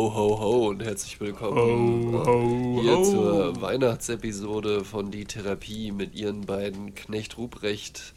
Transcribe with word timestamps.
Ho, 0.00 0.08
ho, 0.14 0.40
ho 0.40 0.68
und 0.68 0.82
herzlich 0.82 1.20
willkommen 1.20 2.14
Ho, 2.14 2.24
ho, 2.24 2.80
hier 2.80 2.96
ho. 2.96 3.04
zur 3.04 3.60
Weihnachtsepisode 3.60 4.82
von 4.82 5.10
Die 5.10 5.26
Therapie 5.26 5.92
mit 5.92 6.14
ihren 6.14 6.46
beiden 6.46 6.94
Knecht 6.94 7.36
Ruprecht, 7.36 8.14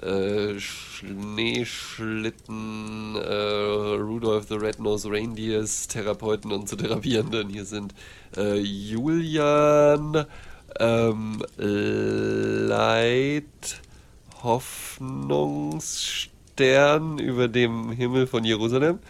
äh, 0.00 0.58
Schneeschlitten, 0.58 3.16
äh, 3.16 3.96
Rudolph 3.96 4.46
the 4.48 4.54
Red-Nosed 4.54 5.10
Reindeers, 5.10 5.88
Therapeuten 5.88 6.50
und 6.50 6.66
zu 6.66 6.76
Therapierenden. 6.76 7.50
Hier 7.50 7.66
sind 7.66 7.94
äh, 8.34 8.56
Julian, 8.56 10.24
ähm, 10.80 11.42
Leid, 11.58 13.44
Hoffnungsstern 14.42 17.18
über 17.18 17.48
dem 17.48 17.92
Himmel 17.92 18.26
von 18.26 18.44
Jerusalem. 18.44 19.00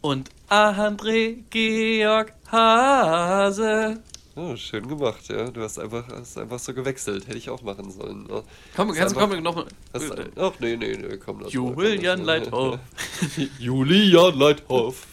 Und 0.00 0.30
André 0.52 1.44
Georg 1.48 2.34
Hase. 2.50 4.02
Oh, 4.36 4.54
schön 4.54 4.86
gemacht, 4.86 5.26
ja. 5.28 5.50
Du 5.50 5.62
hast 5.62 5.78
einfach, 5.78 6.06
hast 6.08 6.36
einfach 6.36 6.58
so 6.58 6.74
gewechselt. 6.74 7.26
Hätte 7.26 7.38
ich 7.38 7.48
auch 7.48 7.62
machen 7.62 7.90
sollen. 7.90 8.24
ne? 8.24 8.42
Komm, 8.76 8.92
kannst 8.92 9.16
du 9.16 9.20
komm, 9.20 9.42
noch 9.42 9.54
mal. 9.54 9.64
Hast, 9.94 10.12
ach, 10.36 10.52
nee, 10.60 10.76
nee, 10.76 10.94
nee, 10.94 11.16
komm. 11.16 11.40
lass 11.40 11.54
mal, 11.54 11.74
Julian 11.74 12.18
mal. 12.18 12.26
Leithoff. 12.26 12.80
Julian 13.58 14.38
Leithoff. 14.38 15.06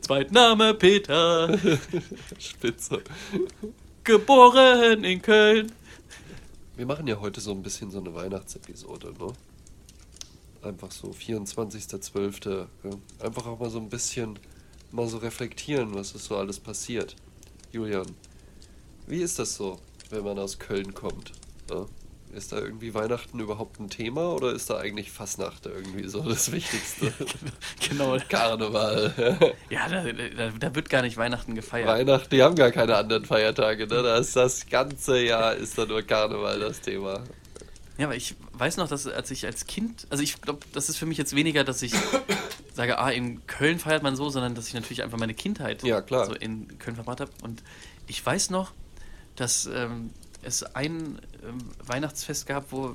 Zweitname 0.00 0.74
Peter. 0.74 1.56
Spitze. 2.40 3.04
Geboren 4.02 5.04
in 5.04 5.22
Köln. 5.22 5.70
Wir 6.76 6.86
machen 6.86 7.06
ja 7.06 7.20
heute 7.20 7.40
so 7.40 7.52
ein 7.52 7.62
bisschen 7.62 7.92
so 7.92 8.00
eine 8.00 8.12
Weihnachtsepisode, 8.12 9.12
ne? 9.12 9.32
Einfach 10.62 10.90
so 10.90 11.08
24.12. 11.08 12.66
Ja. 12.84 12.90
Einfach 13.18 13.46
auch 13.46 13.58
mal 13.58 13.70
so 13.70 13.78
ein 13.78 13.88
bisschen 13.88 14.38
mal 14.92 15.06
so 15.08 15.18
reflektieren, 15.18 15.94
was 15.94 16.12
ist 16.12 16.24
so 16.24 16.36
alles 16.36 16.60
passiert. 16.60 17.16
Julian, 17.72 18.06
wie 19.06 19.22
ist 19.22 19.38
das 19.38 19.54
so, 19.54 19.78
wenn 20.10 20.24
man 20.24 20.38
aus 20.38 20.58
Köln 20.58 20.94
kommt? 20.94 21.32
Ja? 21.70 21.86
Ist 22.32 22.52
da 22.52 22.58
irgendwie 22.58 22.94
Weihnachten 22.94 23.40
überhaupt 23.40 23.80
ein 23.80 23.90
Thema 23.90 24.32
oder 24.34 24.52
ist 24.52 24.70
da 24.70 24.78
eigentlich 24.78 25.10
Fastnacht 25.10 25.66
irgendwie 25.66 26.06
so 26.06 26.20
das 26.20 26.52
Wichtigste? 26.52 27.12
Genau. 27.88 28.16
Karneval. 28.28 29.54
Ja, 29.70 29.88
da, 29.88 30.04
da, 30.04 30.50
da 30.50 30.74
wird 30.74 30.90
gar 30.90 31.02
nicht 31.02 31.16
Weihnachten 31.16 31.56
gefeiert. 31.56 31.88
Weihnachten, 31.88 32.30
die 32.30 32.42
haben 32.42 32.54
gar 32.54 32.70
keine 32.70 32.96
anderen 32.96 33.24
Feiertage, 33.24 33.86
ne? 33.88 34.02
Da 34.02 34.18
ist 34.18 34.36
das 34.36 34.68
ganze 34.68 35.20
Jahr 35.20 35.54
ist 35.56 35.76
da 35.76 35.86
nur 35.86 36.02
Karneval 36.02 36.60
das 36.60 36.80
Thema. 36.80 37.24
Ja, 37.98 38.06
aber 38.06 38.16
ich 38.16 38.36
weiß 38.60 38.76
noch, 38.76 38.88
dass 38.88 39.06
als 39.06 39.30
ich 39.30 39.46
als 39.46 39.66
Kind, 39.66 40.06
also 40.10 40.22
ich 40.22 40.40
glaube, 40.40 40.60
das 40.72 40.88
ist 40.88 40.96
für 40.98 41.06
mich 41.06 41.18
jetzt 41.18 41.34
weniger, 41.34 41.64
dass 41.64 41.82
ich 41.82 41.92
sage, 42.74 42.98
ah, 42.98 43.10
in 43.10 43.46
Köln 43.46 43.78
feiert 43.78 44.02
man 44.02 44.16
so, 44.16 44.28
sondern 44.28 44.54
dass 44.54 44.68
ich 44.68 44.74
natürlich 44.74 45.02
einfach 45.02 45.18
meine 45.18 45.34
Kindheit 45.34 45.82
Ja, 45.82 46.00
klar. 46.02 46.26
so 46.26 46.34
in 46.34 46.78
Köln 46.78 46.94
verbracht 46.94 47.20
habe. 47.20 47.30
Und 47.42 47.62
ich 48.06 48.24
weiß 48.24 48.50
noch, 48.50 48.72
dass 49.36 49.66
ähm, 49.66 50.10
es 50.42 50.62
ein 50.62 51.20
ähm, 51.42 51.58
Weihnachtsfest 51.84 52.46
gab, 52.46 52.72
wo 52.72 52.94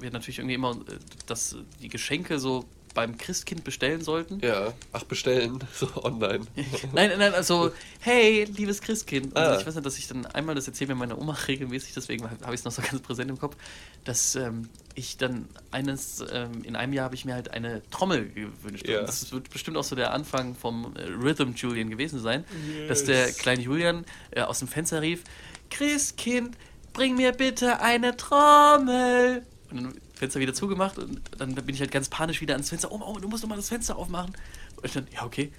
wir 0.00 0.10
natürlich 0.10 0.38
irgendwie 0.38 0.54
immer 0.54 0.72
äh, 0.72 0.98
das, 1.26 1.56
die 1.82 1.88
Geschenke 1.88 2.38
so 2.38 2.64
beim 2.94 3.16
Christkind 3.18 3.62
bestellen 3.64 4.02
sollten. 4.02 4.40
Ja, 4.40 4.72
ach, 4.92 5.04
bestellen, 5.04 5.58
so 5.74 5.88
online. 6.02 6.44
Nein, 6.92 7.12
nein, 7.18 7.34
also, 7.34 7.70
hey, 8.00 8.44
liebes 8.44 8.80
Christkind. 8.80 9.36
Also 9.36 9.52
Ah. 9.56 9.60
ich 9.60 9.66
weiß 9.66 9.74
nicht, 9.76 9.86
dass 9.86 9.98
ich 9.98 10.08
dann 10.08 10.26
einmal, 10.26 10.54
das 10.54 10.66
erzählt 10.66 10.88
mir 10.88 10.96
meine 10.96 11.16
Oma 11.16 11.32
regelmäßig, 11.48 11.94
deswegen 11.94 12.28
habe 12.28 12.54
ich 12.54 12.60
es 12.60 12.64
noch 12.64 12.72
so 12.72 12.82
ganz 12.82 13.00
präsent 13.00 13.30
im 13.30 13.38
Kopf, 13.38 13.56
dass 14.04 14.34
ähm, 14.34 14.68
ich 14.94 15.16
dann 15.18 15.48
eines, 15.70 16.24
ähm, 16.32 16.62
in 16.64 16.74
einem 16.74 16.92
Jahr 16.92 17.04
habe 17.04 17.14
ich 17.14 17.24
mir 17.24 17.34
halt 17.34 17.50
eine 17.52 17.82
Trommel 17.90 18.28
gewünscht. 18.30 18.88
Ja. 18.88 19.00
Und 19.00 19.08
das 19.08 19.30
wird 19.32 19.50
bestimmt 19.50 19.76
auch 19.76 19.84
so 19.84 19.94
der 19.94 20.12
Anfang 20.12 20.54
vom 20.56 20.94
äh, 20.96 21.02
Rhythm 21.02 21.52
Julian 21.54 21.90
gewesen 21.90 22.18
sein, 22.20 22.44
dass 22.88 23.04
der 23.04 23.30
kleine 23.32 23.62
Julian 23.62 24.04
äh, 24.32 24.40
aus 24.42 24.58
dem 24.58 24.68
Fenster 24.68 25.00
rief, 25.02 25.22
Christkind, 25.70 26.56
bring 26.92 27.16
mir 27.16 27.30
bitte 27.32 27.80
eine 27.80 28.16
Trommel. 28.16 29.42
Und 29.70 29.76
dann 29.76 30.00
Fenster 30.20 30.38
wieder 30.38 30.52
zugemacht 30.52 30.98
und 30.98 31.18
dann 31.38 31.54
bin 31.54 31.74
ich 31.74 31.80
halt 31.80 31.90
ganz 31.90 32.10
panisch 32.10 32.42
wieder 32.42 32.52
ans 32.54 32.68
Fenster. 32.68 32.92
Oma, 32.92 33.06
Oma, 33.06 33.20
du 33.20 33.28
musst 33.28 33.42
doch 33.42 33.48
mal 33.48 33.56
das 33.56 33.70
Fenster 33.70 33.96
aufmachen. 33.96 34.36
Und 34.82 34.94
dann, 34.94 35.06
ja, 35.12 35.24
okay. 35.24 35.50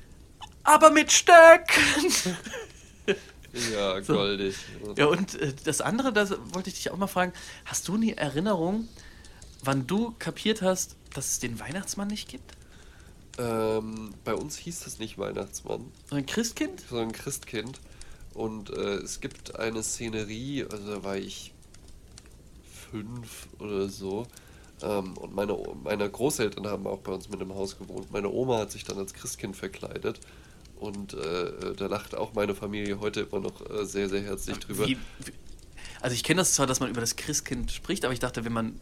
Aber 0.64 0.92
mit 0.92 1.12
Stöcken! 1.12 2.38
Ja, 3.74 4.02
So. 4.04 4.14
goldig. 4.14 4.56
Ja, 4.96 5.08
und 5.08 5.34
äh, 5.42 5.52
das 5.64 5.82
andere, 5.82 6.14
das 6.14 6.32
wollte 6.54 6.70
ich 6.70 6.76
dich 6.76 6.92
auch 6.92 6.98
mal 6.98 7.08
fragen. 7.08 7.34
Hast 7.66 7.88
du 7.88 7.96
eine 7.96 8.16
Erinnerung, 8.16 8.88
wann 9.64 9.88
du 9.88 10.14
kapiert 10.20 10.62
hast, 10.62 10.96
dass 11.16 11.32
es 11.32 11.40
den 11.40 11.60
Weihnachtsmann 11.60 12.08
nicht 12.10 12.30
gibt? 12.30 12.52
Ähm, 13.40 14.14
bei 14.24 14.36
uns 14.36 14.58
hieß 14.58 14.82
das 14.82 15.00
nicht 15.00 15.18
Weihnachtsmann, 15.18 15.92
Sondern 16.08 16.28
Christkind? 16.28 16.84
sondern 16.88 17.12
Christkind. 17.14 17.80
Und 18.36 18.70
äh, 18.70 18.98
es 18.98 19.22
gibt 19.22 19.56
eine 19.58 19.82
Szenerie, 19.82 20.66
also 20.72 20.88
da 20.96 21.04
war 21.04 21.18
ich 21.18 21.52
fünf 22.92 23.48
oder 23.60 23.90
so. 23.90 24.28
Ähm, 24.84 25.18
und 25.18 25.36
meine, 25.36 25.58
meine 25.84 26.10
Großeltern 26.10 26.68
haben 26.68 26.88
auch 26.88 27.00
bei 27.00 27.12
uns 27.12 27.30
mit 27.30 27.42
im 27.42 27.54
Haus 27.54 27.78
gewohnt. 27.78 28.12
Meine 28.12 28.30
Oma 28.30 28.60
hat 28.60 28.72
sich 28.72 28.84
dann 28.84 28.98
als 28.98 29.14
Christkind 29.14 29.56
verkleidet. 29.56 30.20
Und 30.80 31.14
äh, 31.14 31.76
da 31.78 31.86
lacht 31.86 32.16
auch 32.16 32.34
meine 32.34 32.56
Familie 32.56 33.00
heute 33.00 33.22
immer 33.22 33.40
noch 33.40 33.70
äh, 33.70 33.86
sehr, 33.86 34.10
sehr 34.10 34.22
herzlich 34.22 34.58
drüber. 34.58 34.88
Wie, 34.88 34.98
wie, 34.98 35.32
also 36.02 36.16
ich 36.16 36.24
kenne 36.24 36.42
das 36.42 36.56
zwar, 36.56 36.66
dass 36.66 36.80
man 36.80 36.90
über 36.90 37.02
das 37.02 37.16
Christkind 37.16 37.72
spricht, 37.72 38.04
aber 38.04 38.14
ich 38.14 38.20
dachte, 38.20 38.44
wenn 38.46 38.54
man, 38.54 38.80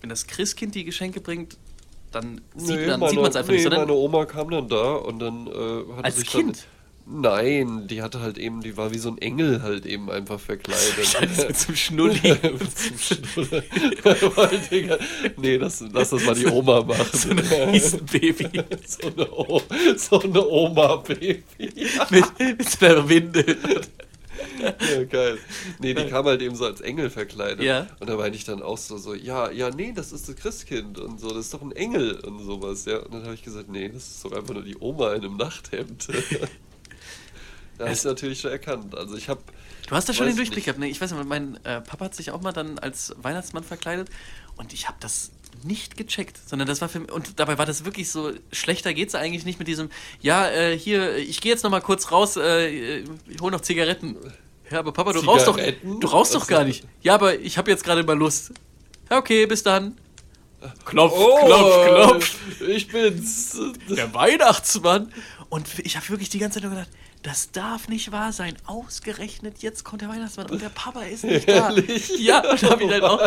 wenn 0.00 0.08
das 0.08 0.28
Christkind 0.28 0.76
die 0.76 0.84
Geschenke 0.84 1.20
bringt, 1.20 1.56
dann 2.12 2.40
sieht 2.54 2.76
Nee, 2.80 2.96
man 2.96 3.02
es 3.02 3.36
einfach 3.36 3.48
nee, 3.48 3.54
nicht, 3.54 3.62
sondern 3.64 3.82
meine 3.82 3.94
Oma 3.94 4.26
kam 4.26 4.50
dann 4.50 4.68
da 4.68 4.94
und 4.94 5.18
dann 5.18 5.46
äh, 5.46 5.96
hat 5.96 6.04
Als 6.04 6.16
sich 6.16 6.28
Kind? 6.28 6.58
Dann, 6.58 6.79
nein, 7.06 7.86
die 7.88 8.02
hatte 8.02 8.20
halt 8.20 8.38
eben, 8.38 8.60
die 8.62 8.76
war 8.76 8.92
wie 8.92 8.98
so 8.98 9.08
ein 9.10 9.18
Engel 9.18 9.62
halt 9.62 9.86
eben 9.86 10.10
einfach 10.10 10.38
verkleidet. 10.40 11.56
Zum 11.56 11.74
Schnulli. 11.76 12.20
Zum 12.96 13.18
Digga, 14.70 14.98
nee, 15.36 15.58
das, 15.58 15.84
lass 15.92 16.10
das 16.10 16.24
mal 16.24 16.34
die 16.34 16.46
Oma 16.46 16.82
machen. 16.82 17.06
so 17.12 17.30
ein 17.30 17.38
Riesenbaby 17.38 18.62
so 18.86 19.08
eine, 19.08 19.30
O- 19.32 19.62
so 19.96 20.20
eine 20.20 20.46
Oma-Baby. 20.46 21.42
mit, 22.10 22.24
mit 22.38 22.82
einer 22.82 23.08
Windel. 23.08 23.56
Ja, 24.60 25.04
geil. 25.04 25.38
Nee, 25.80 25.94
die 25.94 26.06
kam 26.06 26.24
halt 26.26 26.40
eben 26.42 26.54
so 26.54 26.64
als 26.64 26.80
Engel 26.80 27.10
verkleidet. 27.10 27.62
Ja. 27.62 27.86
Und 27.98 28.08
da 28.08 28.16
meinte 28.16 28.36
ich 28.36 28.44
dann 28.44 28.62
auch 28.62 28.78
so, 28.78 28.96
so, 28.96 29.14
ja, 29.14 29.50
ja, 29.50 29.70
nee, 29.70 29.92
das 29.94 30.12
ist 30.12 30.28
das 30.28 30.36
Christkind 30.36 30.98
und 30.98 31.20
so, 31.20 31.28
das 31.28 31.46
ist 31.46 31.54
doch 31.54 31.62
ein 31.62 31.72
Engel 31.72 32.18
und 32.20 32.42
sowas, 32.44 32.84
ja. 32.86 32.98
Und 32.98 33.12
dann 33.14 33.24
habe 33.24 33.34
ich 33.34 33.42
gesagt, 33.42 33.68
nee, 33.70 33.88
das 33.88 34.08
ist 34.08 34.24
doch 34.24 34.32
einfach 34.32 34.54
nur 34.54 34.62
die 34.62 34.76
Oma 34.80 35.12
in 35.14 35.24
einem 35.24 35.36
Nachthemd. 35.36 36.08
Da 37.80 37.88
hast 37.88 38.04
du 38.04 38.08
natürlich 38.08 38.40
schon 38.40 38.50
erkannt. 38.50 38.94
Also 38.94 39.16
ich 39.16 39.28
habe 39.28 39.40
Du 39.88 39.96
hast 39.96 40.08
da 40.08 40.12
schon 40.12 40.26
den 40.26 40.36
Durchblick 40.36 40.64
gehabt, 40.64 40.78
ne? 40.78 40.88
Ich 40.88 41.00
weiß 41.00 41.10
nicht, 41.12 41.24
mein 41.24 41.56
äh, 41.64 41.80
Papa 41.80 42.04
hat 42.04 42.14
sich 42.14 42.30
auch 42.30 42.40
mal 42.40 42.52
dann 42.52 42.78
als 42.78 43.12
Weihnachtsmann 43.20 43.64
verkleidet 43.64 44.08
und 44.56 44.72
ich 44.72 44.86
habe 44.86 44.98
das 45.00 45.32
nicht 45.64 45.96
gecheckt, 45.96 46.38
sondern 46.46 46.68
das 46.68 46.80
war 46.80 46.88
für 46.88 47.00
mich, 47.00 47.10
und 47.10 47.40
dabei 47.40 47.58
war 47.58 47.66
das 47.66 47.84
wirklich 47.84 48.08
so, 48.10 48.32
schlechter 48.52 48.94
geht's 48.94 49.14
eigentlich 49.16 49.44
nicht 49.44 49.58
mit 49.58 49.66
diesem, 49.66 49.90
ja, 50.20 50.48
äh, 50.48 50.78
hier, 50.78 51.16
ich 51.16 51.40
gehe 51.40 51.50
jetzt 51.50 51.64
noch 51.64 51.70
mal 51.70 51.80
kurz 51.80 52.12
raus, 52.12 52.36
äh, 52.36 52.98
ich 53.00 53.40
hol 53.40 53.50
noch 53.50 53.62
Zigaretten. 53.62 54.16
Ja, 54.70 54.78
aber 54.78 54.92
Papa, 54.92 55.12
du 55.12 55.20
rauchst 55.20 55.48
doch, 55.48 55.58
du 55.58 56.06
rauchst 56.06 56.34
doch 56.34 56.46
gar 56.46 56.62
nicht. 56.62 56.84
Ja, 57.02 57.14
aber 57.14 57.40
ich 57.40 57.58
habe 57.58 57.70
jetzt 57.70 57.82
gerade 57.82 58.04
mal 58.04 58.16
Lust. 58.16 58.52
Ja, 59.10 59.18
okay, 59.18 59.46
bis 59.46 59.64
dann. 59.64 59.96
Klopf, 60.84 61.14
Oh, 61.16 61.46
klopf, 61.46 61.86
klopf. 61.86 62.36
Ich 62.68 62.86
bin's. 62.86 63.58
Der 63.88 64.14
Weihnachtsmann. 64.14 65.12
Und 65.48 65.66
ich 65.80 65.96
habe 65.96 66.08
wirklich 66.10 66.28
die 66.28 66.38
ganze 66.38 66.60
Zeit 66.60 66.62
nur 66.62 66.70
gedacht, 66.78 66.90
das 67.22 67.52
darf 67.52 67.88
nicht 67.88 68.12
wahr 68.12 68.32
sein. 68.32 68.56
Ausgerechnet 68.66 69.58
jetzt 69.62 69.84
kommt 69.84 70.02
der 70.02 70.08
Weihnachtsmann 70.08 70.46
und 70.50 70.62
der 70.62 70.70
Papa 70.70 71.02
ist 71.02 71.24
nicht 71.24 71.48
da. 71.48 71.68
Ehrlich? 71.70 72.18
Ja, 72.18 72.38
und 72.50 72.62
da 72.62 72.70
habe 72.70 72.84
ich, 72.84 72.90
halt 72.90 73.02
auch- 73.04 73.18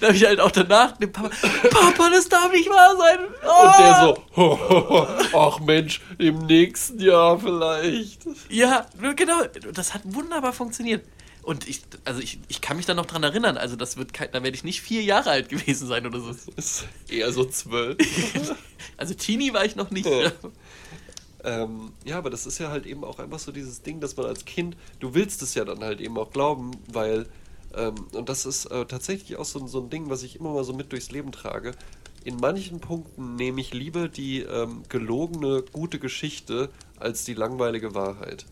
da 0.00 0.06
hab 0.08 0.14
ich 0.14 0.24
halt 0.24 0.40
auch 0.40 0.50
danach 0.50 0.96
dem 0.96 1.12
Papa, 1.12 1.30
Papa, 1.70 2.10
das 2.10 2.28
darf 2.28 2.50
nicht 2.52 2.68
wahr 2.70 2.96
sein. 2.96 3.18
Oh! 3.44 3.66
Und 3.66 3.78
der 3.78 4.00
so, 4.00 4.22
ho, 4.36 4.58
ho, 4.68 4.88
ho, 5.32 5.38
ach 5.38 5.60
Mensch, 5.60 6.00
im 6.18 6.38
nächsten 6.46 7.00
Jahr 7.00 7.38
vielleicht. 7.38 8.22
Ja, 8.48 8.86
genau. 9.14 9.42
Das 9.74 9.92
hat 9.94 10.02
wunderbar 10.04 10.52
funktioniert. 10.52 11.04
Und 11.42 11.66
ich, 11.66 11.80
also 12.04 12.20
ich, 12.20 12.38
ich 12.48 12.60
kann 12.60 12.76
mich 12.76 12.84
da 12.84 12.92
noch 12.92 13.06
dran 13.06 13.22
erinnern. 13.22 13.56
Also 13.56 13.74
das 13.74 13.96
wird 13.96 14.12
kein, 14.12 14.30
da 14.32 14.42
werde 14.42 14.54
ich 14.54 14.64
nicht 14.64 14.82
vier 14.82 15.02
Jahre 15.02 15.30
alt 15.30 15.48
gewesen 15.48 15.88
sein 15.88 16.06
oder 16.06 16.20
so. 16.20 16.34
Ist 16.56 16.86
eher 17.08 17.32
so 17.32 17.44
zwölf. 17.44 17.96
Also 18.96 19.14
Teenie 19.14 19.52
war 19.52 19.64
ich 19.64 19.76
noch 19.76 19.90
nicht. 19.90 20.06
Ja. 20.06 20.32
Ähm, 21.44 21.92
ja, 22.04 22.18
aber 22.18 22.30
das 22.30 22.46
ist 22.46 22.58
ja 22.58 22.70
halt 22.70 22.86
eben 22.86 23.04
auch 23.04 23.18
einfach 23.18 23.38
so 23.38 23.52
dieses 23.52 23.82
Ding, 23.82 24.00
dass 24.00 24.16
man 24.16 24.26
als 24.26 24.44
Kind, 24.44 24.76
du 25.00 25.14
willst 25.14 25.42
es 25.42 25.54
ja 25.54 25.64
dann 25.64 25.80
halt 25.80 26.00
eben 26.00 26.18
auch 26.18 26.30
glauben, 26.30 26.72
weil, 26.92 27.26
ähm, 27.74 27.94
und 28.12 28.28
das 28.28 28.44
ist 28.44 28.66
äh, 28.66 28.86
tatsächlich 28.86 29.36
auch 29.38 29.44
so, 29.44 29.64
so 29.66 29.80
ein 29.80 29.90
Ding, 29.90 30.10
was 30.10 30.22
ich 30.22 30.36
immer 30.36 30.52
mal 30.52 30.64
so 30.64 30.72
mit 30.72 30.90
durchs 30.92 31.10
Leben 31.10 31.30
trage. 31.30 31.72
In 32.24 32.36
manchen 32.36 32.80
Punkten 32.80 33.36
nehme 33.36 33.60
ich 33.60 33.72
lieber 33.72 34.08
die 34.08 34.40
ähm, 34.40 34.82
gelogene, 34.88 35.62
gute 35.72 35.98
Geschichte 35.98 36.70
als 36.98 37.24
die 37.24 37.34
langweilige 37.34 37.94
Wahrheit. 37.94 38.44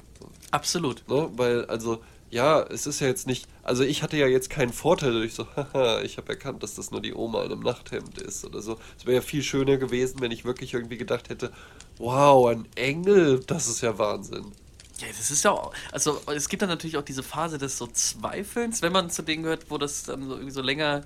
Absolut. 0.53 1.09
Ne? 1.09 1.29
Weil, 1.37 1.65
also, 1.67 2.01
ja, 2.31 2.63
es 2.63 2.87
ist 2.87 3.01
ja 3.01 3.07
jetzt 3.07 3.27
nicht. 3.27 3.47
Also, 3.63 3.83
ich 3.85 4.03
hatte 4.03 4.17
ja 4.17 4.27
jetzt 4.27 4.51
keinen 4.51 4.73
Vorteil, 4.73 5.15
dass 5.15 5.25
ich 5.25 5.35
so, 5.35 5.47
haha, 5.57 6.03
ich 6.03 6.17
habe 6.17 6.31
erkannt, 6.31 6.63
dass 6.63 6.75
das 6.75 6.91
nur 6.91 7.01
die 7.01 7.15
Oma 7.15 7.45
in 7.45 7.53
einem 7.53 7.63
Nachthemd 7.63 8.19
ist 8.19 8.45
oder 8.45 8.61
so. 8.63 8.79
Es 8.99 9.07
wäre 9.07 9.17
ja 9.17 9.23
viel 9.23 9.43
schöner 9.43 9.77
gewesen, 9.77 10.21
wenn 10.21 10.33
ich 10.33 10.45
wirklich 10.45 10.75
irgendwie 10.75 10.97
gedacht 10.97 11.29
hätte, 11.29 11.53
wow, 11.99 12.49
ein 12.49 12.67
Engel, 12.75 13.41
das 13.47 13.69
ist 13.69 13.81
ja 13.81 13.97
Wahnsinn. 13.99 14.53
Ja, 15.01 15.09
das 15.09 15.31
ist 15.31 15.45
ja 15.45 15.51
auch, 15.51 15.75
also 15.93 16.23
es 16.35 16.49
gibt 16.49 16.63
dann 16.63 16.71
natürlich 16.71 16.97
auch 16.97 17.03
diese 17.03 17.23
Phase 17.23 17.59
des 17.59 17.77
so 17.77 17.87
Zweifelns, 17.87 18.81
wenn 18.81 18.93
man 18.93 19.11
zu 19.11 19.21
denen 19.21 19.43
gehört, 19.43 19.71
wo 19.71 19.77
das 19.77 20.05
dann 20.05 20.27
so 20.27 20.33
irgendwie 20.33 20.53
so 20.53 20.63
länger 20.63 21.03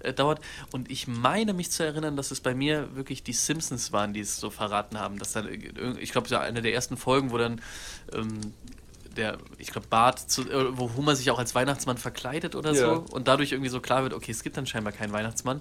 äh, 0.00 0.14
dauert. 0.14 0.40
Und 0.72 0.90
ich 0.90 1.08
meine 1.08 1.52
mich 1.52 1.70
zu 1.70 1.84
erinnern, 1.84 2.16
dass 2.16 2.30
es 2.30 2.40
bei 2.40 2.54
mir 2.54 2.96
wirklich 2.96 3.22
die 3.22 3.34
Simpsons 3.34 3.92
waren, 3.92 4.14
die 4.14 4.20
es 4.20 4.38
so 4.38 4.48
verraten 4.48 4.98
haben. 4.98 5.18
Dass 5.18 5.32
dann, 5.32 5.46
ich 6.00 6.10
glaube, 6.10 6.28
ja 6.28 6.40
eine 6.40 6.62
der 6.62 6.72
ersten 6.72 6.96
Folgen, 6.96 7.32
wo 7.32 7.38
dann 7.38 7.60
ähm, 8.14 8.54
der, 9.16 9.38
ich 9.58 9.68
glaube, 9.68 9.86
Bart, 9.88 10.18
zu, 10.30 10.42
äh, 10.42 10.76
wo 10.78 10.90
Homer 10.96 11.16
sich 11.16 11.30
auch 11.30 11.38
als 11.38 11.54
Weihnachtsmann 11.54 11.96
verkleidet 11.98 12.54
oder 12.54 12.72
Ja. 12.72 12.94
so 12.96 13.04
und 13.12 13.28
dadurch 13.28 13.52
irgendwie 13.52 13.70
so 13.70 13.80
klar 13.80 14.02
wird, 14.02 14.12
okay, 14.14 14.30
es 14.32 14.42
gibt 14.42 14.56
dann 14.56 14.66
scheinbar 14.66 14.92
keinen 14.92 15.12
Weihnachtsmann. 15.12 15.60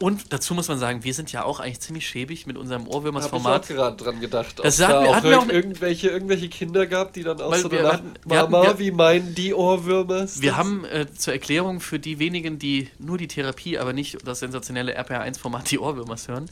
Und 0.00 0.32
dazu 0.32 0.54
muss 0.54 0.68
man 0.68 0.78
sagen, 0.78 1.04
wir 1.04 1.14
sind 1.14 1.30
ja 1.32 1.44
auch 1.44 1.60
eigentlich 1.60 1.80
ziemlich 1.80 2.06
schäbig 2.06 2.46
mit 2.46 2.56
unserem 2.56 2.82
Habe 2.82 2.90
ich 2.90 2.96
Ohrwürmers-Format. 2.96 3.68
gerade 3.68 3.96
dran 3.96 4.20
gedacht. 4.20 4.56
Das 4.62 4.80
hatten 4.80 5.04
da 5.04 5.10
auch, 5.10 5.14
hatten 5.16 5.28
wir 5.30 5.38
auch 5.38 5.46
ne- 5.46 5.52
irgendwelche, 5.52 6.08
irgendwelche 6.08 6.48
Kinder 6.48 6.86
gab, 6.86 7.12
die 7.12 7.22
dann 7.22 7.40
auch 7.40 7.54
so 7.54 7.68
danach, 7.68 7.94
hatten- 7.94 8.14
hatten- 8.30 8.50
Mama, 8.52 8.62
wir- 8.64 8.78
wie 8.78 8.90
meinen 8.90 9.34
die 9.34 9.54
Ohrwürmer? 9.54 10.26
Wir 10.36 10.56
haben 10.56 10.84
äh, 10.84 11.06
zur 11.12 11.32
Erklärung 11.32 11.80
für 11.80 11.98
die 11.98 12.18
wenigen, 12.18 12.58
die 12.58 12.88
nur 12.98 13.18
die 13.18 13.28
Therapie, 13.28 13.78
aber 13.78 13.92
nicht 13.92 14.18
das 14.26 14.38
sensationelle 14.40 14.96
RPR1-Format 14.98 15.70
die 15.70 15.78
Ohrwürmers 15.78 16.28
hören, 16.28 16.48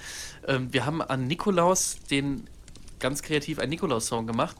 ähm, 0.46 0.72
wir 0.72 0.86
haben 0.86 1.02
an 1.02 1.26
Nikolaus 1.26 1.96
den 2.10 2.46
ganz 2.98 3.22
kreativ 3.22 3.58
einen 3.58 3.70
Nikolaus-Song 3.70 4.26
gemacht 4.26 4.56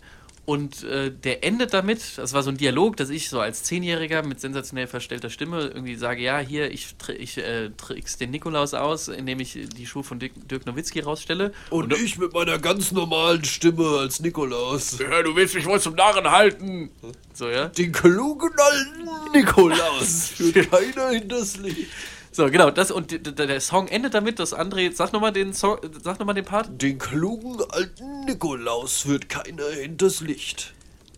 und 0.50 0.82
äh, 0.82 1.12
der 1.12 1.44
endet 1.44 1.73
damit, 1.75 2.19
das 2.19 2.32
war 2.32 2.43
so 2.43 2.50
ein 2.50 2.56
Dialog, 2.56 2.97
dass 2.97 3.08
ich 3.08 3.29
so 3.29 3.38
als 3.38 3.62
Zehnjähriger 3.62 4.25
mit 4.25 4.41
sensationell 4.41 4.88
verstellter 4.88 5.31
Stimme 5.31 5.70
irgendwie 5.73 5.94
sage, 5.94 6.23
ja, 6.23 6.41
hier, 6.41 6.73
ich, 6.73 6.97
ich 7.17 7.38
äh, 7.38 7.70
trick's 7.76 8.19
den 8.19 8.32
Nikolaus 8.32 8.75
aus, 8.75 9.06
indem 9.06 9.38
ich 9.38 9.52
die 9.52 9.87
Schuhe 9.87 10.02
von 10.02 10.19
Dirk, 10.19 10.32
Dirk 10.49 10.67
Nowitzki 10.67 11.02
rausstelle. 11.02 11.52
Und 11.70 11.93
ich 11.93 12.19
mit 12.19 12.32
meiner 12.32 12.58
ganz 12.58 12.91
normalen 12.91 13.44
Stimme 13.44 14.00
als 14.00 14.19
Nikolaus. 14.19 14.99
Ja, 14.99 15.23
du 15.23 15.37
willst 15.37 15.55
mich 15.55 15.67
wohl 15.67 15.81
zum 15.81 15.94
Narren 15.94 16.29
halten. 16.29 16.91
So, 17.32 17.49
ja. 17.49 17.67
Den 17.67 17.93
klugen 17.93 18.50
alten 18.56 19.32
Nikolaus 19.32 20.31
führt 20.35 20.69
keiner 20.69 21.11
hinters 21.11 21.58
Licht. 21.58 21.87
So, 22.32 22.47
genau, 22.49 22.71
das 22.71 22.93
und 22.93 23.38
der 23.38 23.61
Song 23.61 23.88
endet 23.88 24.15
damit, 24.15 24.38
dass 24.38 24.55
André, 24.55 24.93
sag 24.93 25.12
nochmal 25.12 25.32
den 25.32 25.53
Song, 25.53 25.79
sag 26.03 26.21
noch 26.21 26.27
mal 26.27 26.35
den 26.35 26.44
Part. 26.44 26.81
Den 26.81 26.99
klugen 26.99 27.59
alten 27.71 28.25
Nikolaus 28.25 29.03
führt 29.03 29.29
keiner 29.29 29.69
hinters 29.71 30.21
Licht. 30.21 30.73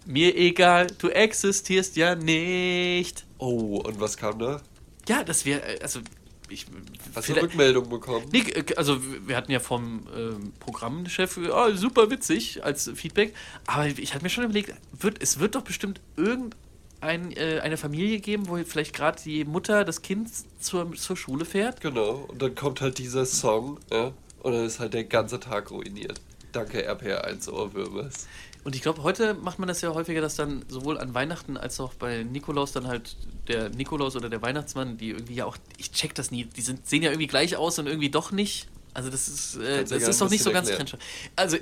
Mir 0.07 0.35
egal, 0.37 0.87
du 0.99 1.09
existierst 1.09 1.97
ja 1.97 2.15
nicht. 2.15 3.25
Oh, 3.39 3.83
und 3.85 4.01
was 4.01 4.17
kam 4.17 4.39
da? 4.39 4.61
Ja, 5.07 5.23
das 5.23 5.45
wäre, 5.45 5.63
also, 5.83 6.01
ich. 6.49 6.67
Hast 7.15 7.29
du 7.29 7.35
Rückmeldung 7.35 7.89
bekommen? 7.89 8.27
Nick, 8.33 8.71
äh, 8.71 8.75
also 8.77 8.99
wir 9.27 9.37
hatten 9.37 9.53
ja 9.53 9.61
vom 9.61 10.07
ähm, 10.17 10.53
Programmchef, 10.61 11.39
oh, 11.53 11.75
super 11.75 12.11
witzig 12.11 12.65
als 12.65 12.91
Feedback, 12.95 13.35
aber 13.67 13.87
ich 13.87 14.15
hatte 14.15 14.25
mir 14.25 14.31
schon 14.31 14.45
überlegt, 14.45 14.75
wird, 14.93 15.23
es 15.23 15.39
wird 15.39 15.55
doch 15.55 15.63
bestimmt 15.63 16.01
irgendein, 16.17 16.59
äh, 17.03 17.61
eine 17.61 17.77
Familie 17.77 18.21
geben, 18.21 18.49
wo 18.49 18.57
vielleicht 18.65 18.95
gerade 18.95 19.21
die 19.23 19.45
Mutter 19.45 19.85
das 19.85 20.03
Kind 20.03 20.31
zur, 20.61 20.93
zur 20.95 21.17
Schule 21.17 21.45
fährt. 21.45 21.81
Genau, 21.81 22.27
und 22.29 22.41
dann 22.41 22.55
kommt 22.55 22.81
halt 22.81 22.99
dieser 22.99 23.27
Song, 23.27 23.79
ja, 23.91 24.13
und 24.43 24.53
dann 24.53 24.65
ist 24.65 24.81
halt 24.81 24.95
der 24.95 25.05
ganze 25.05 25.41
Tag 25.41 25.71
ruiniert. 25.71 26.21
Danke, 26.53 26.91
RPR1 26.91 27.51
Ohrwürmers. 27.51 28.27
Und 28.65 28.77
ich 28.77 28.83
glaube, 28.83 29.03
heute 29.03 29.35
macht 29.35 29.59
man 29.59 29.67
das 29.67 29.81
ja 29.81 29.93
häufiger, 29.93 30.21
dass 30.21 30.37
dann 30.37 30.65
sowohl 30.69 30.99
an 30.99 31.15
Weihnachten 31.15 31.57
als 31.57 31.81
auch 31.81 31.95
bei 31.95 32.23
Nikolaus 32.23 32.73
dann 32.73 32.87
halt 32.87 33.17
der 33.49 33.71
Nikolaus 33.71 34.15
oder 34.15 34.29
der 34.29 34.41
Weihnachtsmann, 34.41 34.99
die 34.99 35.11
irgendwie 35.11 35.35
ja 35.35 35.47
auch, 35.47 35.57
ich 35.79 35.91
check 35.91 36.15
das 36.15 36.31
nie, 36.31 36.45
die 36.45 36.61
sind, 36.61 36.87
sehen 36.87 37.03
ja 37.03 37.11
irgendwie 37.11 37.27
gleich 37.27 37.57
aus 37.57 37.79
und 37.81 37.89
irgendwie 37.89 38.11
doch 38.11 38.31
nicht. 38.31 38.69
Also 38.95 39.11
das 39.11 39.27
ist, 39.27 39.57
äh, 39.57 39.85
das 39.85 39.91
ist 39.91 40.21
doch 40.21 40.27
ein 40.27 40.31
nicht 40.31 40.45
so 40.45 40.53
ganz 40.53 40.71
trennscharf. 40.71 41.01
Also, 41.35 41.57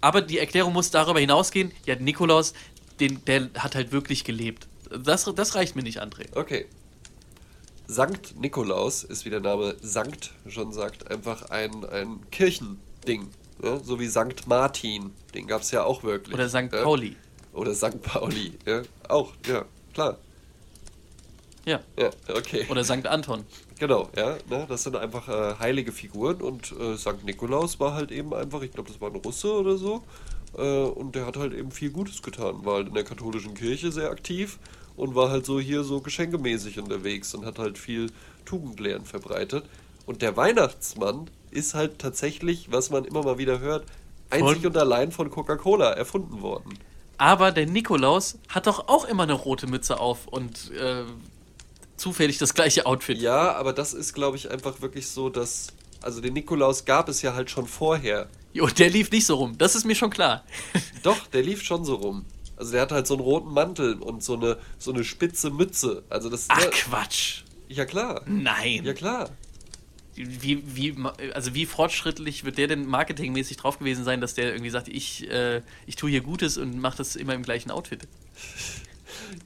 aber 0.00 0.22
die 0.22 0.38
Erklärung 0.38 0.72
muss 0.72 0.92
darüber 0.92 1.18
hinausgehen, 1.18 1.72
ja, 1.86 1.96
Nikolaus, 1.96 2.52
den, 3.00 3.24
der 3.24 3.50
hat 3.58 3.74
halt 3.74 3.90
wirklich 3.90 4.22
gelebt. 4.22 4.67
Das, 4.90 5.24
das 5.24 5.54
reicht 5.54 5.76
mir 5.76 5.82
nicht, 5.82 6.02
André. 6.02 6.26
Okay. 6.34 6.66
Sankt 7.86 8.38
Nikolaus 8.38 9.02
ist, 9.02 9.24
wie 9.24 9.30
der 9.30 9.40
Name 9.40 9.76
Sankt 9.80 10.32
schon 10.46 10.72
sagt, 10.72 11.10
einfach 11.10 11.50
ein, 11.50 11.84
ein 11.86 12.20
Kirchending. 12.30 13.28
Ja? 13.62 13.80
So 13.80 13.98
wie 13.98 14.06
Sankt 14.06 14.46
Martin. 14.46 15.10
Den 15.34 15.46
gab 15.46 15.62
es 15.62 15.70
ja 15.70 15.84
auch 15.84 16.02
wirklich. 16.02 16.34
Oder 16.34 16.48
St. 16.48 16.72
ja? 16.72 16.82
Pauli. 16.82 17.16
Oder 17.52 17.74
Sankt 17.74 18.02
Pauli. 18.02 18.52
Ja? 18.66 18.82
Auch, 19.08 19.32
ja, 19.46 19.64
klar. 19.94 20.18
Ja. 21.64 21.80
Ja, 21.98 22.10
okay. 22.34 22.66
Oder 22.70 22.82
St. 22.82 23.06
Anton. 23.06 23.44
Genau, 23.78 24.08
ja, 24.16 24.38
ne, 24.48 24.66
das 24.68 24.84
sind 24.84 24.96
einfach 24.96 25.28
äh, 25.28 25.54
heilige 25.58 25.92
Figuren 25.92 26.40
und 26.40 26.72
äh, 26.72 26.96
St. 26.96 27.24
Nikolaus 27.24 27.78
war 27.78 27.94
halt 27.94 28.10
eben 28.10 28.32
einfach, 28.34 28.62
ich 28.62 28.72
glaube, 28.72 28.90
das 28.90 29.00
war 29.00 29.10
ein 29.10 29.16
Russe 29.16 29.52
oder 29.52 29.76
so, 29.76 30.02
äh, 30.56 30.82
und 30.82 31.14
der 31.14 31.26
hat 31.26 31.36
halt 31.36 31.52
eben 31.52 31.70
viel 31.70 31.90
Gutes 31.90 32.22
getan, 32.22 32.64
war 32.64 32.76
halt 32.76 32.88
in 32.88 32.94
der 32.94 33.04
katholischen 33.04 33.54
Kirche 33.54 33.92
sehr 33.92 34.10
aktiv 34.10 34.58
und 34.98 35.14
war 35.14 35.30
halt 35.30 35.46
so 35.46 35.60
hier 35.60 35.84
so 35.84 36.00
geschenkemäßig 36.00 36.78
unterwegs 36.78 37.34
und 37.34 37.46
hat 37.46 37.58
halt 37.58 37.78
viel 37.78 38.10
Tugendlehren 38.44 39.04
verbreitet. 39.04 39.64
Und 40.06 40.22
der 40.22 40.36
Weihnachtsmann 40.36 41.30
ist 41.50 41.74
halt 41.74 41.98
tatsächlich, 41.98 42.70
was 42.70 42.90
man 42.90 43.04
immer 43.04 43.22
mal 43.22 43.38
wieder 43.38 43.60
hört, 43.60 43.86
einzig 44.30 44.58
Von- 44.58 44.66
und 44.66 44.76
allein 44.76 45.12
von 45.12 45.30
Coca-Cola 45.30 45.92
erfunden 45.92 46.42
worden. 46.42 46.78
Aber 47.16 47.50
der 47.52 47.66
Nikolaus 47.66 48.38
hat 48.48 48.66
doch 48.66 48.88
auch 48.88 49.04
immer 49.04 49.24
eine 49.24 49.32
rote 49.32 49.66
Mütze 49.66 49.98
auf 49.98 50.26
und 50.28 50.70
äh, 50.72 51.04
zufällig 51.96 52.38
das 52.38 52.54
gleiche 52.54 52.86
Outfit. 52.86 53.18
Ja, 53.18 53.54
aber 53.54 53.72
das 53.72 53.92
ist, 53.92 54.14
glaube 54.14 54.36
ich, 54.36 54.50
einfach 54.50 54.80
wirklich 54.80 55.08
so, 55.08 55.28
dass. 55.28 55.68
Also 56.00 56.20
den 56.20 56.34
Nikolaus 56.34 56.84
gab 56.84 57.08
es 57.08 57.22
ja 57.22 57.34
halt 57.34 57.50
schon 57.50 57.66
vorher. 57.66 58.28
Jo, 58.52 58.68
der 58.68 58.88
lief 58.88 59.10
nicht 59.10 59.26
so 59.26 59.34
rum, 59.34 59.58
das 59.58 59.74
ist 59.74 59.84
mir 59.84 59.96
schon 59.96 60.10
klar. 60.10 60.44
Doch, 61.02 61.26
der 61.26 61.42
lief 61.42 61.62
schon 61.62 61.84
so 61.84 61.96
rum. 61.96 62.24
Also 62.58 62.72
der 62.72 62.82
hat 62.82 62.92
halt 62.92 63.06
so 63.06 63.14
einen 63.14 63.22
roten 63.22 63.52
Mantel 63.52 63.94
und 63.94 64.22
so 64.22 64.34
eine, 64.34 64.58
so 64.78 64.92
eine 64.92 65.04
spitze 65.04 65.50
Mütze. 65.50 66.02
Also 66.08 66.28
das 66.28 66.46
Ach 66.48 66.60
ja, 66.62 66.70
Quatsch. 66.70 67.42
ja 67.68 67.84
klar. 67.84 68.22
Nein. 68.26 68.84
Ja 68.84 68.92
klar. 68.94 69.30
Wie, 70.16 70.62
wie, 70.74 70.96
also 71.32 71.54
wie 71.54 71.64
fortschrittlich 71.64 72.42
wird 72.44 72.58
der 72.58 72.66
denn 72.66 72.86
marketingmäßig 72.86 73.56
drauf 73.58 73.78
gewesen 73.78 74.02
sein, 74.04 74.20
dass 74.20 74.34
der 74.34 74.50
irgendwie 74.50 74.70
sagt, 74.70 74.88
ich, 74.88 75.30
äh, 75.30 75.62
ich 75.86 75.94
tue 75.94 76.10
hier 76.10 76.22
Gutes 76.22 76.58
und 76.58 76.80
mache 76.80 76.96
das 76.96 77.14
immer 77.14 77.34
im 77.34 77.44
gleichen 77.44 77.70
Outfit? 77.70 78.00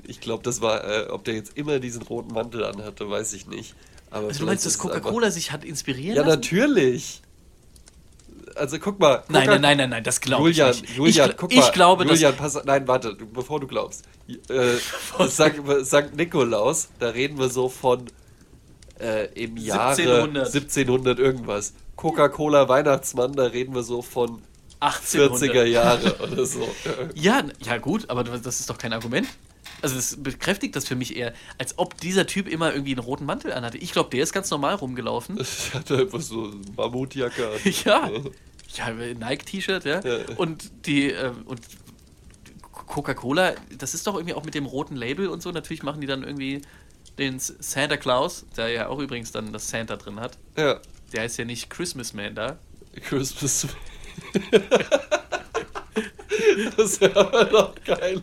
Ich 0.06 0.20
glaube, 0.20 0.42
das 0.42 0.62
war, 0.62 0.82
äh, 0.84 1.06
ob 1.10 1.24
der 1.24 1.34
jetzt 1.34 1.58
immer 1.58 1.78
diesen 1.78 2.00
roten 2.02 2.32
Mantel 2.32 2.64
anhatte, 2.64 3.08
weiß 3.10 3.34
ich 3.34 3.46
nicht. 3.46 3.74
Aber 4.10 4.28
Also 4.28 4.40
du 4.40 4.46
meinst, 4.46 4.64
dass 4.64 4.78
Coca-Cola 4.78 5.30
sich 5.30 5.52
hat 5.52 5.64
inspirieren 5.64 6.16
Ja, 6.16 6.22
lassen? 6.22 6.40
natürlich. 6.40 7.20
Also 8.56 8.78
guck 8.78 8.98
mal. 8.98 9.22
Nein, 9.28 9.46
Coca- 9.48 9.50
nein, 9.52 9.60
nein, 9.60 9.76
nein, 9.78 9.90
nein, 9.90 10.04
das 10.04 10.20
glaube 10.20 10.50
ich 10.50 10.58
nicht. 10.58 10.96
Julian, 10.96 11.30
ich, 11.30 11.36
guck 11.36 11.52
ich 11.52 11.58
mal. 11.60 11.70
glaube, 11.72 12.04
Julian, 12.06 12.36
pass, 12.36 12.58
nein, 12.64 12.86
warte, 12.88 13.14
bevor 13.14 13.60
du 13.60 13.66
glaubst. 13.66 14.04
Äh, 14.48 14.76
St. 15.28 16.16
Nikolaus, 16.16 16.88
da 16.98 17.08
reden 17.10 17.38
wir 17.38 17.48
so 17.48 17.68
von 17.68 18.06
äh, 19.00 19.26
im 19.34 19.56
Jahre 19.56 19.90
1700. 19.90 20.46
1700 20.46 21.18
irgendwas. 21.18 21.74
Coca-Cola 21.96 22.68
Weihnachtsmann, 22.68 23.32
da 23.34 23.44
reden 23.44 23.74
wir 23.74 23.82
so 23.82 24.02
von 24.02 24.42
dass 24.80 25.14
40er 25.14 25.64
Jahre 25.64 26.16
oder 26.18 26.44
so. 26.44 26.68
Ja, 27.14 27.42
ja 27.64 27.78
gut, 27.78 28.10
aber 28.10 28.24
das 28.24 28.60
ist 28.60 28.68
doch 28.68 28.78
kein 28.78 28.92
Argument. 28.92 29.28
Also 29.82 29.96
das 29.96 30.16
bekräftigt 30.22 30.76
das 30.76 30.86
für 30.86 30.94
mich 30.94 31.16
eher, 31.16 31.34
als 31.58 31.76
ob 31.78 31.96
dieser 31.98 32.26
Typ 32.26 32.48
immer 32.48 32.72
irgendwie 32.72 32.92
einen 32.92 33.00
roten 33.00 33.26
Mantel 33.26 33.52
anhatte. 33.52 33.78
Ich 33.78 33.92
glaube, 33.92 34.10
der 34.10 34.22
ist 34.22 34.32
ganz 34.32 34.50
normal 34.50 34.76
rumgelaufen. 34.76 35.38
Ich 35.40 35.74
hatte 35.74 35.98
einfach 35.98 36.20
so 36.20 36.44
eine 36.44 36.60
Mammutjacke 36.76 37.50
ja. 37.84 38.10
Ja, 38.74 38.90
Nike-T-Shirt, 38.90 39.84
ja. 39.84 40.00
Ja. 40.00 40.18
Und 40.36 40.70
die, 40.86 41.10
äh, 41.10 41.30
und 41.44 41.60
Coca-Cola, 42.72 43.54
das 43.76 43.94
ist 43.94 44.06
doch 44.06 44.14
irgendwie 44.14 44.34
auch 44.34 44.44
mit 44.44 44.54
dem 44.54 44.66
roten 44.66 44.96
Label 44.96 45.28
und 45.28 45.42
so. 45.42 45.50
Natürlich 45.50 45.82
machen 45.82 46.00
die 46.00 46.06
dann 46.06 46.22
irgendwie 46.24 46.62
den 47.18 47.38
Santa 47.38 47.96
Claus, 47.96 48.46
der 48.56 48.68
ja 48.68 48.88
auch 48.88 48.98
übrigens 48.98 49.32
dann 49.32 49.52
das 49.52 49.68
Santa 49.68 49.96
drin 49.96 50.20
hat. 50.20 50.38
Ja, 50.56 50.80
Der 51.12 51.22
heißt 51.22 51.38
ja 51.38 51.44
nicht 51.44 51.68
Christmas 51.70 52.12
Man 52.14 52.34
da. 52.34 52.58
Christmas. 53.02 53.66
Das 56.76 57.00
wäre 57.00 57.16
aber 57.16 57.44
noch 57.50 57.74
geiler. 57.84 58.22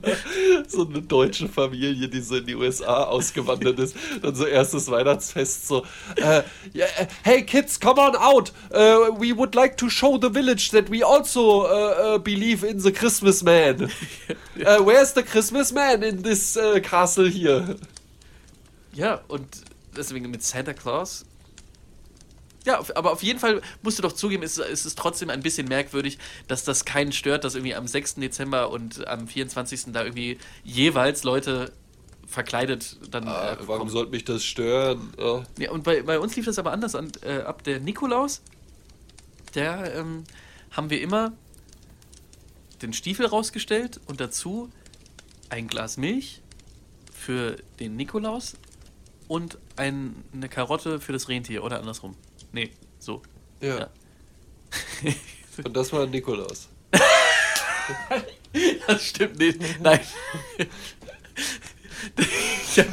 So 0.68 0.88
eine 0.88 1.02
deutsche 1.02 1.48
Familie, 1.48 2.08
die 2.08 2.22
so 2.22 2.36
in 2.36 2.46
die 2.46 2.56
USA 2.56 3.04
ausgewandert 3.04 3.80
ist. 3.80 3.96
Dann 4.22 4.36
so 4.36 4.46
erstes 4.46 4.90
Weihnachtsfest 4.90 5.68
so. 5.68 5.86
Äh, 6.16 6.44
ja, 6.74 6.86
äh, 6.98 7.08
hey 7.24 7.44
Kids, 7.44 7.80
come 7.80 8.00
on 8.00 8.16
out. 8.16 8.52
Uh, 8.72 9.12
we 9.20 9.36
would 9.36 9.56
like 9.56 9.78
to 9.78 9.90
show 9.90 10.18
the 10.18 10.30
village 10.30 10.72
that 10.72 10.90
we 10.90 11.04
also 11.04 11.66
uh, 11.66 12.16
uh, 12.16 12.18
believe 12.18 12.64
in 12.64 12.80
the 12.80 12.92
Christmas 12.92 13.44
man. 13.44 13.84
Uh, 13.84 13.88
where's 14.84 15.14
the 15.14 15.24
Christmas 15.24 15.72
man 15.72 16.04
in 16.04 16.24
this 16.24 16.58
uh, 16.58 16.80
castle 16.82 17.30
here? 17.30 17.76
Ja, 18.94 19.22
und 19.28 19.48
deswegen 19.96 20.30
mit 20.32 20.44
Santa 20.44 20.74
Claus 20.74 21.26
Ja, 22.66 22.84
aber 22.96 23.12
auf 23.12 23.24
jeden 23.24 23.40
Fall 23.40 23.62
musst 23.82 23.98
du 23.98 24.02
doch 24.02 24.12
zugeben, 24.12 24.44
es, 24.44 24.58
es 24.58 24.86
ist 24.86 24.98
trotzdem 24.98 25.30
ein 25.30 25.42
bisschen 25.42 25.68
merkwürdig, 25.68 26.18
dass 26.48 26.64
das 26.64 26.84
keinen 26.86 27.12
stört, 27.12 27.44
dass 27.44 27.56
irgendwie 27.56 27.76
am 27.76 27.88
6. 27.88 28.16
Dezember 28.16 28.70
und 28.70 29.08
am 29.08 29.28
24. 29.28 29.94
da 29.94 30.04
irgendwie 30.04 30.38
jeweils 30.64 31.24
Leute 31.24 31.72
verkleidet 32.28 32.98
dann. 33.10 33.28
Ah, 33.28 33.54
äh, 33.54 33.58
warum 33.62 33.80
kommen. 33.80 33.90
sollte 33.92 34.12
mich 34.12 34.26
das 34.26 34.44
stören? 34.44 35.14
Ja. 35.18 35.44
Ja, 35.58 35.72
und 35.72 35.84
bei, 35.84 36.04
bei 36.04 36.20
uns 36.20 36.36
lief 36.36 36.46
das 36.46 36.60
aber 36.60 36.72
anders 36.72 36.96
an, 36.96 37.12
äh, 37.22 37.40
ab 37.40 37.64
der 37.64 37.80
Nikolaus. 37.80 38.42
Der 39.56 39.96
ähm, 39.96 40.26
haben 40.72 40.90
wir 40.90 41.02
immer 41.02 41.32
den 42.82 42.94
Stiefel 42.94 43.26
rausgestellt 43.26 44.00
und 44.06 44.22
dazu 44.22 44.70
ein 45.50 45.68
Glas 45.68 45.98
Milch 45.98 46.42
für 47.12 47.58
den 47.80 47.96
Nikolaus 47.96 48.56
und 49.28 49.58
ein, 49.76 50.24
eine 50.34 50.50
Karotte 50.50 51.00
für 51.00 51.14
das 51.14 51.30
Rentier 51.30 51.64
oder 51.64 51.80
andersrum. 51.80 52.16
Nee, 52.52 52.72
so. 53.00 53.22
Ja. 53.62 53.80
Ja. 53.80 53.90
Und 55.64 55.76
das 55.76 55.92
war 55.94 56.06
Nikolaus. 56.06 56.70
Das 58.88 59.06
stimmt 59.06 59.38
nicht. 59.38 59.60
Nein. 59.80 60.00
ja, 62.76 62.84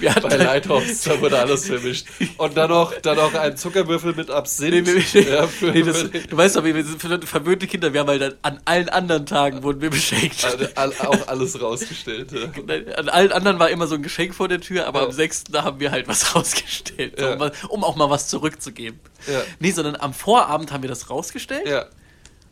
wir 0.00 0.14
hatten 0.14 0.28
Bei 0.28 0.36
Lighthouse, 0.36 1.02
da 1.02 1.20
wurde 1.20 1.38
alles 1.38 1.66
vermischt. 1.66 2.06
Und 2.36 2.56
dann 2.56 2.70
noch, 2.70 2.92
dann 3.00 3.16
noch 3.16 3.32
ein 3.34 3.56
Zuckerwürfel 3.56 4.14
mit 4.14 4.30
Absinth. 4.30 4.70
Nee, 4.72 4.80
nee, 4.82 5.04
nee. 5.14 5.20
Ja, 5.30 5.46
für, 5.46 5.70
Nee, 5.70 5.82
das, 5.82 6.04
du 6.10 6.36
weißt 6.36 6.56
doch, 6.56 6.64
wir 6.64 6.74
sind 6.84 7.00
ver- 7.00 7.20
verwöhnte 7.22 7.66
Kinder, 7.66 7.92
wir 7.92 8.00
haben 8.00 8.08
halt 8.08 8.36
an 8.42 8.60
allen 8.64 8.88
anderen 8.88 9.26
Tagen 9.26 9.62
wurden 9.62 9.80
wir 9.80 9.90
beschenkt. 9.90 10.44
auch 10.76 11.28
alles 11.28 11.60
rausgestellt. 11.60 12.32
Ja. 12.32 12.50
An 12.96 13.08
allen 13.08 13.32
anderen 13.32 13.58
war 13.58 13.70
immer 13.70 13.86
so 13.86 13.94
ein 13.94 14.02
Geschenk 14.02 14.34
vor 14.34 14.48
der 14.48 14.60
Tür, 14.60 14.86
aber 14.86 15.00
Ja. 15.00 15.06
am 15.06 15.12
6. 15.12 15.44
da 15.44 15.64
haben 15.64 15.80
wir 15.80 15.90
halt 15.90 16.08
was 16.08 16.34
rausgestellt, 16.34 17.20
um, 17.22 17.38
mal- 17.38 17.52
um 17.68 17.84
auch 17.84 17.96
mal 17.96 18.10
was 18.10 18.28
zurückzugeben. 18.28 18.98
Ja. 19.30 19.42
Nee, 19.58 19.70
sondern 19.70 19.96
am 19.96 20.12
Vorabend 20.14 20.72
haben 20.72 20.82
wir 20.82 20.88
das 20.88 21.10
rausgestellt 21.10 21.66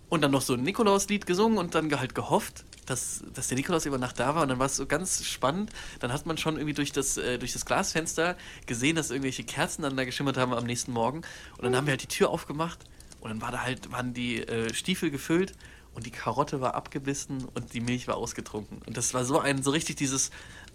und 0.09 0.23
dann 0.23 0.31
noch 0.31 0.43
so 0.43 0.55
ein 0.55 0.63
Nikolauslied 0.63 1.27
gesungen 1.27 1.59
und 1.59 1.75
dann 1.75 1.91
halt 1.99 2.15
gehofft, 2.15 2.65
dass, 2.91 3.23
dass 3.35 3.49
der 3.49 3.57
Nikolaus 3.57 3.87
über 3.87 3.99
Nacht 3.99 4.19
da 4.19 4.35
war. 4.35 4.43
Und 4.43 4.49
dann 4.49 4.59
war 4.59 4.67
es 4.67 4.77
so 4.77 4.87
ganz 4.87 5.25
spannend. 5.25 5.71
Dann 6.01 6.13
hat 6.13 6.27
man 6.27 6.39
schon 6.39 6.57
irgendwie 6.57 6.75
durch 6.75 6.93
das, 6.93 7.17
äh, 7.17 7.39
durch 7.39 7.53
das 7.53 7.65
Glasfenster 7.65 8.37
gesehen, 8.67 8.97
dass 8.97 9.11
irgendwelche 9.11 9.45
Kerzen 9.45 9.83
dann 9.83 9.97
da 9.97 10.05
geschimmert 10.05 10.37
haben 10.37 10.53
am 10.53 10.65
nächsten 10.65 10.93
Morgen. 10.93 11.23
Und 11.57 11.65
dann 11.65 11.77
haben 11.77 11.87
wir 11.87 11.93
halt 11.93 12.03
die 12.03 12.09
Tür 12.09 12.31
aufgemacht 12.31 12.79
und 13.21 13.31
dann 13.31 13.41
war 13.41 13.53
da 13.53 13.63
halt, 13.63 13.91
waren 13.93 14.15
die 14.15 14.43
äh, 14.43 14.73
Stiefel 14.75 15.11
gefüllt 15.11 15.55
und 15.95 16.07
die 16.07 16.11
Karotte 16.11 16.61
war 16.61 16.75
abgebissen 16.75 17.47
und 17.55 17.75
die 17.75 17.81
Milch 17.81 18.07
war 18.07 18.17
ausgetrunken. 18.17 18.81
Und 18.87 18.97
das 18.97 19.15
war 19.15 19.25
so 19.25 19.41
ein, 19.41 19.63
so 19.63 19.71
richtig 19.71 19.97
dieses 19.97 20.31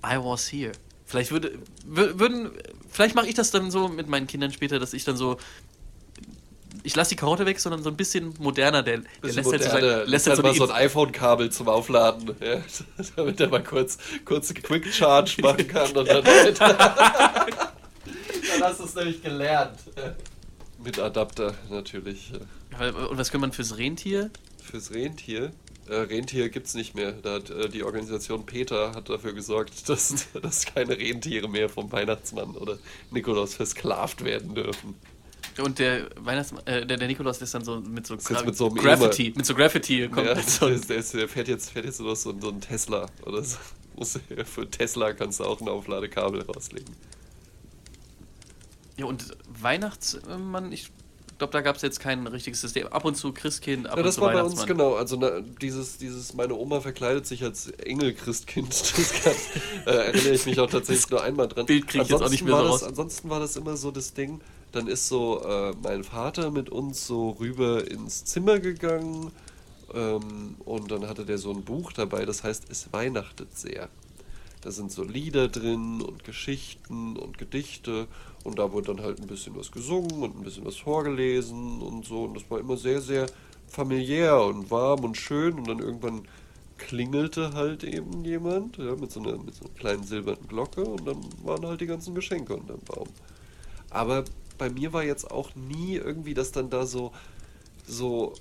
I 0.06 0.18
was 0.18 0.52
here. 0.52 0.74
Vielleicht 1.06 1.32
würde, 1.32 1.60
wür- 1.88 2.20
würden, 2.20 2.52
vielleicht 2.90 3.16
mache 3.16 3.28
ich 3.28 3.36
das 3.36 3.52
dann 3.52 3.72
so 3.72 3.88
mit 3.88 4.08
meinen 4.08 4.28
Kindern 4.28 4.52
später, 4.52 4.80
dass 4.80 4.94
ich 4.94 5.04
dann 5.04 5.18
so 5.18 5.38
ich 6.84 6.96
lasse 6.96 7.10
die 7.10 7.16
Karotte 7.16 7.46
weg, 7.46 7.60
sondern 7.60 7.84
so 7.84 7.90
ein 7.90 7.96
bisschen 7.96 8.34
moderner. 8.40 8.84
Der, 8.84 8.98
der 8.98 9.04
Bisschen 9.22 9.44
lässt 9.44 9.52
halt 9.52 9.64
so, 9.64 9.70
moderne, 9.70 9.98
sein, 10.00 10.08
lässt 10.10 10.28
halt 10.28 10.38
so 10.38 10.42
mal 10.44 10.50
eine 10.50 10.58
so 10.58 10.66
ein 10.66 10.72
iPhone-Kabel 10.72 11.52
zum 11.52 11.68
Aufladen, 11.70 12.36
ja, 12.42 12.62
damit 13.16 13.40
er 13.40 13.50
mal 13.50 13.64
kurz, 13.64 13.98
kurz 14.26 14.54
Quick 14.54 14.94
Charge 14.94 15.42
machen 15.42 15.68
kann 15.68 15.92
und 15.96 16.08
dann, 16.08 16.24
dann 16.60 16.78
hast 18.62 18.80
du 18.80 18.84
es 18.86 18.96
nämlich 18.96 19.22
gelernt. 19.22 19.80
Mit 20.84 21.00
Adapter 21.00 21.54
natürlich. 21.70 22.32
Und 22.80 23.18
was 23.18 23.32
kann 23.32 23.42
man 23.42 23.52
fürs 23.52 23.78
Rentier? 23.78 24.32
Fürs 24.62 24.92
Rentier. 24.92 25.52
Äh, 25.88 25.96
Rentier 25.96 26.50
gibt's 26.50 26.74
nicht 26.74 26.96
mehr. 26.96 27.12
Da 27.12 27.36
hat 27.36 27.50
äh, 27.50 27.70
die 27.70 27.84
Organisation 27.84 28.46
Peter 28.46 28.94
hat 28.96 29.10
dafür 29.10 29.34
gesorgt, 29.34 29.88
dass, 29.90 30.28
dass 30.42 30.66
keine 30.66 30.98
Rentiere 30.98 31.50
mehr 31.50 31.70
vom 31.70 31.92
Weihnachtsmann 31.92 32.56
oder 32.56 32.78
Nikolaus 33.12 33.56
versklavt 33.56 34.24
werden 34.24 34.56
dürfen. 34.56 34.96
Und 35.62 35.80
der 35.80 36.10
Weihnachtsmann, 36.18 36.66
äh, 36.66 36.86
der, 36.86 36.98
der 36.98 37.08
Nikolaus 37.08 37.42
ist 37.42 37.54
dann 37.54 37.64
so 37.64 37.80
mit 37.80 38.08
so, 38.08 38.16
jetzt 38.16 38.46
mit 38.46 38.58
so 38.58 38.70
Graffiti, 38.70 39.34
mit 39.36 39.46
so 39.46 39.54
Graffiti 39.54 40.08
kommt 40.10 40.26
Ja, 40.26 40.42
so 40.42 40.68
der, 40.68 40.80
der, 40.80 41.04
der 41.04 41.30
fährt 41.30 41.48
jetzt, 41.48 41.70
fährt 41.70 41.86
jetzt 41.86 41.98
so, 41.98 42.16
so 42.16 42.32
ein 42.32 42.62
Tesla 42.62 43.08
oder 43.26 43.44
so. 43.44 43.58
Für 44.46 44.70
Tesla 44.70 45.14
kannst 45.14 45.40
du 45.40 45.44
auch 45.44 45.62
ein 45.62 45.70
Aufladekabel 45.70 46.42
rauslegen. 46.42 46.96
Ja, 48.98 49.06
und 49.06 49.38
Weihnachtsmann, 49.48 50.72
ich 50.72 50.90
glaube, 51.38 51.52
da 51.52 51.62
gab 51.62 51.76
es 51.76 51.82
jetzt 51.82 52.00
kein 52.00 52.26
richtiges 52.28 52.62
System. 52.62 52.88
Ab 52.88 53.06
und 53.06 53.16
zu 53.16 53.34
Christkind, 53.34 53.88
ab 53.88 53.98
Ja, 53.98 54.04
das 54.04 54.18
und 54.18 54.22
zu 54.22 54.28
war 54.28 54.34
bei 54.34 54.44
uns 54.44 54.66
genau. 54.66 54.96
Also 54.96 55.18
na, 55.18 55.42
dieses, 55.62 55.98
dieses, 55.98 56.34
meine 56.34 56.56
Oma 56.56 56.82
verkleidet 56.82 57.26
sich 57.26 57.44
als 57.44 57.70
Engel-Christkind. 57.70 58.70
Das 59.04 59.14
kann, 59.24 59.34
äh, 59.86 59.90
erinnere 59.90 60.34
ich 60.34 60.46
mich 60.46 60.60
auch 60.60 60.70
tatsächlich 60.70 61.10
nur 61.10 61.24
einmal 61.24 61.48
dran. 61.48 61.66
Bild 61.66 61.88
krieg 61.88 62.04
ich 62.04 62.10
jetzt 62.10 62.22
auch 62.22 62.30
nicht 62.30 62.44
mehr 62.44 62.56
so 62.56 62.64
raus. 62.64 62.80
Das, 62.82 62.90
ansonsten 62.90 63.30
war 63.30 63.40
das 63.40 63.56
immer 63.56 63.78
so 63.78 63.92
das 63.92 64.14
Ding. 64.14 64.42
Dann 64.74 64.88
ist 64.88 65.08
so 65.08 65.42
äh, 65.42 65.74
mein 65.82 66.04
Vater 66.04 66.52
mit 66.52 66.70
uns 66.70 67.08
so 67.08 67.30
rüber 67.40 67.90
ins 67.90 68.26
Zimmer 68.26 68.60
gegangen. 68.60 69.32
Ähm, 69.94 70.56
und 70.66 70.92
dann 70.92 71.08
hatte 71.08 71.26
der 71.26 71.38
so 71.38 71.52
ein 71.52 71.64
Buch 71.64 71.94
dabei, 71.94 72.26
das 72.26 72.44
heißt, 72.44 72.66
es 72.70 72.92
weihnachtet 72.92 73.58
sehr. 73.58 73.90
Da 74.62 74.72
sind 74.72 74.92
so 74.92 75.04
Lieder 75.04 75.50
drin 75.50 76.02
und 76.02 76.24
Geschichten 76.24 77.18
und 77.18 77.38
Gedichte 77.38 78.08
und 78.44 78.60
da 78.60 78.72
wurde 78.72 78.96
dann 78.96 79.06
halt 79.06 79.20
ein 79.20 79.28
bisschen 79.28 79.56
was 79.58 79.72
gesungen 79.72 80.24
und 80.24 80.38
ein 80.38 80.44
bisschen 80.44 80.66
was 80.66 80.78
vorgelesen 80.78 81.82
und 81.82 82.06
so 82.06 82.24
und 82.24 82.36
das 82.36 82.50
war 82.50 82.60
immer 82.60 82.78
sehr, 82.78 83.02
sehr 83.02 83.26
familiär 83.68 84.42
und 84.42 84.72
warm 84.72 85.04
und 85.04 85.18
schön 85.18 85.60
und 85.60 85.68
dann 85.68 85.80
irgendwann 85.80 86.24
klingelte 86.78 87.54
halt 87.54 87.84
eben 87.84 88.24
jemand 88.24 88.78
ja, 88.78 88.96
mit, 88.96 89.12
so 89.12 89.20
einer, 89.20 89.38
mit 89.38 89.54
so 89.54 89.66
einer 89.66 89.74
kleinen 89.74 90.04
silbernen 90.04 90.48
Glocke 90.48 90.84
und 90.84 91.06
dann 91.06 91.18
waren 91.44 91.66
halt 91.66 91.82
die 91.82 91.86
ganzen 91.86 92.16
Geschenke 92.16 92.56
unterm 92.56 92.80
Baum. 92.86 93.10
Aber 93.90 94.24
bei 94.58 94.70
mir 94.70 94.94
war 94.94 95.04
jetzt 95.04 95.30
auch 95.30 95.56
nie 95.56 95.96
irgendwie, 95.96 96.34
dass 96.34 96.52
dann 96.52 96.70
da 96.70 96.86
so, 96.86 97.12
so, 97.88 98.34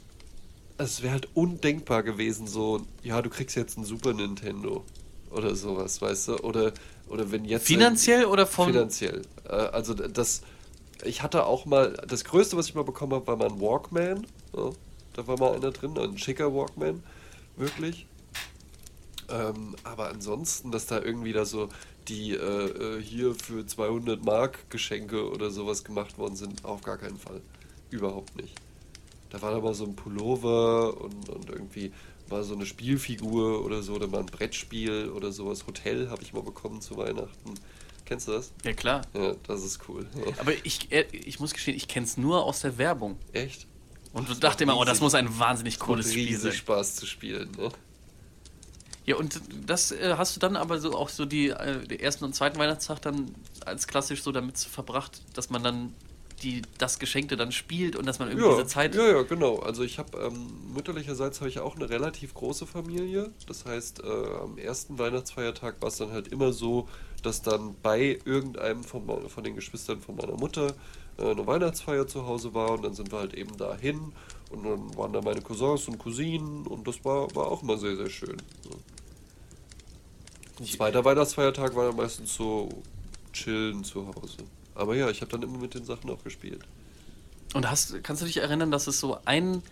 es 0.79 1.03
wäre 1.03 1.13
halt 1.13 1.29
undenkbar 1.35 2.03
gewesen, 2.03 2.47
so, 2.47 2.83
ja, 3.03 3.23
du 3.23 3.31
kriegst 3.31 3.57
jetzt 3.57 3.79
ein 3.79 3.85
Super 3.85 4.13
Nintendo 4.13 4.85
oder 5.31 5.55
sowas, 5.55 6.01
weißt 6.01 6.29
du? 6.29 6.37
Oder, 6.39 6.73
oder 7.09 7.31
wenn 7.31 7.45
jetzt. 7.45 7.67
Finanziell 7.67 8.25
oder 8.27 8.47
vom. 8.47 8.69
Finanziell. 8.69 9.23
Äh, 9.49 9.53
also 9.53 9.95
das, 9.95 10.43
ich 11.05 11.23
hatte 11.23 11.47
auch 11.47 11.67
mal, 11.67 11.93
das 12.07 12.25
Größte, 12.25 12.57
was 12.57 12.69
ich 12.69 12.75
mal 12.75 12.85
bekommen 12.85 13.15
habe, 13.15 13.27
war 13.27 13.37
mal 13.37 13.49
ein 13.49 13.61
Walkman. 13.61 14.27
Ja, 14.57 14.71
da 15.15 15.27
war 15.27 15.39
mal 15.39 15.55
einer 15.55 15.71
drin, 15.71 15.99
ein 15.99 16.19
schicker 16.19 16.55
Walkman, 16.55 17.03
wirklich. 17.57 18.07
Ähm, 19.29 19.77
aber 19.85 20.09
ansonsten, 20.11 20.71
dass 20.71 20.87
da 20.87 21.01
irgendwie 21.01 21.33
da 21.33 21.45
so 21.45 21.69
die 22.09 22.33
äh, 22.33 22.37
äh, 22.37 23.03
hier 23.03 23.35
für 23.35 23.67
200 23.67 24.25
Mark 24.25 24.71
Geschenke 24.71 25.31
oder 25.31 25.51
sowas 25.51 25.85
gemacht 25.85 26.19
worden 26.19 26.37
sind, 26.37 26.65
auf 26.65 26.83
gar 26.83 26.99
keinen 26.99 27.19
Fall. 27.19 27.41
Überhaupt 27.91 28.37
nicht. 28.37 28.55
Da 29.31 29.41
war 29.41 29.53
da 29.53 29.61
mal 29.61 29.75
so 29.75 29.85
ein 29.85 29.97
Pullover 29.97 31.01
und, 31.01 31.29
und 31.29 31.49
irgendwie 31.49 31.93
mal 32.29 32.43
so 32.43 32.55
eine 32.55 32.67
Spielfigur 32.67 33.65
oder 33.65 33.83
so, 33.83 33.95
oder 33.95 34.07
mal 34.07 34.21
ein 34.21 34.27
Brettspiel 34.27 35.11
oder 35.11 35.33
sowas. 35.33 35.67
Hotel 35.67 36.11
habe 36.11 36.23
ich 36.23 36.33
mal 36.33 36.43
bekommen 36.43 36.81
zu 36.81 36.97
Weihnachten. 36.97 37.55
Kennst 38.05 38.29
du 38.29 38.33
das? 38.33 38.53
Ja, 38.65 38.73
klar. 38.73 39.03
Ja, 39.15 39.35
das 39.47 39.65
ist 39.65 39.81
cool. 39.89 40.07
Ja. 40.15 40.33
Aber 40.39 40.53
ich, 40.65 40.91
äh, 40.93 41.07
ich 41.13 41.41
muss 41.41 41.53
gestehen, 41.55 41.77
ich 41.77 41.89
kenne 41.89 42.05
es 42.05 42.17
nur 42.17 42.45
aus 42.45 42.61
der 42.61 42.77
Werbung. 42.79 43.17
Echt? 43.33 43.67
Und 44.13 44.29
Das 44.29 44.41
dachte 44.41 44.65
immer, 44.65 44.77
oh, 44.77 44.85
das 44.85 45.01
muss 45.01 45.15
ein 45.15 45.39
wahnsinnig 45.39 45.79
cooles 45.79 46.11
Spiel 46.13 46.37
sein. 46.37 46.53
Spaß 46.53 46.97
zu 46.97 47.07
spielen. 47.07 47.51
Ne? 47.57 47.71
Ja, 49.05 49.17
und 49.17 49.41
das 49.67 49.91
äh, 49.91 50.15
hast 50.17 50.37
du 50.37 50.41
dann 50.41 50.57
aber 50.57 50.79
so 50.79 50.95
auch 50.97 51.09
so 51.09 51.25
die, 51.25 51.49
äh, 51.49 51.87
den 51.87 52.01
ersten 52.01 52.25
und 52.25 52.35
zweiten 52.35 52.59
Weihnachtstag 52.59 53.03
dann 53.03 53.35
als 53.67 53.87
klassisch 53.87 54.23
so 54.23 54.31
damit 54.31 54.59
verbracht, 54.59 55.23
dass 55.35 55.51
man 55.51 55.63
dann 55.63 55.93
die, 56.43 56.63
das 56.79 56.99
Geschenkte 56.99 57.37
dann 57.37 57.53
spielt 57.53 57.97
und 57.97 58.07
dass 58.07 58.19
man 58.19 58.29
irgendwie 58.29 58.49
Ja, 58.49 58.57
diese 58.57 58.67
Zeit. 58.67 58.95
ja, 58.95 59.07
ja, 59.07 59.23
genau. 59.23 59.59
Also 59.59 59.83
ich 59.83 59.99
habe 59.99 60.19
ähm, 60.19 60.73
mütterlicherseits 60.75 61.41
habe 61.41 61.49
ich 61.49 61.61
auch 61.61 61.77
eine 61.77 61.89
relativ 61.89 62.35
große 62.35 62.67
Familie. 62.67 63.31
Das 63.47 63.65
heißt, 63.65 64.03
äh, 64.05 64.07
am 64.43 64.59
ersten 64.59 64.99
Weihnachtsfeiertag 64.99 65.81
war 65.81 65.89
es 65.89 65.97
dann 65.97 66.11
halt 66.13 66.29
immer 66.29 66.53
so, 66.53 66.89
dass 67.23 67.43
dann 67.43 67.77
bei 67.83 68.19
irgendeinem 68.25 68.83
von, 68.85 69.29
von 69.29 69.45
den 69.45 69.55
Geschwistern 69.55 70.01
von 70.01 70.17
meiner 70.17 70.37
Mutter 70.37 70.75
äh, 71.19 71.31
eine 71.31 71.47
Weihnachtsfeier 71.47 72.07
zu 72.07 72.27
Hause 72.27 72.55
war 72.55 72.73
und 72.73 72.83
dann 72.85 72.95
sind 72.95 73.13
wir 73.13 73.19
halt 73.19 73.35
eben 73.35 73.57
dahin 73.57 74.13
und 74.51 74.65
dann 74.65 74.97
waren 74.97 75.13
da 75.13 75.21
meine 75.21 75.41
Cousins 75.41 75.89
und 75.89 75.99
Cousinen 75.99 76.67
und 76.67 76.87
das 76.87 77.05
war, 77.05 77.35
war 77.35 77.47
auch 77.47 77.63
immer 77.63 77.79
sehr, 77.79 77.97
sehr 77.97 78.11
schön. 78.11 78.37
So. 78.63 78.71
Ein 80.59 80.67
zweiter 80.67 81.05
Weihnachtsfeiertag 81.05 81.75
war 81.75 81.87
dann 81.87 81.97
meistens 81.97 82.35
so 82.35 82.69
chillen 83.33 83.85
zu 83.85 84.07
Hause. 84.07 84.39
Aber 84.75 84.95
ja, 84.95 85.11
ich 85.11 85.21
habe 85.21 85.31
dann 85.31 85.43
immer 85.43 85.59
mit 85.59 85.75
den 85.75 85.85
Sachen 85.85 86.11
auch 86.11 86.23
gespielt. 86.23 86.63
Und 87.55 87.71
hast, 87.71 88.03
kannst 88.03 88.23
du 88.23 88.27
dich 88.27 88.39
erinnern, 88.39 88.71
dass 88.71 88.87
es 88.87 88.99
so 88.99 89.19
ein 89.25 89.63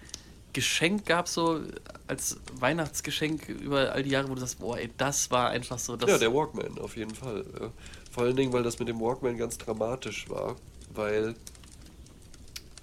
Geschenk 0.52 1.06
gab, 1.06 1.28
so 1.28 1.60
als 2.06 2.38
Weihnachtsgeschenk 2.58 3.48
über 3.48 3.92
all 3.92 4.02
die 4.02 4.10
Jahre, 4.10 4.28
wo 4.28 4.34
du 4.34 4.40
sagst, 4.40 4.58
boah, 4.58 4.78
ey, 4.78 4.90
das 4.96 5.30
war 5.30 5.50
einfach 5.50 5.78
so 5.78 5.96
das. 5.96 6.10
Ja, 6.10 6.18
der 6.18 6.34
Walkman, 6.34 6.78
auf 6.78 6.96
jeden 6.96 7.14
Fall. 7.14 7.44
Ja. 7.58 7.70
Vor 8.10 8.24
allen 8.24 8.36
Dingen, 8.36 8.52
weil 8.52 8.62
das 8.62 8.78
mit 8.78 8.88
dem 8.88 9.00
Walkman 9.00 9.38
ganz 9.38 9.56
dramatisch 9.58 10.28
war, 10.28 10.56
weil 10.92 11.36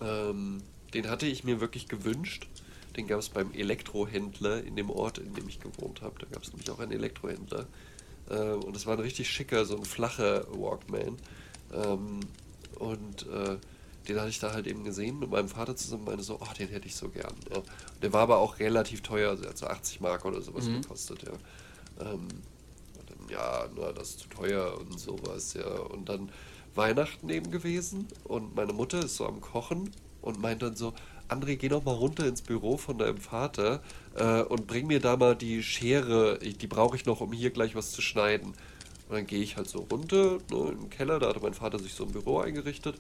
ähm, 0.01 0.63
den 0.93 1.09
hatte 1.09 1.25
ich 1.25 1.43
mir 1.43 1.59
wirklich 1.59 1.87
gewünscht. 1.87 2.47
Den 2.97 3.07
gab 3.07 3.19
es 3.19 3.29
beim 3.29 3.53
Elektrohändler 3.53 4.63
in 4.63 4.75
dem 4.75 4.89
Ort, 4.89 5.19
in 5.19 5.33
dem 5.35 5.47
ich 5.47 5.59
gewohnt 5.59 6.01
habe. 6.01 6.15
Da 6.19 6.25
gab 6.31 6.43
es 6.43 6.51
nämlich 6.51 6.69
auch 6.71 6.79
einen 6.79 6.91
Elektrohändler. 6.91 7.67
Ähm, 8.29 8.63
und 8.63 8.75
es 8.75 8.85
war 8.85 8.93
ein 8.95 9.01
richtig 9.01 9.29
schicker, 9.29 9.65
so 9.65 9.77
ein 9.77 9.85
flacher 9.85 10.45
Walkman. 10.51 11.17
Ähm, 11.73 12.19
und 12.79 13.27
äh, 13.27 13.57
den 14.07 14.19
hatte 14.19 14.29
ich 14.29 14.39
da 14.39 14.53
halt 14.53 14.67
eben 14.67 14.83
gesehen 14.83 15.19
mit 15.19 15.29
meinem 15.29 15.49
Vater 15.49 15.75
zusammen 15.75 16.05
meine 16.05 16.23
so, 16.23 16.39
oh, 16.39 16.53
den 16.57 16.69
hätte 16.69 16.87
ich 16.87 16.95
so 16.95 17.09
gern. 17.09 17.33
Ja. 17.53 17.61
Der 18.01 18.13
war 18.13 18.21
aber 18.21 18.37
auch 18.37 18.59
relativ 18.59 19.01
teuer, 19.01 19.29
also 19.31 19.43
er 19.43 19.49
hat 19.49 19.57
so 19.57 19.67
80 19.67 20.01
Mark 20.01 20.25
oder 20.25 20.41
sowas 20.41 20.65
Mhm. 20.65 20.81
gekostet, 20.81 21.23
ja. 21.23 21.31
Ähm, 21.99 22.27
dann, 23.05 23.29
ja, 23.29 23.67
na, 23.75 23.91
das 23.91 24.11
ist 24.11 24.19
zu 24.19 24.29
teuer 24.29 24.77
und 24.79 24.99
sowas, 24.99 25.53
ja. 25.53 25.67
Und 25.67 26.07
dann 26.09 26.31
Weihnachten 26.75 27.29
eben 27.29 27.51
gewesen 27.51 28.07
und 28.23 28.55
meine 28.55 28.73
Mutter 28.73 28.99
ist 28.99 29.17
so 29.17 29.25
am 29.25 29.41
Kochen 29.41 29.91
und 30.21 30.39
meint 30.39 30.61
dann 30.61 30.75
so, 30.75 30.93
André, 31.29 31.57
geh 31.57 31.67
doch 31.67 31.83
mal 31.83 31.93
runter 31.93 32.25
ins 32.25 32.41
Büro 32.41 32.77
von 32.77 32.97
deinem 32.97 33.17
Vater 33.17 33.81
äh, 34.15 34.41
und 34.43 34.65
bring 34.65 34.87
mir 34.87 34.99
da 34.99 35.17
mal 35.17 35.35
die 35.35 35.61
Schere, 35.61 36.39
die 36.39 36.67
brauche 36.67 36.95
ich 36.95 37.05
noch, 37.05 37.19
um 37.19 37.33
hier 37.33 37.49
gleich 37.49 37.75
was 37.75 37.91
zu 37.91 38.01
schneiden. 38.01 38.53
Und 39.09 39.15
dann 39.15 39.27
gehe 39.27 39.41
ich 39.41 39.57
halt 39.57 39.69
so 39.69 39.79
runter 39.91 40.37
ne, 40.51 40.75
den 40.79 40.89
Keller, 40.89 41.19
da 41.19 41.29
hatte 41.29 41.41
mein 41.41 41.53
Vater 41.53 41.79
sich 41.79 41.93
so 41.93 42.05
ein 42.05 42.11
Büro 42.11 42.39
eingerichtet 42.39 42.95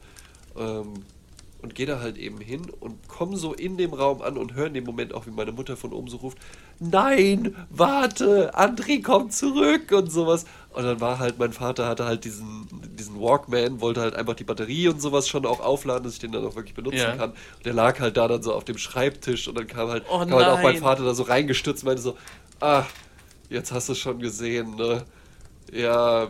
ähm, 0.57 0.93
und 1.61 1.75
gehe 1.75 1.85
da 1.85 1.99
halt 1.99 2.17
eben 2.17 2.39
hin 2.39 2.61
und 2.79 3.07
komme 3.07 3.37
so 3.37 3.53
in 3.53 3.77
dem 3.77 3.93
Raum 3.93 4.21
an 4.21 4.37
und 4.37 4.53
höre 4.53 4.67
in 4.67 4.73
dem 4.73 4.83
Moment 4.83 5.13
auch, 5.13 5.25
wie 5.25 5.31
meine 5.31 5.51
Mutter 5.53 5.77
von 5.77 5.93
oben 5.93 6.07
so 6.09 6.17
ruft, 6.17 6.37
nein, 6.79 7.55
warte, 7.69 8.53
André 8.55 9.01
kommt 9.03 9.33
zurück 9.33 9.91
und 9.91 10.11
sowas. 10.11 10.45
Und 10.73 10.83
dann 10.83 11.01
war 11.01 11.17
halt, 11.17 11.39
mein 11.39 11.53
Vater 11.53 11.87
hatte 11.87 12.05
halt 12.05 12.23
diesen, 12.23 12.67
diesen 12.97 13.19
Walkman, 13.19 13.81
wollte 13.81 14.01
halt 14.01 14.13
einfach 14.15 14.35
die 14.35 14.43
Batterie 14.43 14.87
und 14.89 15.01
sowas 15.01 15.27
schon 15.27 15.45
auch 15.47 15.59
aufladen, 15.59 16.03
dass 16.03 16.13
ich 16.13 16.19
den 16.19 16.31
dann 16.31 16.45
auch 16.45 16.55
wirklich 16.55 16.75
benutzen 16.75 16.99
Ja. 16.99 17.15
kann. 17.15 17.31
Und 17.31 17.65
der 17.65 17.73
lag 17.73 17.99
halt 17.99 18.15
da 18.15 18.27
dann 18.27 18.43
so 18.43 18.53
auf 18.53 18.63
dem 18.63 18.77
Schreibtisch 18.77 19.47
und 19.47 19.57
dann 19.57 19.65
kam 19.65 19.89
halt, 19.89 20.03
Oh 20.07 20.19
kam 20.19 20.31
halt 20.33 20.47
auch 20.47 20.61
mein. 20.61 20.77
Vater 20.77 21.03
da 21.03 21.15
so 21.15 21.23
reingestürzt 21.23 21.81
und 21.83 21.87
meinte 21.87 22.03
so, 22.03 22.15
ah, 22.59 22.83
jetzt 23.49 23.71
hast 23.71 23.89
du 23.89 23.93
es 23.93 23.99
schon 23.99 24.19
gesehen, 24.19 24.75
ne? 24.75 25.03
Ja, 25.71 26.29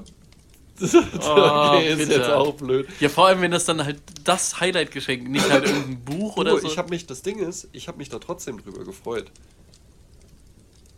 okay, 0.80 1.90
ist 1.92 1.98
bitte. 1.98 2.14
jetzt 2.14 2.30
auch 2.30 2.54
blöd. 2.54 2.88
Ja, 3.00 3.10
vor 3.10 3.28
allem, 3.28 3.42
wenn 3.42 3.52
das 3.52 3.66
dann 3.66 3.84
halt 3.84 4.00
das 4.24 4.60
Highlight-Geschenk, 4.60 5.28
nicht 5.28 5.50
halt 5.50 5.66
irgendein 5.66 6.00
Buch 6.06 6.38
oder 6.38 6.52
Du, 6.52 6.60
so. 6.60 6.68
Ich 6.68 6.78
habe 6.78 6.90
mich, 6.90 7.06
das 7.06 7.22
Ding 7.22 7.40
ist, 7.40 7.68
ich 7.74 7.88
habe 7.88 7.98
mich 7.98 8.10
da 8.10 8.20
trotzdem 8.20 8.62
drüber 8.62 8.86
gefreut. 8.86 9.26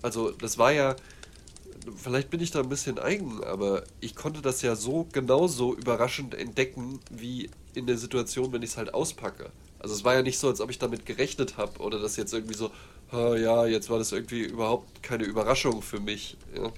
Also, 0.02 0.32
das 0.32 0.58
war 0.58 0.72
ja, 0.72 0.96
vielleicht 1.98 2.30
bin 2.30 2.40
ich 2.42 2.52
da 2.52 2.60
ein 2.60 2.70
bisschen 2.70 3.00
eigen, 3.00 3.44
aber 3.44 3.84
ich 4.00 4.16
konnte 4.16 4.42
das 4.42 4.62
ja 4.62 4.76
so 4.76 5.08
genauso 5.12 5.76
überraschend 5.76 6.34
entdecken, 6.36 7.00
wie 7.10 7.50
in 7.74 7.86
der 7.88 7.98
Situation, 7.98 8.52
wenn 8.52 8.62
ich 8.64 8.72
es 8.72 8.78
halt 8.78 8.94
auspacke. 8.94 9.52
Also, 9.80 9.96
es 9.96 10.04
war 10.04 10.14
ja 10.14 10.22
nicht 10.22 10.40
so, 10.40 10.48
als 10.48 10.62
ob 10.62 10.70
ich 10.70 10.80
damit 10.80 11.06
gerechnet 11.06 11.58
habe 11.58 11.80
oder 11.80 12.00
das 12.00 12.16
jetzt 12.18 12.34
irgendwie 12.34 12.56
so, 12.56 12.72
"Ah, 13.12 13.36
ja, 13.36 13.66
jetzt 13.66 13.90
war 13.90 13.98
das 13.98 14.12
irgendwie 14.12 14.42
überhaupt 14.44 15.02
keine 15.04 15.24
Überraschung 15.24 15.82
für 15.82 16.00
mich. 16.00 16.38
Ja. 16.56 16.72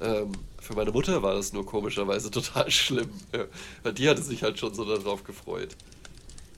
Ähm, 0.00 0.32
für 0.60 0.74
meine 0.74 0.90
Mutter 0.90 1.22
war 1.22 1.34
das 1.34 1.52
nur 1.52 1.64
komischerweise 1.64 2.30
total 2.32 2.70
schlimm. 2.70 3.10
Ja. 3.32 3.44
Weil 3.82 3.92
die 3.94 4.08
hatte 4.08 4.22
sich 4.22 4.42
halt 4.42 4.58
schon 4.58 4.74
so 4.74 4.84
darauf 4.84 5.22
gefreut. 5.24 5.76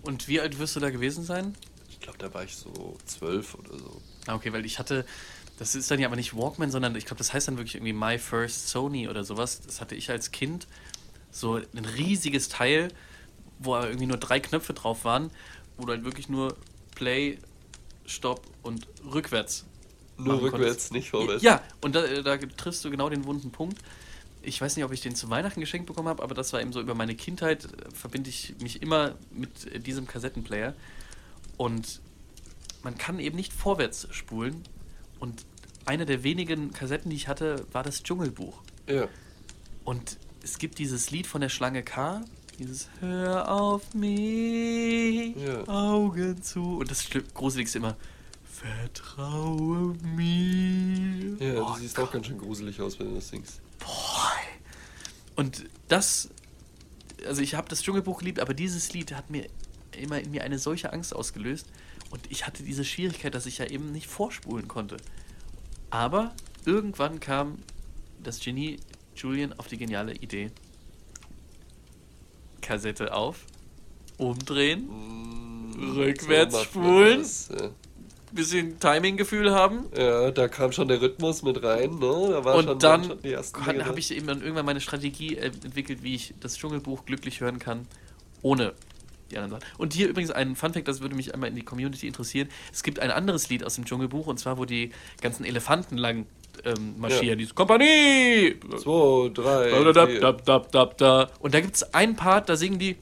Und 0.03 0.29
wie 0.29 0.41
alt 0.41 0.59
wirst 0.59 0.77
du 0.77 0.81
da 0.81 0.91
gewesen 0.91 1.25
sein? 1.25 1.55
Ich 1.91 2.01
glaube, 2.01 2.19
da 2.19 2.33
war 2.35 2.45
ich 2.45 2.57
so 2.57 2.97
zwölf 3.07 3.55
oder 3.55 3.79
so. 3.79 4.01
Ah, 4.27 4.35
okay, 4.35 4.53
weil 4.53 4.65
ich 4.67 4.79
hatte, 4.79 5.05
das 5.59 5.75
ist 5.75 5.91
dann 5.91 6.01
ja 6.01 6.09
aber 6.09 6.17
nicht 6.17 6.37
Walkman, 6.37 6.71
sondern 6.71 6.97
ich 6.97 7.07
glaube, 7.07 7.19
das 7.19 7.33
heißt 7.33 7.49
dann 7.49 7.57
wirklich 7.57 7.77
irgendwie 7.77 7.93
My 7.93 8.19
First 8.19 8.69
Sony 8.69 9.09
oder 9.09 9.25
sowas. 9.25 9.61
Das 9.61 9.81
hatte 9.81 9.95
ich 9.95 10.11
als 10.11 10.33
Kind. 10.33 10.67
So 11.31 11.57
ein 11.57 11.85
riesiges 11.85 12.49
Teil, 12.49 12.89
wo 13.59 13.75
aber 13.75 13.87
irgendwie 13.87 14.07
nur 14.07 14.17
drei 14.17 14.41
Knöpfe 14.41 14.73
drauf 14.73 15.05
waren, 15.05 15.31
wo 15.77 15.85
du 15.85 15.93
halt 15.93 16.05
wirklich 16.05 16.29
nur 16.29 16.57
Play, 16.95 17.39
Stopp 18.07 18.47
und 18.63 18.87
rückwärts. 19.05 19.65
Nur 20.17 20.41
rückwärts, 20.41 20.51
konntest. 20.53 20.93
nicht 20.93 21.11
vorwärts. 21.11 21.43
Ja, 21.43 21.61
und 21.81 21.95
da, 21.95 22.23
da 22.23 22.37
triffst 22.37 22.85
du 22.85 22.91
genau 22.91 23.09
den 23.09 23.25
wunden 23.25 23.51
Punkt. 23.51 23.79
Ich 24.43 24.61
weiß 24.61 24.77
nicht, 24.77 24.85
ob 24.85 24.93
ich 24.93 25.01
den 25.01 25.15
zu 25.15 25.31
Weihnachten 25.31 25.61
geschenkt 25.61 25.87
bekommen 25.87 26.09
habe, 26.09 26.23
aber 26.23 26.35
das 26.35 26.53
war 26.53 26.61
eben 26.61 26.73
so 26.73 26.81
über 26.81 26.95
meine 26.95 27.15
Kindheit, 27.15 27.65
äh, 27.65 27.91
verbinde 27.93 28.31
ich 28.31 28.55
mich 28.61 28.83
immer 28.83 29.15
mit 29.31 29.73
äh, 29.73 29.81
diesem 29.81 30.07
Kassettenplayer. 30.07 30.75
Und 31.57 32.01
man 32.83 32.99
kann 32.99 33.19
eben 33.19 33.37
nicht 33.37 33.53
vorwärts 33.53 34.07
spulen. 34.11 34.63
Und 35.25 35.47
eine 35.87 36.05
der 36.05 36.23
wenigen 36.23 36.75
Kassetten, 36.75 37.09
die 37.09 37.17
ich 37.17 37.29
hatte, 37.29 37.65
war 37.73 37.83
das 37.83 38.03
Dschungelbuch. 38.03 38.61
Ja. 38.87 39.09
Und 39.83 40.19
es 40.43 40.59
gibt 40.59 40.79
dieses 40.79 41.11
Lied 41.11 41.27
von 41.27 41.41
der 41.41 41.49
Schlange 41.49 41.83
K, 41.83 42.21
dieses 42.59 42.91
Hör 43.01 43.51
auf 43.51 43.95
mich, 43.95 45.35
Ja. 45.37 45.67
Augen 45.67 46.43
zu. 46.43 46.77
Und 46.77 46.91
das 46.91 47.09
Gruseligste 47.33 47.79
immer, 47.79 47.97
vertraue 48.45 49.95
mir. 50.03 51.39
Ja, 51.39 51.63
Oh 51.63 51.73
du 51.73 51.81
siehst 51.81 51.99
auch 51.99 52.13
ganz 52.13 52.27
schön 52.27 52.37
gruselig 52.37 52.83
aus, 52.83 52.99
wenn 52.99 53.09
du 53.09 53.15
das 53.15 53.29
singst. 53.29 53.63
Boah. 53.79 54.31
Und 55.37 55.65
das, 55.89 56.29
also 57.27 57.41
ich 57.41 57.55
habe 57.55 57.71
das 57.71 57.83
Dschungelbuch 57.83 58.19
geliebt, 58.19 58.41
aber 58.41 58.53
dieses 58.53 58.93
Lied 58.93 59.15
hat 59.15 59.31
mir 59.31 59.47
immer 59.99 60.21
in 60.21 60.33
mir 60.33 60.45
eine 60.45 60.59
solche 60.59 60.93
Angst 60.93 61.17
ausgelöst. 61.17 61.67
Und 62.15 62.21
ich 62.31 62.47
hatte 62.47 62.63
diese 62.63 62.85
Schwierigkeit, 62.85 63.35
dass 63.35 63.45
ich 63.45 63.59
ja 63.59 63.67
eben 63.67 63.91
nicht 63.91 64.07
vorspulen 64.07 64.69
konnte. 64.69 64.99
Aber 65.91 66.33
irgendwann 66.65 67.19
kam 67.19 67.59
das 68.23 68.39
Genie 68.39 68.77
Julian 69.17 69.53
auf 69.55 69.67
die 69.67 69.79
geniale 69.79 70.15
Idee. 70.15 70.53
Kassette 72.61 73.13
auf, 73.13 73.45
umdrehen, 74.17 74.87
Mm, 74.89 75.97
Rückwärts 75.97 76.63
spulen. 76.63 77.19
das, 77.19 77.49
Ja. 77.49 77.71
bisschen 78.31 78.79
Timing-Gefühl 78.79 79.51
haben. 79.53 79.87
ja, 79.97 80.31
da 80.31 80.47
kam 80.47 80.71
schon 80.71 80.87
der 80.87 81.01
Rhythmus 81.03 81.43
mit 81.43 81.65
rein, 81.65 81.99
ne? 81.99 82.29
Da 82.31 82.45
war 82.45 82.55
schon, 82.63 82.69
Und 82.69 82.83
dann 82.85 83.05
schon 83.05 83.23
die 83.23 83.33
ersten 83.33 83.61
Dinge 83.65 83.87
habe 83.87 83.99
ich 83.99 84.15
eben 84.17 84.29
dann 84.29 84.41
irgendwann 84.41 84.67
meine 84.67 84.81
Strategie 84.81 85.35
äh, 85.37 85.47
entwickelt, 85.47 86.05
wie 86.05 86.15
ich 86.15 86.33
das 86.39 86.57
Dschungelbuch 86.59 87.05
glücklich 87.07 87.41
hören 87.41 87.59
kann, 87.59 87.89
ohne 88.41 88.73
die 89.35 89.39
anderen 89.39 89.61
Sachen. 89.61 89.73
Und 89.79 89.93
hier 89.93 90.09
übrigens 90.09 90.31
ein 90.31 90.57
Funfact, 90.57 90.89
das 90.89 91.01
würde 91.01 91.15
mich 91.15 91.35
einmal 91.35 91.49
in 91.51 91.57
die 91.57 91.65
Community 91.65 92.07
interessieren. 92.07 92.49
Es 92.73 92.83
gibt 92.83 92.99
ein 93.01 93.11
anderes 93.11 93.49
Lied 93.49 93.65
aus 93.65 93.75
dem 93.75 93.85
Dschungelbuch, 93.85 94.27
und 94.27 94.39
zwar, 94.39 94.59
wo 94.59 94.65
die 94.65 94.91
ganzen 95.21 95.45
Elefanten 95.45 95.97
lang 95.97 96.27
ähm, 96.65 96.95
marschieren. 96.99 97.29
Ja. 97.31 97.35
Diese 97.37 97.55
Kompanie! 97.55 98.57
Zwei, 98.79 99.31
drei, 99.35 99.93
Da, 99.93 100.07
da, 100.07 100.33
da, 100.33 100.59
da, 100.59 100.87
da. 100.87 101.31
Und 101.41 101.55
da 101.55 101.61
gibt 101.61 101.77
es 101.77 101.95
einen 101.95 102.17
Part, 102.17 102.49
da 102.49 102.57
singen 102.57 102.79
die, 102.79 102.97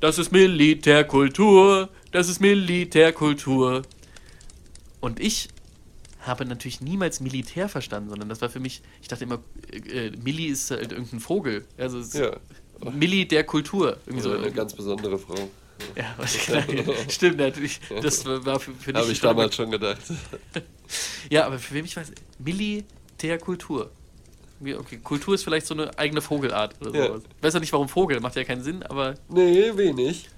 das 0.00 0.18
ist 0.18 0.32
Militärkultur, 0.32 1.88
das 2.12 2.28
ist 2.28 2.40
Militärkultur. 2.40 3.82
Und 5.00 5.20
ich 5.20 5.48
habe 6.20 6.44
natürlich 6.44 6.80
niemals 6.80 7.20
Militär 7.20 7.68
verstanden, 7.68 8.10
sondern 8.10 8.28
das 8.28 8.40
war 8.40 8.50
für 8.50 8.60
mich, 8.60 8.82
ich 9.00 9.08
dachte 9.08 9.24
immer, 9.24 9.38
äh, 9.70 10.06
äh, 10.06 10.12
Milli 10.22 10.46
ist 10.46 10.70
halt 10.70 10.92
irgendein 10.92 11.20
Vogel. 11.20 11.64
Also 11.78 12.00
Ja. 12.18 12.36
Milli 12.92 13.26
der 13.26 13.44
Kultur. 13.44 13.96
Irgendwie 14.06 14.22
so. 14.22 14.30
Oder 14.30 14.42
eine 14.42 14.52
ganz 14.52 14.74
besondere 14.74 15.18
Frau. 15.18 15.48
Ja, 15.96 16.14
was- 16.16 16.36
stimmt 17.14 17.38
natürlich. 17.38 17.80
Das 18.02 18.24
war 18.24 18.58
für, 18.60 18.72
für 18.74 18.92
Habe 18.94 19.12
ich 19.12 19.20
damals 19.20 19.54
schon 19.56 19.70
gedacht. 19.70 20.00
Ja, 21.30 21.46
aber 21.46 21.58
für 21.58 21.74
wen 21.74 21.84
ich 21.84 21.96
weiß, 21.96 22.12
Militärkultur. 22.38 23.90
Okay, 24.62 24.98
Kultur 25.02 25.34
ist 25.34 25.42
vielleicht 25.44 25.66
so 25.66 25.74
eine 25.74 25.98
eigene 25.98 26.22
Vogelart 26.22 26.74
oder 26.80 26.96
Ja. 26.98 27.06
sowas. 27.08 27.22
Ich 27.38 27.42
weiß 27.42 27.54
ja 27.54 27.60
nicht, 27.60 27.72
warum 27.72 27.88
Vogel, 27.88 28.20
macht 28.20 28.36
ja 28.36 28.44
keinen 28.44 28.62
Sinn, 28.62 28.82
aber 28.84 29.14
Nee, 29.28 29.72
wenig. 29.76 30.28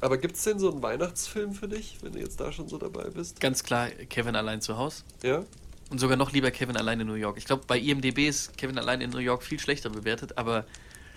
Aber 0.00 0.18
gibt 0.18 0.34
es 0.36 0.42
denn 0.42 0.58
so 0.58 0.72
einen 0.72 0.82
Weihnachtsfilm 0.82 1.52
für 1.52 1.68
dich, 1.68 1.98
wenn 2.02 2.12
du 2.12 2.18
jetzt 2.18 2.40
da 2.40 2.50
schon 2.50 2.68
so 2.68 2.76
dabei 2.78 3.04
bist? 3.10 3.38
ganz 3.40 3.62
klar 3.62 3.88
Kevin 4.08 4.34
allein 4.34 4.60
zu 4.60 4.76
Hause. 4.78 5.02
Ja? 5.22 5.44
Und 5.90 5.98
sogar 6.00 6.16
noch 6.16 6.32
lieber 6.32 6.50
Kevin 6.50 6.76
allein 6.76 6.98
in 7.00 7.06
New 7.06 7.14
York. 7.14 7.36
Ich 7.36 7.44
glaube, 7.44 7.62
bei 7.66 7.78
IMDB 7.78 8.26
ist 8.26 8.56
Kevin 8.56 8.78
allein 8.78 9.00
in 9.02 9.10
New 9.10 9.18
York 9.18 9.42
viel 9.44 9.60
schlechter 9.60 9.90
bewertet, 9.90 10.38
aber 10.38 10.64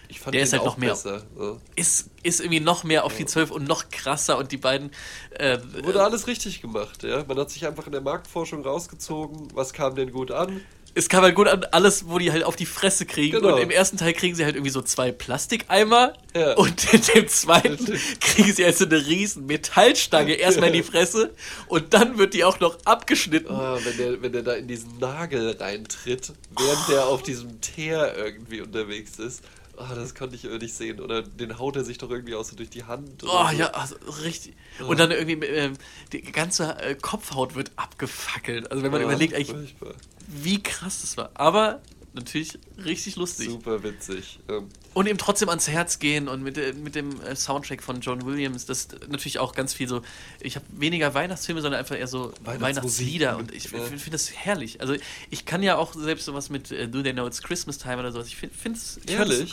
Ich 0.08 0.20
fand 0.20 0.36
Der 0.36 0.44
ist 0.44 0.54
halt 0.54 0.64
noch 0.66 0.78
mehr- 0.78 0.92
besser. 0.92 1.24
Ja. 1.40 1.58
ist, 1.76 2.10
ist 2.24 2.40
irgendwie 2.40 2.60
noch 2.60 2.84
mehr 2.84 3.04
auf 3.06 3.16
die 3.16 3.26
12 3.26 3.52
und 3.52 3.68
noch 3.68 3.90
krasser 3.90 4.38
und 4.38 4.52
die 4.52 4.58
beiden. 4.58 4.92
Äh, 5.32 5.60
Wurde 5.84 6.04
alles 6.04 6.28
richtig 6.28 6.62
gemacht, 6.62 7.04
ja. 7.04 7.24
Man 7.28 7.38
hat 7.38 7.50
sich 7.52 7.66
einfach 7.66 7.86
in 7.86 7.92
der 7.92 8.02
Marktforschung 8.02 8.64
rausgezogen, 8.64 9.48
was 9.54 9.74
kam 9.74 9.96
denn 9.96 10.12
gut 10.12 10.32
an. 10.32 10.62
es 10.98 11.10
kam 11.10 11.24
halt 11.24 11.36
gut 11.36 11.50
an, 11.50 11.66
alles, 11.72 12.08
wo 12.08 12.18
die 12.20 12.32
halt 12.32 12.44
auf 12.46 12.56
die 12.56 12.66
Fresse 12.66 13.06
kriegen. 13.06 13.38
Genau. 13.42 13.56
Und 13.56 13.62
im 13.62 13.70
ersten 13.70 13.98
Teil 13.98 14.14
kriegen 14.14 14.34
sie 14.34 14.46
halt 14.46 14.56
irgendwie 14.56 14.72
so 14.72 14.82
zwei 14.82 15.12
Plastikeimer. 15.12 16.14
Ja. 16.34 16.54
Und 16.54 16.94
in 16.94 17.02
dem 17.14 17.28
zweiten 17.28 18.00
kriegen 18.22 18.54
sie 18.54 18.64
halt 18.64 18.78
so 18.78 18.86
eine 18.86 19.06
riesen 19.06 19.46
Metallstange 19.46 20.34
erstmal 20.36 20.70
in 20.70 20.76
die 20.76 20.84
Fresse. 20.84 21.34
Und 21.68 21.94
dann 21.94 22.18
wird 22.18 22.34
die 22.34 22.46
auch 22.46 22.62
noch 22.62 22.78
abgeschnitten. 22.86 23.52
Ah, 23.54 23.78
wenn, 23.84 23.98
der, 23.98 24.22
wenn 24.22 24.32
der 24.32 24.44
da 24.44 24.54
in 24.54 24.68
diesen 24.70 24.98
Nagel 25.00 25.52
reintritt, 25.60 26.32
während 26.58 26.88
der 26.90 27.08
auf 27.08 27.24
diesem 27.24 27.60
Teer 27.60 28.16
irgendwie 28.18 28.62
unterwegs 28.62 29.20
ist. 29.20 29.42
Ah, 29.78 29.94
das 29.96 30.16
konnte 30.16 30.36
ich 30.36 30.44
nicht 30.44 30.74
sehen. 30.74 31.00
Oder 31.00 31.22
den 31.22 31.58
haut 31.60 31.76
er 31.76 31.84
sich 31.84 31.98
doch 31.98 32.10
irgendwie 32.10 32.36
auch 32.36 32.44
so 32.44 32.56
durch 32.56 32.70
die 32.70 32.84
Hand. 32.86 33.24
Oh 33.24 33.28
so. 33.50 33.58
ja, 33.58 33.68
also 33.72 33.96
richtig. 34.24 34.56
Und 34.88 35.00
dann 35.00 35.12
irgendwie, 35.12 35.46
ähm, 35.46 35.74
die 36.12 36.22
ganze 36.22 36.78
äh, 36.80 36.96
Kopfhaut 36.96 37.56
wird 37.56 37.72
abgefackelt. 37.76 38.72
Also 38.72 38.84
wenn 38.84 38.92
man 38.92 39.02
Ah, 39.02 39.06
überlegt, 39.06 39.34
eigentlich, 39.34 39.76
furchtbar. 39.78 39.94
wie 40.28 40.62
krass 40.62 41.02
das 41.02 41.18
war. 41.18 41.32
Aber 41.34 41.82
natürlich 42.16 42.58
richtig 42.84 43.16
lustig. 43.18 43.50
Super 43.50 43.84
witzig. 43.84 44.40
Ähm, 44.50 44.70
Und 44.94 45.08
eben 45.08 45.18
trotzdem 45.18 45.50
ans 45.50 45.68
Herz 45.68 46.00
gehen 46.00 46.28
und 46.28 46.42
mit, 46.42 46.58
äh, 46.58 46.74
mit 46.74 46.96
dem 46.96 47.22
äh, 47.22 47.36
Soundtrack 47.36 47.84
von 47.84 48.02
John 48.02 48.26
Williams, 48.26 48.66
das 48.66 48.80
ist 48.86 49.10
natürlich 49.10 49.38
auch 49.40 49.54
ganz 49.54 49.74
viel 49.74 49.88
so. 49.88 50.02
Ich 50.40 50.56
habe 50.56 50.66
weniger 50.72 51.14
Weihnachtsfilme, 51.14 51.62
sondern 51.62 51.80
einfach 51.80 51.98
eher 51.98 52.08
so. 52.08 52.34
Weihnachtslieder 52.44 53.38
und 53.38 53.54
ich 53.54 53.66
Ja. 53.66 53.80
finde 53.82 54.00
find 54.00 54.14
das 54.14 54.32
herrlich. 54.34 54.82
Also 54.82 54.96
ich 55.30 55.46
kann 55.46 55.62
ja 55.62 55.78
auch 55.78 55.94
selbst 55.94 56.26
sowas 56.26 56.50
mit 56.50 56.72
äh, 56.72 56.88
Do 56.88 57.04
They 57.04 57.14
Know 57.14 57.28
It's 57.28 57.42
Christmas 57.44 57.78
Time 57.78 57.98
oder 58.00 58.12
sowas. 58.12 58.28
Ich 58.28 58.38
finde 58.38 58.80
es 58.80 59.00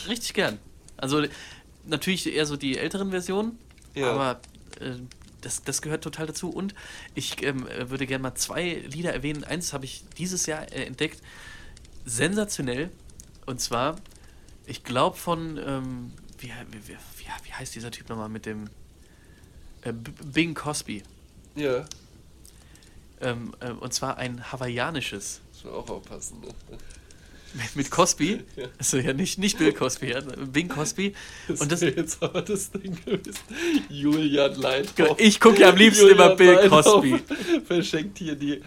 richtig 0.07 0.33
gern. 0.33 0.57
Also 0.97 1.23
natürlich 1.85 2.33
eher 2.33 2.45
so 2.45 2.55
die 2.55 2.77
älteren 2.77 3.09
Versionen, 3.11 3.57
Ja. 3.95 4.11
aber 4.11 4.41
äh, 4.79 4.91
das, 5.41 5.61
das 5.63 5.81
gehört 5.81 6.03
total 6.03 6.25
dazu. 6.27 6.49
Und 6.49 6.73
ich 7.15 7.43
ähm, 7.43 7.67
würde 7.89 8.07
gerne 8.07 8.21
mal 8.23 8.35
zwei 8.35 8.81
Lieder 8.89 9.11
erwähnen. 9.13 9.43
Eins 9.43 9.73
habe 9.73 9.83
ich 9.83 10.03
dieses 10.17 10.45
Jahr 10.45 10.71
äh, 10.71 10.85
entdeckt. 10.85 11.19
Sensationell. 12.05 12.89
Und 13.45 13.59
zwar, 13.59 13.97
ich 14.65 14.83
glaube 14.83 15.17
von, 15.17 15.57
ähm, 15.57 16.11
wie, 16.39 16.51
wie, 16.71 16.89
wie, 16.89 16.97
wie 17.43 17.53
heißt 17.53 17.75
dieser 17.75 17.91
Typ 17.91 18.09
nochmal 18.09 18.29
mit 18.29 18.45
dem 18.45 18.69
äh, 19.81 19.93
Bing 19.93 20.53
Cosby. 20.53 21.03
Ja. 21.55 21.85
Ähm, 23.21 23.53
äh, 23.59 23.71
und 23.71 23.93
zwar 23.93 24.17
ein 24.17 24.51
hawaiianisches. 24.51 25.41
Das 25.53 25.71
auch 25.71 25.89
aufpassen, 25.89 26.41
ne? 26.41 26.47
Mit, 27.53 27.75
mit 27.75 27.91
Cosby? 27.91 28.43
Ja. 28.55 28.65
Also 28.77 28.97
ja, 28.97 29.13
nicht, 29.13 29.37
nicht 29.37 29.57
Bill 29.57 29.73
Cosby, 29.73 30.11
ja, 30.11 30.21
Bing 30.21 30.67
Cosby. 30.67 31.13
Das 31.47 31.61
und 31.61 31.71
das 31.71 31.81
jetzt 31.81 32.21
aber 32.21 32.41
das 32.41 32.71
Ding 32.71 32.97
gewesen. 33.05 33.39
Julian 33.89 34.55
Leithoff. 34.55 34.95
Genau, 34.95 35.15
ich 35.17 35.39
gucke 35.39 35.61
ja 35.61 35.69
am 35.69 35.77
liebsten 35.77 36.07
Julian 36.07 36.25
immer 36.27 36.35
Bill 36.35 36.53
Leithoff 36.53 36.85
Cosby. 36.85 37.19
Verschenkt 37.65 38.19
hier 38.19 38.35
die, 38.35 38.61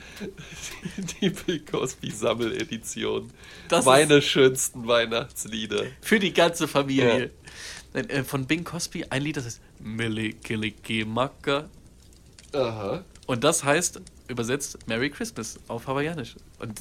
die 1.21 1.31
Bill 1.31 1.61
Cosby 1.61 2.11
Sammeledition. 2.11 3.31
Meine 3.85 4.23
schönsten 4.23 4.87
Weihnachtslieder. 4.87 5.85
Für 6.01 6.19
die 6.19 6.33
ganze 6.33 6.69
Familie. 6.69 7.31
Ja. 7.95 8.01
Äh, 8.01 8.25
von 8.25 8.47
Bing 8.47 8.65
Cosby 8.65 9.07
ein 9.11 9.23
Lied, 9.23 9.37
das 9.37 9.47
heißt 9.47 9.61
Maka. 11.07 11.69
Aha. 12.53 13.05
Und 13.27 13.43
das 13.43 13.65
heißt, 13.65 14.01
übersetzt, 14.29 14.79
Merry 14.87 15.11
Christmas 15.11 15.59
auf 15.69 15.87
Hawaiianisch. 15.87 16.37
Und 16.59 16.81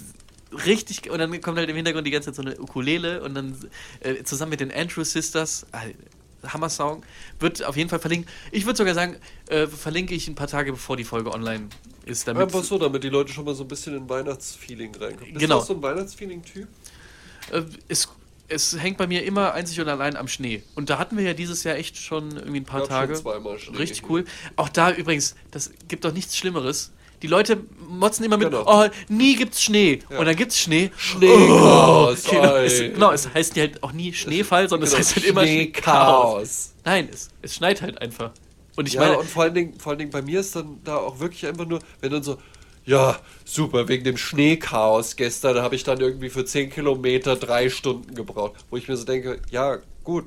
richtig, 0.52 1.10
und 1.10 1.20
dann 1.20 1.42
kommt 1.42 1.58
halt 1.58 1.70
im 1.70 1.76
Hintergrund 1.76 2.06
die 2.06 2.12
ganze 2.12 2.32
Zeit 2.32 2.36
so 2.36 2.42
eine 2.42 2.60
Ukulele 2.60 3.24
und 3.24 3.36
dann 3.36 3.58
äh, 4.02 4.24
zusammen 4.24 4.52
mit 4.52 4.60
den 4.60 4.72
Andrew 4.72 5.04
Sisters, 5.04 5.66
äh, 5.72 5.94
Hammer-Song, 6.48 7.04
wird 7.40 7.64
auf 7.64 7.76
jeden 7.76 7.90
Fall 7.90 8.00
verlinkt. 8.00 8.30
Ich 8.52 8.66
würde 8.66 8.78
sogar 8.78 8.94
sagen, 8.94 9.18
äh, 9.50 9.68
verlinke 9.68 10.14
ich 10.14 10.28
ein 10.28 10.36
paar 10.36 10.48
Tage 10.48 10.72
bevor 10.72 10.98
die 10.98 11.04
Folge 11.04 11.32
online 11.32 11.70
ist. 12.06 12.28
Damit 12.28 12.44
Einfach 12.44 12.64
so, 12.64 12.78
damit 12.78 13.04
die 13.04 13.10
Leute 13.10 13.34
schon 13.34 13.46
mal 13.46 13.56
so 13.56 13.64
ein 13.64 13.68
bisschen 13.68 13.96
in 13.98 14.10
Weihnachtsfeeling 14.10 14.94
reinkommen. 14.96 15.34
Bist 15.34 15.40
genau. 15.40 15.56
du 15.56 15.62
auch 15.62 15.66
so 15.66 15.74
ein 15.74 15.82
Weihnachtsfeeling-Typ? 15.82 16.68
Äh, 17.52 17.64
ist 17.88 18.10
es 18.48 18.80
hängt 18.80 18.98
bei 18.98 19.08
mir 19.08 19.24
immer 19.24 19.54
einzig 19.54 19.80
und 19.80 19.88
allein 19.88 20.16
am 20.16 20.28
Schnee. 20.28 20.64
Und 20.76 20.90
da 20.90 21.00
hatten 21.00 21.18
wir 21.18 21.24
ja 21.24 21.34
dieses 21.34 21.64
Jahr 21.64 21.76
echt 21.78 21.98
schon 21.98 22.38
irgendwie 22.38 22.60
ein 22.60 22.66
paar 22.66 22.88
Tage. 22.88 23.16
Schon 23.16 23.24
zweimal 23.24 23.60
Schnee. 23.60 23.78
Richtig 23.78 24.10
cool. 24.10 24.26
Auch 24.56 24.70
da 24.70 24.92
übrigens, 24.92 25.36
das 25.52 25.72
gibt 25.88 26.06
doch 26.06 26.14
nichts 26.14 26.38
Schlimmeres. 26.38 26.92
Die 27.26 27.32
Leute 27.32 27.58
motzen 27.90 28.24
immer 28.24 28.38
mit, 28.38 28.52
genau. 28.52 28.66
oh, 28.68 28.88
nie 29.08 29.36
gibt's 29.36 29.60
Schnee. 29.60 29.98
Ja. 30.12 30.20
Und 30.20 30.28
dann 30.28 30.36
gibt's 30.36 30.60
Schnee. 30.60 30.92
Schneechaos. 30.96 32.28
Oh, 32.28 32.30
genau, 32.30 32.56
es, 32.58 32.80
genau, 32.80 33.12
es 33.14 33.34
heißt 33.34 33.58
halt 33.58 33.82
auch 33.82 33.94
nie 33.94 34.14
Schneefall, 34.14 34.70
sondern 34.70 34.88
genau, 34.88 35.02
es 35.02 35.08
heißt 35.08 35.16
halt 35.16 35.26
immer 35.26 35.42
Schneechaos. 35.42 36.76
Nein, 36.84 37.10
es, 37.12 37.32
es 37.42 37.56
schneit 37.56 37.82
halt 37.82 38.00
einfach. 38.00 38.30
Und 38.76 38.88
ich 38.88 38.94
ja, 38.94 39.02
meine. 39.02 39.18
Und 39.18 39.28
vor 39.28 39.42
allen, 39.42 39.56
Dingen, 39.56 39.80
vor 39.80 39.90
allen 39.90 39.98
Dingen 39.98 40.12
bei 40.12 40.22
mir 40.22 40.40
ist 40.40 40.56
dann 40.56 40.82
da 40.84 40.98
auch 40.98 41.20
wirklich 41.20 41.48
einfach 41.48 41.66
nur, 41.66 41.80
wenn 42.00 42.12
dann 42.12 42.22
so, 42.22 42.38
ja, 42.86 43.18
super, 43.44 43.88
wegen 43.88 44.04
dem 44.04 44.18
Schneechaos 44.18 45.16
gestern 45.16 45.64
habe 45.64 45.74
ich 45.74 45.84
dann 45.84 46.00
irgendwie 46.00 46.30
für 46.30 46.46
10 46.46 46.70
Kilometer 46.70 47.38
drei 47.38 47.72
Stunden 47.72 48.14
gebraucht. 48.14 48.54
Wo 48.70 48.78
ich 48.78 48.88
mir 48.88 48.98
so 48.98 49.06
denke, 49.06 49.42
ja, 49.50 49.80
gut, 50.04 50.26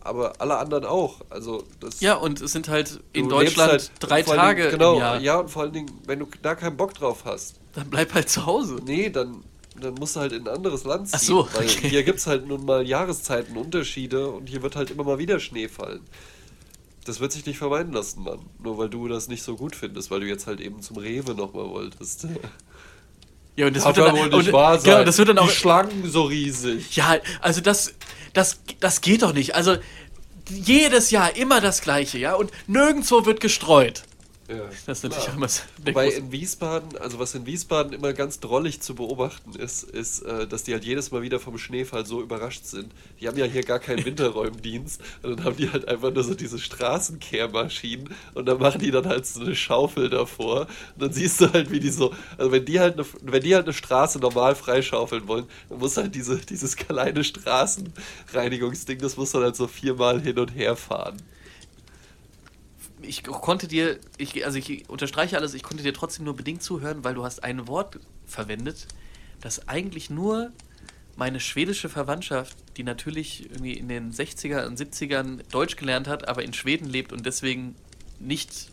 aber 0.00 0.40
alle 0.40 0.58
anderen 0.58 0.84
auch. 0.84 1.20
Also 1.30 1.64
das 1.80 2.00
ja, 2.00 2.14
und 2.14 2.40
es 2.40 2.52
sind 2.52 2.68
halt 2.68 3.00
in 3.12 3.28
Deutschland 3.28 3.72
halt 3.72 3.90
drei 4.00 4.22
Tage 4.22 4.62
Dingen, 4.62 4.78
genau, 4.78 4.94
im 4.94 5.00
Jahr. 5.00 5.20
Ja, 5.20 5.38
und 5.40 5.50
vor 5.50 5.62
allen 5.62 5.72
Dingen, 5.72 5.90
wenn 6.06 6.18
du 6.18 6.28
da 6.42 6.54
keinen 6.54 6.76
Bock 6.76 6.94
drauf 6.94 7.24
hast. 7.24 7.56
Dann 7.74 7.90
bleib 7.90 8.14
halt 8.14 8.28
zu 8.28 8.46
Hause. 8.46 8.78
Nee, 8.84 9.10
dann, 9.10 9.44
dann 9.80 9.94
musst 9.94 10.16
du 10.16 10.20
halt 10.20 10.32
in 10.32 10.48
ein 10.48 10.54
anderes 10.54 10.84
Land 10.84 11.08
ziehen. 11.08 11.18
Ach 11.18 11.22
so, 11.22 11.48
weil 11.54 11.66
okay. 11.66 11.88
hier 11.88 12.02
gibt 12.02 12.18
es 12.18 12.26
halt 12.26 12.46
nun 12.46 12.64
mal 12.64 12.86
Jahreszeitenunterschiede 12.86 14.28
und 14.28 14.48
hier 14.48 14.62
wird 14.62 14.76
halt 14.76 14.90
immer 14.90 15.04
mal 15.04 15.18
wieder 15.18 15.40
Schnee 15.40 15.68
fallen 15.68 16.00
das 17.08 17.20
wird 17.20 17.32
sich 17.32 17.46
nicht 17.46 17.58
vermeiden 17.58 17.92
lassen, 17.92 18.22
Mann. 18.22 18.40
Nur 18.62 18.76
weil 18.76 18.90
du 18.90 19.08
das 19.08 19.28
nicht 19.28 19.42
so 19.42 19.56
gut 19.56 19.74
findest, 19.74 20.10
weil 20.10 20.20
du 20.20 20.26
jetzt 20.26 20.46
halt 20.46 20.60
eben 20.60 20.82
zum 20.82 20.98
Rewe 20.98 21.34
nochmal 21.34 21.68
wolltest. 21.70 22.26
Ja, 23.56 23.66
und 23.66 23.74
das 23.74 23.84
wird 23.84 23.98
dann 23.98 24.16
wohl 24.16 24.28
nicht 24.28 24.52
wahr 24.52 24.78
sein. 24.78 24.92
Genau, 24.92 25.04
das 25.04 25.18
wird 25.18 25.30
dann 25.30 25.38
auch 25.38 25.48
die 25.48 25.54
Schlangen 25.54 26.08
so 26.08 26.22
riesig. 26.24 26.94
Ja, 26.94 27.16
also 27.40 27.60
das, 27.60 27.94
das, 28.38 28.60
das 28.78 29.00
geht 29.00 29.22
doch 29.22 29.32
nicht. 29.32 29.54
Also 29.54 29.76
jedes 30.48 31.10
Jahr 31.10 31.36
immer 31.36 31.60
das 31.60 31.82
Gleiche, 31.82 32.18
ja, 32.18 32.34
und 32.34 32.50
nirgendwo 32.66 33.26
wird 33.26 33.40
gestreut. 33.40 34.04
Ja, 34.48 34.64
das 34.86 34.98
ist 34.98 35.04
natürlich 35.04 35.24
klar. 35.24 35.34
auch 35.34 35.36
immer 35.36 35.48
Wobei 35.84 36.08
in 36.08 36.32
Wiesbaden, 36.32 36.96
also 36.96 37.18
was 37.18 37.34
in 37.34 37.44
Wiesbaden 37.44 37.92
immer 37.92 38.14
ganz 38.14 38.40
drollig 38.40 38.80
zu 38.80 38.94
beobachten 38.94 39.54
ist, 39.54 39.82
ist, 39.82 40.22
äh, 40.22 40.46
dass 40.46 40.62
die 40.62 40.72
halt 40.72 40.86
jedes 40.86 41.10
Mal 41.10 41.20
wieder 41.20 41.38
vom 41.38 41.58
Schneefall 41.58 42.06
so 42.06 42.22
überrascht 42.22 42.64
sind. 42.64 42.90
Die 43.20 43.28
haben 43.28 43.36
ja 43.36 43.44
hier 43.44 43.62
gar 43.62 43.78
keinen 43.78 44.06
Winterräumdienst 44.06 45.02
und 45.22 45.36
dann 45.36 45.44
haben 45.44 45.56
die 45.58 45.70
halt 45.70 45.86
einfach 45.86 46.14
nur 46.14 46.24
so 46.24 46.34
diese 46.34 46.58
Straßenkehrmaschinen 46.58 48.08
und 48.32 48.46
dann 48.46 48.58
machen 48.58 48.80
die 48.80 48.90
dann 48.90 49.06
halt 49.06 49.26
so 49.26 49.42
eine 49.42 49.54
Schaufel 49.54 50.08
davor 50.08 50.62
und 50.94 51.02
dann 51.02 51.12
siehst 51.12 51.42
du 51.42 51.52
halt, 51.52 51.70
wie 51.70 51.80
die 51.80 51.90
so, 51.90 52.14
also 52.38 52.50
wenn 52.50 52.64
die 52.64 52.80
halt 52.80 52.94
eine, 52.94 53.04
wenn 53.20 53.42
die 53.42 53.54
halt 53.54 53.66
eine 53.66 53.74
Straße 53.74 54.18
normal 54.18 54.54
freischaufeln 54.54 55.28
wollen, 55.28 55.46
dann 55.68 55.78
muss 55.78 55.98
halt 55.98 56.14
diese, 56.14 56.38
dieses 56.38 56.74
kleine 56.76 57.22
Straßenreinigungsding, 57.22 58.98
das 58.98 59.18
muss 59.18 59.32
dann 59.32 59.42
halt 59.42 59.56
so 59.56 59.66
viermal 59.66 60.22
hin 60.22 60.38
und 60.38 60.54
her 60.54 60.74
fahren 60.74 61.18
ich 63.02 63.22
konnte 63.22 63.68
dir, 63.68 63.98
ich, 64.16 64.44
also 64.44 64.58
ich 64.58 64.88
unterstreiche 64.88 65.36
alles, 65.36 65.54
ich 65.54 65.62
konnte 65.62 65.82
dir 65.82 65.94
trotzdem 65.94 66.24
nur 66.24 66.36
bedingt 66.36 66.62
zuhören, 66.62 67.04
weil 67.04 67.14
du 67.14 67.24
hast 67.24 67.42
ein 67.44 67.68
Wort 67.68 67.98
verwendet, 68.26 68.86
das 69.40 69.68
eigentlich 69.68 70.10
nur 70.10 70.52
meine 71.16 71.40
schwedische 71.40 71.88
Verwandtschaft, 71.88 72.56
die 72.76 72.84
natürlich 72.84 73.50
irgendwie 73.50 73.72
in 73.72 73.88
den 73.88 74.12
60er 74.12 74.66
und 74.66 74.78
70ern 74.78 75.40
Deutsch 75.50 75.76
gelernt 75.76 76.06
hat, 76.06 76.28
aber 76.28 76.44
in 76.44 76.52
Schweden 76.52 76.88
lebt 76.88 77.12
und 77.12 77.26
deswegen 77.26 77.74
nicht, 78.20 78.70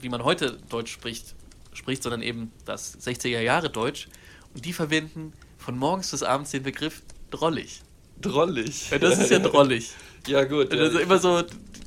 wie 0.00 0.08
man 0.08 0.24
heute 0.24 0.58
Deutsch 0.68 0.92
spricht, 0.92 1.34
spricht, 1.72 2.02
sondern 2.02 2.22
eben 2.22 2.50
das 2.64 2.98
60er 3.00 3.40
Jahre 3.40 3.70
Deutsch. 3.70 4.08
Und 4.54 4.64
die 4.64 4.72
verwenden 4.72 5.32
von 5.56 5.78
morgens 5.78 6.10
bis 6.10 6.22
abends 6.22 6.50
den 6.50 6.64
Begriff 6.64 7.02
drollig. 7.30 7.82
Drollig? 8.20 8.90
Ja, 8.90 8.98
das 8.98 9.18
ist 9.18 9.30
ja 9.30 9.38
drollig. 9.38 9.92
ja, 10.26 10.44
gut. 10.44 10.72
Ja, 10.72 10.80
also 10.80 10.98
immer 10.98 11.18
so, 11.18 11.44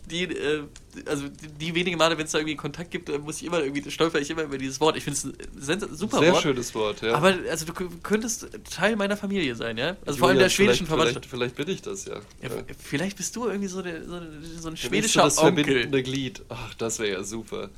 die, 0.09 0.23
äh, 0.23 0.63
also 1.05 1.25
die, 1.59 1.73
wenigen 1.75 1.97
Male, 1.97 2.17
wenn 2.17 2.25
es 2.25 2.31
da 2.31 2.39
irgendwie 2.39 2.55
Kontakt 2.55 2.91
gibt, 2.91 3.09
muss 3.23 3.37
ich 3.37 3.45
immer 3.45 3.63
irgendwie, 3.63 3.89
stolper 3.89 4.19
ich 4.19 4.29
immer 4.29 4.43
über 4.43 4.57
dieses 4.57 4.79
Wort. 4.79 4.97
Ich 4.97 5.03
finde 5.03 5.17
es 5.19 5.69
ein 5.69 5.95
super 5.95 6.19
Sehr 6.19 6.33
Wort. 6.33 6.41
Sehr 6.41 6.41
schönes 6.41 6.75
Wort, 6.75 7.01
ja. 7.01 7.13
Aber 7.13 7.35
also 7.49 7.65
du 7.65 7.73
könntest 8.03 8.49
Teil 8.69 8.95
meiner 8.95 9.17
Familie 9.17 9.55
sein, 9.55 9.77
ja? 9.77 9.95
Also 10.05 10.19
vor 10.19 10.29
allem 10.29 10.39
der 10.39 10.49
schwedischen 10.49 10.87
Verwandtschaft. 10.87 11.25
Vielleicht, 11.25 11.55
vielleicht 11.55 11.67
bin 11.67 11.75
ich 11.75 11.81
das, 11.81 12.05
ja. 12.05 12.15
ja, 12.41 12.49
ja. 12.49 12.63
Vielleicht 12.77 13.17
bist 13.17 13.35
du 13.35 13.47
irgendwie 13.47 13.67
so, 13.67 13.81
der, 13.81 14.03
so, 14.03 14.19
so 14.59 14.69
ein 14.69 14.77
schwedischer 14.77 15.23
das 15.23 15.37
Onkel. 15.37 15.63
verbindende 15.63 16.03
Glied. 16.03 16.41
Ach, 16.49 16.73
das 16.75 16.99
wäre 16.99 17.11
ja 17.11 17.23
super. 17.23 17.69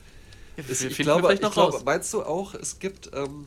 Ja, 0.57 0.63
es, 0.69 0.83
ich 0.83 0.97
glaube, 0.97 1.33
ich 1.33 1.39
glaube, 1.39 1.81
meinst 1.85 2.13
du 2.13 2.23
auch, 2.23 2.53
es 2.53 2.79
gibt, 2.79 3.11
ähm, 3.13 3.45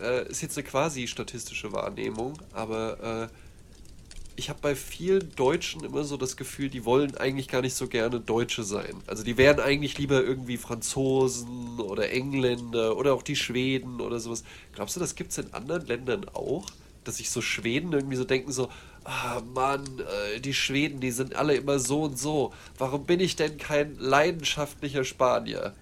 äh, 0.00 0.28
ist 0.28 0.42
jetzt 0.42 0.56
eine 0.56 0.66
quasi 0.66 1.06
statistische 1.06 1.72
Wahrnehmung, 1.72 2.38
aber 2.52 3.28
äh, 3.30 3.34
ich 4.38 4.48
habe 4.48 4.60
bei 4.62 4.76
vielen 4.76 5.34
Deutschen 5.34 5.82
immer 5.82 6.04
so 6.04 6.16
das 6.16 6.36
Gefühl, 6.36 6.68
die 6.68 6.84
wollen 6.84 7.16
eigentlich 7.16 7.48
gar 7.48 7.60
nicht 7.60 7.74
so 7.74 7.88
gerne 7.88 8.20
Deutsche 8.20 8.62
sein. 8.62 8.94
Also 9.08 9.24
die 9.24 9.36
wären 9.36 9.58
eigentlich 9.58 9.98
lieber 9.98 10.22
irgendwie 10.22 10.56
Franzosen 10.56 11.80
oder 11.80 12.10
Engländer 12.12 12.96
oder 12.96 13.14
auch 13.14 13.24
die 13.24 13.34
Schweden 13.34 14.00
oder 14.00 14.20
sowas. 14.20 14.44
Glaubst 14.72 14.94
du, 14.94 15.00
das 15.00 15.16
gibt 15.16 15.32
es 15.32 15.38
in 15.38 15.52
anderen 15.52 15.86
Ländern 15.88 16.28
auch? 16.34 16.66
Dass 17.02 17.16
sich 17.16 17.30
so 17.30 17.40
Schweden 17.40 17.92
irgendwie 17.92 18.14
so 18.14 18.22
denken, 18.22 18.52
so, 18.52 18.68
ah 19.02 19.42
Mann, 19.54 19.84
äh, 19.98 20.40
die 20.40 20.54
Schweden, 20.54 21.00
die 21.00 21.10
sind 21.10 21.34
alle 21.34 21.56
immer 21.56 21.80
so 21.80 22.04
und 22.04 22.16
so. 22.16 22.52
Warum 22.78 23.06
bin 23.06 23.18
ich 23.18 23.34
denn 23.34 23.58
kein 23.58 23.98
leidenschaftlicher 23.98 25.02
Spanier? 25.02 25.74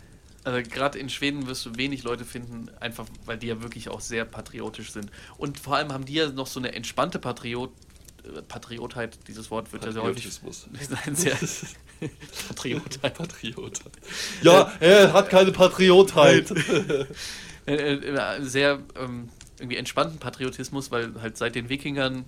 Also 0.45 0.63
gerade 0.71 0.99
in 0.99 1.11
Schweden 1.11 1.47
wirst 1.47 1.67
du 1.67 1.77
wenig 1.77 2.05
Leute 2.05 2.25
finden, 2.25 2.71
einfach 2.81 3.05
weil 3.27 3.37
die 3.37 3.49
ja 3.49 3.61
wirklich 3.63 3.91
auch 3.91 4.01
sehr 4.01 4.25
patriotisch 4.25 4.93
sind. 4.93 5.11
Und 5.37 5.59
vor 5.59 5.77
allem 5.77 5.93
haben 5.93 6.07
die 6.07 6.15
ja 6.15 6.31
noch 6.31 6.47
so 6.47 6.59
eine 6.59 6.73
entspannte 6.73 7.19
Patriot 7.19 7.71
Patriotheit, 8.49 9.19
dieses 9.29 9.51
Wort 9.51 9.73
wird 9.73 9.85
ja 9.85 9.93
sehr 9.93 10.03
häufig. 10.03 10.29
Nein, 10.91 11.15
sehr 11.15 11.37
Patriotheit. 12.49 13.15
Patriotheit. 13.15 13.93
Ja, 14.43 14.73
er 14.81 15.13
hat 15.13 15.31
keine 15.31 15.53
Patriotheit. 15.53 16.53
Äh, 17.69 17.95
äh, 17.95 18.43
sehr 18.45 18.79
ähm, 18.97 19.29
irgendwie 19.59 19.77
entspannten 19.77 20.21
Patriotismus, 20.21 20.93
weil 20.93 21.21
halt 21.21 21.37
seit 21.37 21.57
den 21.57 21.69
Wikingern 21.69 22.25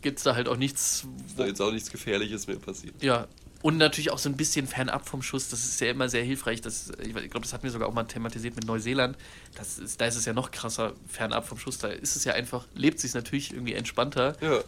gibt 0.00 0.18
es 0.18 0.22
da 0.22 0.36
halt 0.36 0.46
auch 0.46 0.56
nichts. 0.56 1.08
Ist 1.26 1.36
da 1.36 1.44
jetzt 1.44 1.60
auch 1.60 1.72
nichts 1.72 1.90
Gefährliches 1.90 2.46
mehr 2.46 2.58
passiert. 2.60 3.02
Ja, 3.02 3.26
und 3.60 3.76
natürlich 3.76 4.10
auch 4.12 4.18
so 4.18 4.28
ein 4.28 4.36
bisschen 4.36 4.66
fernab 4.66 5.08
vom 5.08 5.22
Schuss. 5.22 5.48
Das 5.48 5.64
ist 5.64 5.80
ja 5.80 5.90
immer 5.90 6.08
sehr 6.08 6.22
hilfreich. 6.22 6.60
Das, 6.60 6.92
ich 7.02 7.12
glaube, 7.12 7.40
das 7.40 7.52
hatten 7.52 7.64
wir 7.64 7.70
sogar 7.70 7.88
auch 7.88 7.94
mal 7.94 8.04
thematisiert 8.04 8.54
mit 8.54 8.66
Neuseeland. 8.66 9.16
Das 9.56 9.78
ist, 9.78 10.00
da 10.00 10.06
ist 10.06 10.14
es 10.14 10.24
ja 10.24 10.32
noch 10.32 10.52
krasser 10.52 10.92
fernab 11.08 11.46
vom 11.46 11.58
Schuss. 11.58 11.78
Da 11.78 11.88
ist 11.88 12.14
es 12.14 12.24
ja 12.24 12.34
einfach, 12.34 12.66
lebt 12.74 13.00
sich 13.00 13.14
natürlich 13.14 13.52
irgendwie 13.52 13.74
entspannter. 13.74 14.36
Ja. 14.40 14.60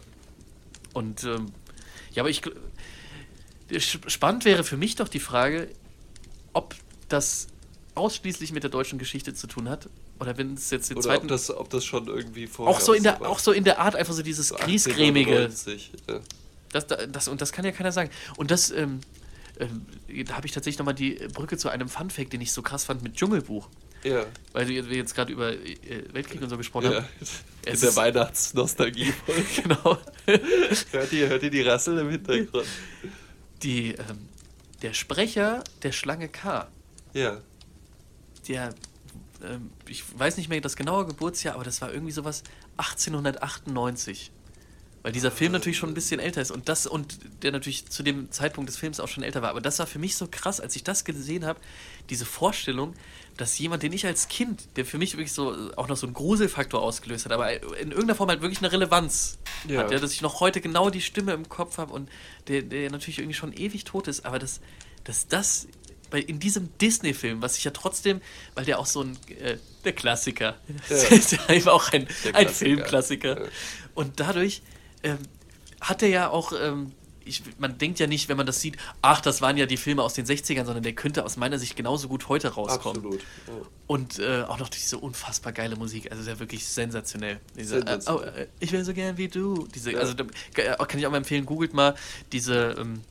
Und 0.93 1.23
ähm, 1.23 1.51
ja, 2.13 2.23
aber 2.23 2.29
ich 2.29 2.41
spannend 3.79 4.45
wäre 4.45 4.63
für 4.63 4.77
mich 4.77 4.95
doch 4.95 5.07
die 5.07 5.19
Frage, 5.19 5.69
ob 6.53 6.75
das 7.07 7.47
ausschließlich 7.95 8.51
mit 8.51 8.63
der 8.63 8.69
deutschen 8.69 8.99
Geschichte 8.99 9.33
zu 9.33 9.47
tun 9.47 9.69
hat 9.69 9.89
oder 10.19 10.37
wenn 10.37 10.53
es 10.53 10.69
jetzt 10.69 10.89
den 10.89 10.97
oder 10.97 11.05
zweiten 11.05 11.25
ob 11.25 11.29
das, 11.29 11.49
ob 11.49 11.69
das 11.69 11.83
schon 11.83 12.07
irgendwie 12.07 12.47
vorher 12.47 12.75
auch 12.75 12.79
so 12.79 12.93
in 12.93 13.03
der 13.03 13.21
auch 13.21 13.39
so 13.39 13.51
in 13.51 13.63
der 13.63 13.79
Art 13.79 13.95
einfach 13.95 14.13
so 14.13 14.21
dieses 14.21 14.49
so 14.49 14.55
griesgrämige 14.55 15.49
ja. 16.07 16.19
das, 16.71 16.87
das 16.87 17.27
und 17.27 17.41
das 17.41 17.51
kann 17.51 17.65
ja 17.65 17.71
keiner 17.71 17.91
sagen 17.91 18.09
und 18.37 18.49
das 18.49 18.71
ähm, 18.71 19.01
ähm, 19.59 19.85
da 20.25 20.35
habe 20.35 20.47
ich 20.47 20.53
tatsächlich 20.53 20.79
nochmal 20.79 20.95
die 20.95 21.15
Brücke 21.33 21.57
zu 21.57 21.69
einem 21.69 21.87
Funfact, 21.87 22.33
den 22.33 22.41
ich 22.41 22.51
so 22.51 22.61
krass 22.61 22.85
fand 22.85 23.03
mit 23.03 23.15
Dschungelbuch. 23.15 23.69
Ja. 24.03 24.25
Weil 24.53 24.67
wir 24.67 24.83
jetzt 24.83 25.13
gerade 25.15 25.31
über 25.31 25.51
äh, 25.53 26.03
Weltkrieg 26.11 26.41
und 26.41 26.49
so 26.49 26.57
gesprochen 26.57 26.91
ja. 26.91 26.97
haben. 26.97 27.05
In 27.65 27.73
Es 27.73 27.79
der 27.81 27.89
ist- 27.89 27.95
Weihnachtsnostalgie. 27.95 29.13
genau. 29.63 29.97
hört, 30.91 31.11
ihr, 31.13 31.29
hört 31.29 31.43
ihr 31.43 31.51
die 31.51 31.61
Rassel 31.61 31.97
im 31.99 32.09
Hintergrund? 32.09 32.65
Die, 33.61 33.89
ähm, 33.91 34.27
der 34.81 34.93
Sprecher 34.93 35.63
der 35.83 35.91
Schlange 35.91 36.27
K, 36.29 36.67
Ja. 37.13 37.39
der, 38.47 38.73
ähm, 39.43 39.69
ich 39.87 40.03
weiß 40.17 40.37
nicht 40.37 40.49
mehr 40.49 40.59
das 40.61 40.75
genaue 40.75 41.05
Geburtsjahr, 41.05 41.53
aber 41.55 41.63
das 41.63 41.81
war 41.81 41.93
irgendwie 41.93 42.11
sowas 42.13 42.41
1898. 42.77 44.31
Weil 45.03 45.11
dieser 45.11 45.31
Film 45.31 45.51
natürlich 45.51 45.79
schon 45.79 45.89
ein 45.89 45.95
bisschen 45.95 46.19
älter 46.19 46.41
ist 46.41 46.51
und 46.51 46.69
das 46.69 46.85
und 46.85 47.17
der 47.41 47.51
natürlich 47.51 47.87
zu 47.87 48.03
dem 48.03 48.29
Zeitpunkt 48.31 48.69
des 48.69 48.77
Films 48.77 48.99
auch 48.99 49.07
schon 49.07 49.23
älter 49.23 49.41
war. 49.41 49.49
Aber 49.49 49.61
das 49.61 49.79
war 49.79 49.87
für 49.87 49.97
mich 49.97 50.15
so 50.15 50.27
krass, 50.29 50.59
als 50.59 50.75
ich 50.75 50.83
das 50.83 51.05
gesehen 51.05 51.43
habe, 51.43 51.59
diese 52.11 52.23
Vorstellung, 52.25 52.93
dass 53.41 53.57
jemand, 53.57 53.81
den 53.81 53.91
ich 53.91 54.05
als 54.05 54.27
Kind, 54.27 54.77
der 54.77 54.85
für 54.85 54.99
mich 54.99 55.13
wirklich 55.13 55.33
so 55.33 55.51
äh, 55.53 55.73
auch 55.75 55.87
noch 55.87 55.97
so 55.97 56.05
einen 56.05 56.13
Gruselfaktor 56.13 56.79
ausgelöst 56.81 57.25
hat, 57.25 57.31
aber 57.31 57.51
in 57.79 57.89
irgendeiner 57.89 58.13
Form 58.15 58.29
halt 58.29 58.41
wirklich 58.41 58.59
eine 58.59 58.71
Relevanz 58.71 59.39
Ja. 59.67 59.79
hat, 59.79 59.91
ja, 59.91 59.97
dass 59.99 60.13
ich 60.13 60.21
noch 60.21 60.39
heute 60.41 60.61
genau 60.61 60.91
die 60.91 61.01
Stimme 61.01 61.33
im 61.33 61.49
Kopf 61.49 61.77
habe 61.79 61.91
und 61.91 62.07
der, 62.47 62.61
der 62.61 62.91
natürlich 62.91 63.17
irgendwie 63.17 63.33
schon 63.35 63.51
ewig 63.53 63.83
tot 63.83 64.07
ist, 64.07 64.25
aber 64.25 64.37
dass, 64.37 64.61
dass 65.05 65.27
das 65.27 65.67
bei, 66.11 66.19
in 66.19 66.39
diesem 66.39 66.69
Disney-Film, 66.77 67.41
was 67.41 67.57
ich 67.57 67.63
ja 67.63 67.71
trotzdem, 67.71 68.21
weil 68.53 68.65
der 68.65 68.77
auch 68.79 68.85
so 68.85 69.01
ein, 69.01 69.17
äh, 69.41 69.57
der 69.85 69.93
Klassiker, 69.93 70.57
Ja. 70.89 70.95
ist 70.97 71.31
ja 71.31 71.49
eben 71.49 71.67
auch 71.69 71.91
ein, 71.93 72.01
ein 72.03 72.07
Klassiker. 72.07 72.51
Filmklassiker. 72.53 73.41
Ja. 73.41 73.47
Und 73.95 74.19
dadurch 74.19 74.61
ähm, 75.03 75.17
hat 75.79 76.03
er 76.03 76.09
ja 76.09 76.29
auch, 76.29 76.53
ähm, 76.53 76.91
ich, 77.25 77.43
man 77.57 77.77
denkt 77.77 77.99
ja 77.99 78.07
nicht, 78.07 78.29
wenn 78.29 78.37
man 78.37 78.45
das 78.45 78.61
sieht, 78.61 78.77
ach, 79.01 79.21
das 79.21 79.41
waren 79.41 79.57
ja 79.57 79.65
die 79.65 79.77
Filme 79.77 80.03
aus 80.03 80.13
den 80.13 80.25
60ern, 80.25 80.65
sondern 80.65 80.83
der 80.83 80.93
könnte 80.93 81.25
aus 81.25 81.37
meiner 81.37 81.59
Sicht 81.59 81.75
genauso 81.75 82.07
gut 82.07 82.29
heute 82.29 82.49
rauskommen. 82.49 82.97
Absolut. 82.97 83.21
Ja. 83.47 83.53
Und 83.87 84.19
äh, 84.19 84.43
auch 84.43 84.59
noch 84.59 84.69
diese 84.69 84.97
unfassbar 84.97 85.53
geile 85.53 85.75
Musik, 85.75 86.11
also 86.11 86.29
ja 86.29 86.39
wirklich 86.39 86.65
sensationell. 86.65 87.39
Diese, 87.57 87.79
Sensationell. 87.79 88.27
Äh, 88.27 88.31
oh, 88.31 88.39
äh, 88.39 88.47
ich 88.59 88.71
will 88.71 88.83
so 88.85 88.93
gern 88.93 89.17
wie 89.17 89.27
du. 89.27 89.67
Diese, 89.73 89.91
Ja. 89.91 89.99
Also 89.99 90.13
da, 90.13 90.25
äh, 90.55 90.75
kann 90.77 90.99
ich 90.99 91.05
auch 91.05 91.11
mal 91.11 91.17
empfehlen, 91.17 91.45
googelt 91.45 91.73
mal 91.73 91.95
diese 92.31 92.75
ähm, 92.79 93.01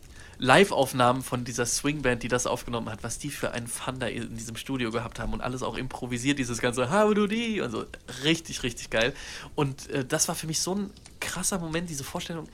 Live-Aufnahmen 0.41 1.23
von 1.23 1.45
dieser 1.45 1.67
Swingband, 1.67 2.23
die 2.23 2.29
das 2.29 2.47
aufgenommen 2.47 2.89
hat, 2.89 3.03
was 3.03 3.19
die 3.19 3.31
für 3.31 3.53
einen 3.53 3.67
Fun 3.67 4.01
da 4.01 4.07
in 4.07 4.37
diesem 4.37 4.57
Studio 4.57 4.91
gehabt 4.91 5.19
haben 5.19 5.35
und 5.35 5.43
alles 5.43 5.63
auch 5.63 5.77
improvisiert, 5.77 6.39
dieses 6.39 6.61
ganze 6.61 6.91
How 6.91 7.13
do 7.13 7.27
die 7.27 7.61
und 7.61 7.71
so. 7.71 7.85
Richtig, 8.25 8.63
richtig 8.63 8.89
geil. 8.89 9.13
Und 9.55 9.91
äh, 9.91 10.05
das 10.05 10.29
war 10.29 10.35
für 10.35 10.47
mich 10.47 10.61
so 10.61 10.75
ein 10.75 10.91
krasser 11.21 11.59
Moment, 11.59 11.91
diese 11.91 12.05
Vorstellung. 12.05 12.49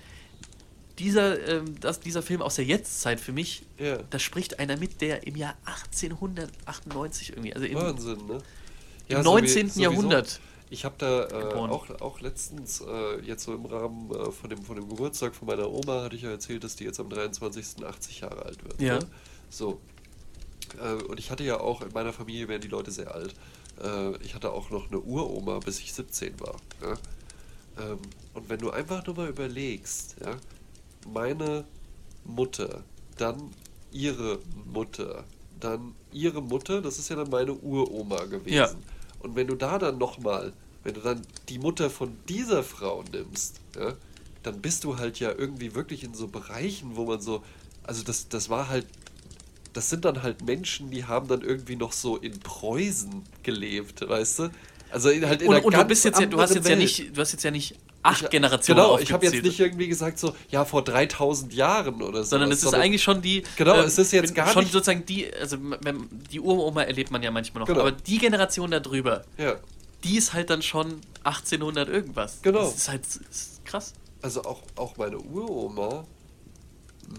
Dieser, 0.99 1.47
ähm, 1.49 1.79
das, 1.81 2.01
dieser 2.01 2.23
Film 2.23 2.41
aus 2.43 2.55
der 2.57 2.65
Jetztzeit 2.65 3.21
für 3.21 3.33
mich, 3.33 3.63
Ja. 3.79 3.99
da 4.11 4.19
spricht 4.19 4.59
einer 4.59 4.77
mit, 4.79 5.01
der 5.03 5.27
im 5.27 5.37
Jahr 5.37 5.55
1898 5.65 7.31
irgendwie, 7.31 7.55
also 7.55 7.67
im, 7.67 7.75
Wahnsinn, 7.75 8.27
ne? 8.27 8.39
im 9.09 9.17
sowie- 9.19 9.25
19. 9.25 9.69
sowieso. 9.69 9.81
Jahrhundert. 9.83 10.41
Ich 10.69 10.85
habe 10.85 10.97
da 10.99 11.27
äh, 11.29 11.55
auch, 11.55 11.89
auch 12.01 12.21
letztens, 12.21 12.81
äh, 12.81 13.21
jetzt 13.21 13.45
so 13.45 13.55
im 13.55 13.67
Rahmen 13.67 14.11
äh, 14.11 14.33
von, 14.33 14.51
dem, 14.51 14.63
von 14.63 14.75
dem 14.77 14.89
Geburtstag 14.89 15.35
von 15.35 15.47
meiner 15.47 15.71
Oma, 15.71 16.03
hatte 16.03 16.17
ich 16.17 16.23
ja 16.23 16.31
erzählt, 16.31 16.65
dass 16.65 16.75
die 16.75 16.85
jetzt 16.85 16.99
am 16.99 17.09
23. 17.09 17.85
80 17.87 18.21
Jahre 18.21 18.45
alt 18.45 18.65
wird. 18.65 18.81
Ja. 18.81 18.99
Ne? 18.99 19.07
So. 19.49 19.81
Äh, 20.83 20.95
und 21.05 21.21
ich 21.21 21.31
hatte 21.31 21.45
ja 21.45 21.61
auch, 21.61 21.83
in 21.83 21.93
meiner 21.93 22.13
Familie 22.13 22.49
werden 22.49 22.63
die 22.63 22.69
Leute 22.69 22.91
sehr 22.91 23.15
alt. 23.15 23.35
Äh, 23.81 24.17
ich 24.25 24.35
hatte 24.35 24.51
auch 24.51 24.71
noch 24.71 24.89
eine 24.89 24.99
Uroma, 24.99 25.61
bis 25.61 25.79
ich 25.79 25.93
17 25.93 26.41
war. 26.41 26.57
Ja? 26.83 26.95
Ähm, 27.85 27.99
und 28.35 28.49
wenn 28.49 28.59
du 28.59 28.71
einfach 28.71 29.07
nur 29.07 29.15
mal 29.15 29.29
überlegst, 29.29 30.17
ja, 30.21 30.35
meine 31.13 31.65
Mutter, 32.25 32.85
dann 33.17 33.51
ihre 33.93 34.39
Mutter, 34.65 35.25
dann 35.61 35.95
ihre 36.13 36.43
Mutter, 36.43 36.83
das 36.83 36.99
ist 36.99 37.09
ja 37.09 37.17
dann 37.17 37.31
meine 37.31 37.53
Uroma 37.55 38.25
gewesen. 38.25 38.55
Ja. 38.55 38.71
Und 39.21 39.37
wenn 39.37 39.47
du 39.47 39.55
da 39.55 39.79
dann 39.79 39.99
nochmal, 39.99 40.53
wenn 40.85 40.95
du 40.95 41.01
dann 41.01 41.23
die 41.49 41.59
Mutter 41.59 41.91
von 41.91 42.17
dieser 42.29 42.63
Frau 42.63 43.05
nimmst, 43.13 43.61
ja, 43.77 43.95
dann 44.43 44.61
bist 44.61 44.85
du 44.85 44.99
halt 44.99 45.19
ja 45.19 45.33
irgendwie 45.37 45.75
wirklich 45.75 46.05
in 46.05 46.15
so 46.15 46.29
Bereichen, 46.29 46.97
wo 46.97 47.05
man 47.05 47.21
so, 47.21 47.43
also 47.83 48.03
das, 48.03 48.29
das 48.29 48.49
war 48.49 48.69
halt, 48.69 48.87
das 49.73 49.91
sind 49.91 50.05
dann 50.05 50.23
halt 50.23 50.45
Menschen, 50.45 50.91
die 50.91 51.05
haben 51.05 51.29
dann 51.29 51.43
irgendwie 51.43 51.77
noch 51.77 51.93
so 51.93 52.17
in 52.17 52.39
Preußen 52.41 53.25
gelebt, 53.43 54.09
weißt 54.09 54.39
du? 54.39 54.51
Also 54.91 55.11
in, 55.11 55.27
halt 55.27 55.43
in 55.43 55.49
Und, 55.49 55.65
und 55.65 55.75
du 55.75 55.85
bist 55.85 56.05
jetzt 56.05 56.21
ja, 56.21 56.27
du 56.27 56.41
hast 56.41 56.55
jetzt 56.55 56.65
ja 56.65 56.71
Welt. 56.71 56.79
nicht, 56.79 57.17
du 57.17 57.21
hast 57.21 57.33
jetzt 57.33 57.43
ja 57.43 57.51
nicht 57.51 57.77
acht 58.07 58.23
Ich- 58.23 58.31
Generationen 58.31 58.81
Genau, 58.83 58.99
ich 58.99 59.13
habe 59.13 59.27
jetzt 59.27 59.43
nicht 59.43 59.61
irgendwie 59.61 59.89
gesagt 59.89 60.19
so, 60.19 60.35
ja, 60.51 60.65
vor 60.65 60.83
3000 60.85 61.53
Jahren 61.53 62.03
oder 62.03 62.23
so. 62.25 62.31
sondern 62.31 62.51
es 62.53 62.63
ist 62.63 62.75
eigentlich 62.75 63.03
schon 63.03 63.21
die 63.23 63.43
Genau, 63.57 63.75
äh, 63.75 63.81
es 63.85 63.99
ist 63.99 64.13
jetzt 64.13 64.35
gar 64.35 64.53
schon 64.53 64.63
nicht- 64.63 64.73
sozusagen 64.73 65.05
die 65.07 65.33
also 65.35 65.57
wenn, 65.83 66.09
die 66.31 66.41
Uroma 66.41 66.83
erlebt 66.83 67.11
man 67.11 67.23
ja 67.23 67.31
manchmal 67.31 67.61
noch, 67.61 67.67
Genau. 67.69 67.81
aber 67.81 67.93
die 67.93 68.19
Generation 68.19 68.71
da 68.71 68.81
drüber, 68.81 69.25
Ja, 69.39 69.57
die 70.05 70.17
ist 70.17 70.33
halt 70.33 70.51
dann 70.51 70.63
schon 70.63 71.01
1800 71.25 71.89
irgendwas. 71.89 72.41
Genau. 72.43 72.61
Das 72.61 72.77
ist 72.77 72.89
halt 72.89 73.03
das 73.07 73.17
ist 73.17 73.65
krass. 73.65 73.93
also 74.23 74.43
auch, 74.45 74.63
auch 74.77 74.97
meine 74.97 75.19
Uroma 75.19 76.05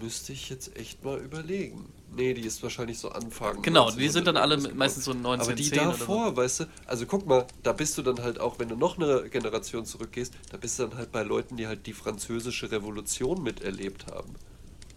müsste 0.02 0.32
ich 0.32 0.48
jetzt 0.50 0.76
echt 0.76 1.04
mal 1.04 1.18
überlegen. 1.18 1.86
Nee, 2.14 2.34
die 2.34 2.42
ist 2.42 2.62
wahrscheinlich 2.62 2.98
so 2.98 3.10
Anfang. 3.10 3.62
Genau, 3.62 3.90
die 3.90 4.08
sind 4.08 4.26
dann 4.26 4.36
alle 4.36 4.54
1900 4.54 4.78
meistens 4.78 5.04
so 5.04 5.12
1910 5.12 5.78
Aber 5.78 5.84
die 5.84 5.88
oder 5.88 5.92
so. 5.92 5.98
davor, 5.98 6.36
weißt 6.36 6.60
du, 6.60 6.64
also 6.86 7.06
guck 7.06 7.26
mal, 7.26 7.46
da 7.62 7.72
bist 7.72 7.98
du 7.98 8.02
dann 8.02 8.22
halt 8.22 8.40
auch, 8.40 8.58
wenn 8.58 8.68
du 8.68 8.76
noch 8.76 8.96
eine 8.98 9.28
Generation 9.28 9.84
zurückgehst, 9.84 10.32
da 10.50 10.56
bist 10.56 10.78
du 10.78 10.86
dann 10.86 10.96
halt 10.98 11.12
bei 11.12 11.22
Leuten, 11.22 11.56
die 11.56 11.66
halt 11.66 11.86
die 11.86 11.92
französische 11.92 12.70
Revolution 12.70 13.42
miterlebt 13.42 14.06
haben. 14.06 14.34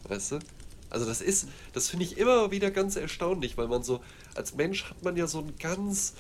Weißt 0.08 0.34
du? 0.34 0.39
Also 0.89 1.06
das 1.06 1.21
ist, 1.21 1.47
das 1.74 1.89
finde 1.89 2.06
ich 2.06 2.17
immer 2.17 2.52
wieder 2.52 2.69
ganz 2.69 2.95
erstaunlich, 2.95 3.58
weil 3.58 3.67
man 3.67 3.84
so, 3.84 4.02
als 4.36 4.56
Mensch 4.56 4.89
hat 4.89 5.04
man 5.04 5.15
ja 5.15 5.28
so 5.28 5.39
ein 5.39 5.54
ganz, 5.58 6.13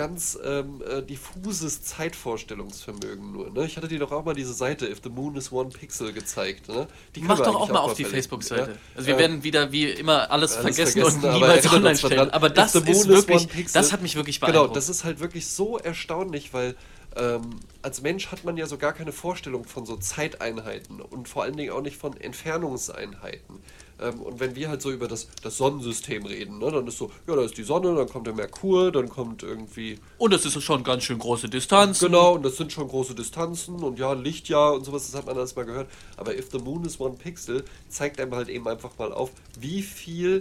ganz 0.00 0.38
ähm, 0.42 0.82
äh, 0.88 1.02
diffuses 1.02 1.82
Zeitvorstellungsvermögen 1.82 3.32
nur. 3.32 3.50
Ne? 3.50 3.66
Ich 3.66 3.76
hatte 3.76 3.86
dir 3.86 3.98
doch 3.98 4.12
auch 4.12 4.24
mal 4.24 4.32
diese 4.34 4.54
Seite 4.54 4.86
If 4.88 5.00
the 5.04 5.10
Moon 5.10 5.36
is 5.36 5.52
One 5.52 5.68
Pixel 5.68 6.14
gezeigt. 6.14 6.68
Ne? 6.68 6.86
Die 7.14 7.20
Mach 7.20 7.38
doch 7.38 7.54
auch 7.54 7.68
mal 7.68 7.80
auf 7.80 7.92
die 7.92 8.06
Facebook-Seite. 8.06 8.70
ja? 8.70 8.76
Also 8.94 9.08
wir 9.08 9.16
Äh, 9.16 9.18
werden 9.18 9.42
wieder 9.44 9.72
wie 9.72 9.90
immer 9.90 10.30
alles, 10.30 10.56
alles 10.56 10.76
vergessen, 10.76 11.02
vergessen, 11.02 11.24
und 11.24 11.34
niemals 11.34 11.64
erinnert 11.66 11.74
online 11.76 11.96
stellen. 11.98 12.16
dran. 12.16 12.30
Aber 12.30 12.48
das 12.48 12.74
ist 12.74 12.88
is 12.88 13.08
wirklich, 13.08 13.46
pixel. 13.48 13.74
das 13.78 13.92
hat 13.92 14.00
mich 14.00 14.16
wirklich 14.16 14.40
Genau, 14.40 14.52
beeindruckt. 14.52 14.76
das 14.76 14.88
ist 14.88 15.04
halt 15.04 15.20
wirklich 15.20 15.46
so 15.48 15.76
erstaunlich, 15.76 16.54
weil 16.54 16.76
ähm, 17.16 17.60
als 17.82 18.00
Mensch 18.00 18.28
hat 18.32 18.44
man 18.44 18.56
ja 18.56 18.64
so 18.66 18.78
gar 18.78 18.94
keine 18.94 19.12
Vorstellung 19.12 19.64
von 19.64 19.84
so 19.84 19.96
Zeiteinheiten 19.98 21.02
und 21.02 21.28
vor 21.28 21.42
allen 21.42 21.56
Dingen 21.58 21.72
auch 21.72 21.82
nicht 21.82 21.98
von 21.98 22.16
Entfernungseinheiten. 22.16 23.56
Ähm, 24.00 24.20
und 24.20 24.40
wenn 24.40 24.56
wir 24.56 24.68
halt 24.68 24.82
so 24.82 24.90
über 24.90 25.08
das, 25.08 25.28
das 25.42 25.56
Sonnensystem 25.56 26.24
reden, 26.26 26.58
ne, 26.58 26.70
dann 26.70 26.86
ist 26.86 26.98
so, 26.98 27.10
ja, 27.26 27.36
da 27.36 27.42
ist 27.42 27.56
die 27.56 27.62
Sonne, 27.62 27.94
dann 27.94 28.08
kommt 28.08 28.26
der 28.26 28.34
Merkur, 28.34 28.90
dann 28.92 29.08
kommt 29.08 29.42
irgendwie 29.42 29.98
und 30.18 30.32
es 30.32 30.44
ist 30.44 30.60
schon 30.62 30.82
ganz 30.84 31.04
schön 31.04 31.18
große 31.18 31.48
Distanz. 31.48 32.00
Genau, 32.00 32.34
und 32.34 32.42
das 32.44 32.56
sind 32.56 32.72
schon 32.72 32.88
große 32.88 33.14
Distanzen 33.14 33.82
und 33.82 33.98
ja, 33.98 34.12
Lichtjahr 34.12 34.74
und 34.74 34.84
sowas, 34.84 35.06
das 35.06 35.14
hat 35.14 35.26
man 35.26 35.36
alles 35.36 35.54
mal 35.56 35.64
gehört. 35.64 35.90
Aber 36.16 36.36
If 36.36 36.50
the 36.50 36.58
Moon 36.58 36.84
is 36.84 36.98
One 37.00 37.16
Pixel 37.16 37.64
zeigt 37.88 38.20
einem 38.20 38.34
halt 38.34 38.48
eben 38.48 38.66
einfach 38.66 38.96
mal 38.98 39.12
auf, 39.12 39.30
wie 39.58 39.82
viel 39.82 40.40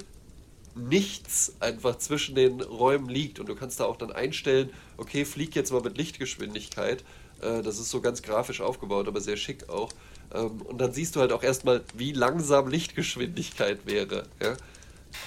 nichts 0.75 1.55
einfach 1.59 1.97
zwischen 1.97 2.35
den 2.35 2.61
Räumen 2.61 3.09
liegt. 3.09 3.39
Und 3.39 3.49
du 3.49 3.55
kannst 3.55 3.79
da 3.79 3.85
auch 3.85 3.97
dann 3.97 4.11
einstellen, 4.11 4.69
okay, 4.97 5.25
flieg 5.25 5.55
jetzt 5.55 5.71
mal 5.71 5.81
mit 5.81 5.97
Lichtgeschwindigkeit. 5.97 7.03
Äh, 7.41 7.61
Das 7.63 7.79
ist 7.79 7.89
so 7.89 8.01
ganz 8.01 8.21
grafisch 8.21 8.61
aufgebaut, 8.61 9.07
aber 9.07 9.21
sehr 9.21 9.37
schick 9.37 9.69
auch. 9.69 9.89
Ähm, 10.33 10.61
Und 10.61 10.79
dann 10.79 10.93
siehst 10.93 11.15
du 11.15 11.19
halt 11.19 11.31
auch 11.31 11.43
erstmal, 11.43 11.83
wie 11.95 12.11
langsam 12.11 12.67
Lichtgeschwindigkeit 12.67 13.85
wäre. 13.85 14.27
Ja? 14.41 14.53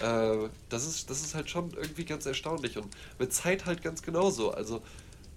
Äh, 0.00 0.48
das, 0.68 0.86
ist, 0.86 1.10
das 1.10 1.22
ist 1.22 1.34
halt 1.34 1.50
schon 1.50 1.72
irgendwie 1.72 2.04
ganz 2.04 2.26
erstaunlich. 2.26 2.78
Und 2.78 2.88
mit 3.18 3.32
Zeit 3.32 3.66
halt 3.66 3.82
ganz 3.82 4.02
genauso. 4.02 4.52
Also, 4.52 4.82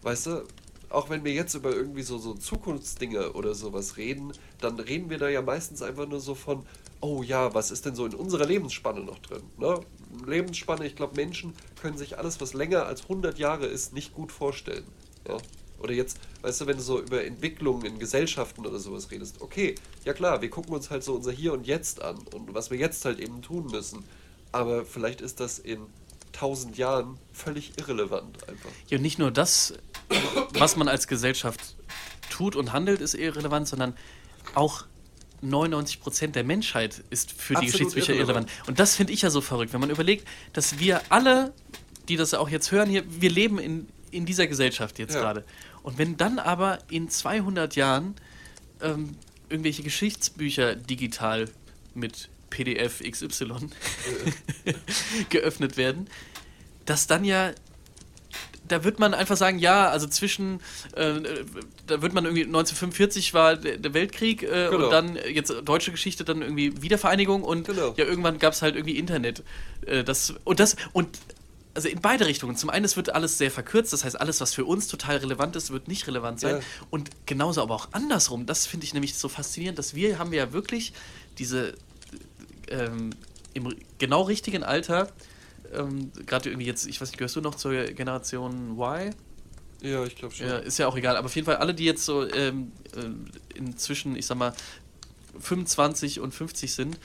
weißt 0.04 0.28
du, 0.28 0.44
auch 0.90 1.10
wenn 1.10 1.24
wir 1.24 1.34
jetzt 1.34 1.54
über 1.56 1.76
irgendwie 1.76 2.04
so, 2.04 2.18
so 2.18 2.34
Zukunftsdinge 2.34 3.34
oder 3.34 3.56
sowas 3.56 3.98
reden, 3.98 4.32
dann 4.62 4.80
reden 4.80 5.10
wir 5.10 5.18
da 5.18 5.30
ja 5.30 5.42
meistens 5.42 5.82
einfach 5.82 6.08
nur 6.08 6.20
so 6.20 6.36
von, 6.36 6.66
oh 7.02 7.24
ja, 7.24 7.54
was 7.54 7.72
ist 7.72 7.86
denn 7.86 7.96
so 7.96 8.06
in 8.06 8.14
unserer 8.14 8.46
Lebensspanne 8.46 9.02
noch 9.02 9.20
drin? 9.20 9.44
Ne? 9.58 9.80
Lebensspanne, 10.26 10.86
ich 10.86 10.96
glaube, 10.96 11.16
Menschen 11.16 11.54
können 11.82 11.98
sich 11.98 12.18
alles, 12.18 12.40
was 12.40 12.54
länger 12.54 12.86
als 12.86 13.04
100 13.04 13.38
Jahre 13.40 13.66
ist, 13.66 13.94
nicht 13.94 14.14
gut 14.14 14.32
vorstellen. 14.32 14.86
Ja? 15.28 15.38
Oder 15.86 15.94
jetzt, 15.94 16.18
weißt 16.42 16.62
du, 16.62 16.68
wenn 16.68 16.78
du 16.78 16.84
so 16.84 17.00
über 17.00 17.24
Entwicklungen 17.24 17.86
in 17.86 18.00
Gesellschaften 18.00 18.66
oder 18.66 18.80
sowas 18.80 19.12
redest, 19.12 19.40
okay, 19.40 19.76
ja 20.04 20.14
klar, 20.14 20.42
wir 20.42 20.50
gucken 20.50 20.74
uns 20.74 20.90
halt 20.90 21.04
so 21.04 21.14
unser 21.14 21.32
Hier 21.32 21.54
und 21.54 21.66
Jetzt 21.68 22.02
an 22.02 22.18
und 22.34 22.54
was 22.56 22.72
wir 22.72 22.78
jetzt 22.78 23.06
halt 23.06 23.20
eben 23.20 23.42
tun 23.42 23.68
müssen. 23.72 24.04
Aber 24.52 24.84
vielleicht 24.86 25.22
ist 25.22 25.40
das 25.40 25.60
in 25.60 25.80
1000 26.34 26.78
Jahren 26.78 27.18
völlig 27.32 27.78
irrelevant 27.78 28.50
einfach. 28.50 28.70
Ja, 28.90 28.98
und 28.98 29.04
nicht 29.04 29.20
nur 29.20 29.30
das, 29.32 29.74
was 30.54 30.76
man 30.76 30.88
als 30.88 31.08
Gesellschaft 31.08 31.62
tut 32.30 32.56
und 32.56 32.74
handelt, 32.74 33.00
ist 33.00 33.14
irrelevant, 33.14 33.68
sondern 33.68 33.96
auch 34.56 34.86
99% 35.44 36.28
der 36.32 36.44
Menschheit 36.44 37.04
ist 37.10 37.32
für 37.32 37.54
die 37.54 37.58
Absolut 37.58 37.72
Geschichtsbücher 37.74 38.14
irrelevant. 38.14 38.50
irrelevant. 38.50 38.68
Und 38.70 38.80
das 38.80 38.96
finde 38.96 39.14
ich 39.14 39.22
ja 39.22 39.30
so 39.30 39.42
verrückt, 39.42 39.72
wenn 39.74 39.82
man 39.82 39.90
überlegt, 39.92 40.28
dass 40.54 40.80
wir 40.80 41.02
alle, 41.10 41.54
die 42.08 42.16
das 42.18 42.34
auch 42.34 42.50
jetzt 42.50 42.72
hören 42.72 42.90
hier, 42.90 43.04
wir 43.08 43.30
leben 43.30 43.60
in, 43.60 43.88
in 44.12 44.26
dieser 44.26 44.48
Gesellschaft 44.48 44.98
jetzt 45.00 45.14
Ja. 45.14 45.22
gerade. 45.22 45.46
Und 45.86 46.00
wenn 46.00 46.18
dann 46.18 46.40
aber 46.40 46.80
in 46.90 47.10
200 47.10 47.76
Jahren 47.76 48.16
ähm, 48.82 49.18
irgendwelche 49.50 49.84
Geschichtsbücher 49.84 50.76
digital 50.76 51.48
mit 51.94 52.28
PDF 52.50 53.04
XY 53.04 53.70
geöffnet 55.30 55.78
werden, 55.78 56.10
dass 56.86 57.06
dann 57.06 57.24
ja 57.24 57.54
da 58.68 58.84
wird 58.84 58.98
man 58.98 59.14
einfach 59.14 59.38
sagen, 59.38 59.60
ja, 59.60 59.90
also 59.90 60.08
zwischen, 60.08 60.60
äh, 60.96 61.22
da 61.86 62.02
wird 62.02 62.16
man 62.16 62.26
irgendwie 62.26 62.46
1945 62.46 63.36
war 63.36 63.56
der 63.56 63.94
Weltkrieg 63.94 64.42
äh, 64.42 64.70
genau. 64.72 64.86
und 64.86 64.92
dann 64.92 65.20
jetzt 65.32 65.54
deutsche 65.66 65.92
Geschichte, 65.92 66.24
dann 66.24 66.42
irgendwie 66.42 66.82
Wiedervereinigung 66.82 67.44
und 67.44 67.68
genau. 67.68 67.94
ja, 67.96 68.06
irgendwann 68.06 68.40
gab 68.40 68.54
es 68.54 68.64
halt 68.64 68.76
irgendwie 68.76 68.98
Internet. 68.98 69.44
Äh, 69.86 70.04
das, 70.04 70.34
und 70.46 70.60
das, 70.60 70.78
und 70.94 71.20
also 71.76 71.90
in 71.90 72.02
beide 72.02 72.26
Richtungen. 72.26 72.56
Zum 72.56 72.70
einen, 72.70 72.86
es 72.86 72.96
wird 72.96 73.14
alles 73.14 73.38
sehr 73.38 73.52
verkürzt, 73.52 73.94
das 73.94 74.04
heißt, 74.04 74.20
alles, 74.20 74.42
was 74.42 74.54
für 74.54 74.66
uns 74.66 74.88
total 74.88 75.18
relevant 75.18 75.56
ist, 75.56 75.72
wird 75.72 75.88
nicht 75.88 76.08
relevant 76.08 76.40
sein. 76.40 76.56
Ja. 76.56 76.62
Und 76.90 77.12
genauso 77.26 77.62
aber 77.62 77.76
auch 77.76 77.90
andersrum. 77.92 78.46
Das 78.46 78.66
finde 78.66 78.86
ich 78.86 78.94
nämlich 78.94 79.16
so 79.16 79.28
faszinierend, 79.28 79.78
dass 79.78 79.94
wir 79.94 80.18
haben 80.18 80.34
ja 80.34 80.54
wirklich 80.54 80.94
diese 81.38 81.76
ähm, 82.70 83.12
im 83.54 83.76
genau 84.00 84.24
richtigen 84.24 84.64
Alter 84.64 85.12
ähm, 85.74 86.12
gerade 86.26 86.50
irgendwie 86.50 86.68
jetzt, 86.68 86.88
ich 86.88 87.02
weiß 87.02 87.10
nicht, 87.10 87.18
gehörst 87.18 87.36
du 87.36 87.42
noch 87.42 87.56
zur 87.56 87.74
Generation 87.86 88.78
Y? 88.80 89.14
Ja, 89.82 90.04
ich 90.06 90.16
glaube 90.16 90.34
schon. 90.34 90.48
Ja, 90.48 90.58
ist 90.58 90.78
ja 90.78 90.88
auch 90.88 90.96
egal. 90.96 91.18
Aber 91.18 91.26
auf 91.26 91.36
jeden 91.36 91.46
Fall 91.46 91.58
alle, 91.58 91.74
die 91.74 91.86
jetzt 91.86 92.06
so 92.06 92.28
ähm, 92.28 92.72
äh, 92.96 93.58
inzwischen, 93.58 94.16
ich 94.16 94.26
sag 94.26 94.38
mal, 94.38 94.54
25 95.40 96.22
und 96.22 96.34
50 96.34 96.74
sind, 96.74 97.00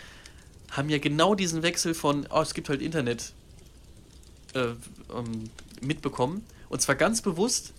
haben 0.71 0.89
ja 0.89 0.99
genau 0.99 1.35
diesen 1.35 1.63
Wechsel 1.63 1.95
von, 1.95 2.27
oh, 2.31 2.41
es 2.41 2.55
gibt 2.55 2.69
halt 2.69 2.81
Internet 2.81 3.33
äh, 4.55 4.69
ähm, 5.15 5.51
mitbekommen. 5.81 6.45
Und 6.69 6.81
zwar 6.81 6.95
ganz 6.95 7.23
bewusst, 7.23 7.73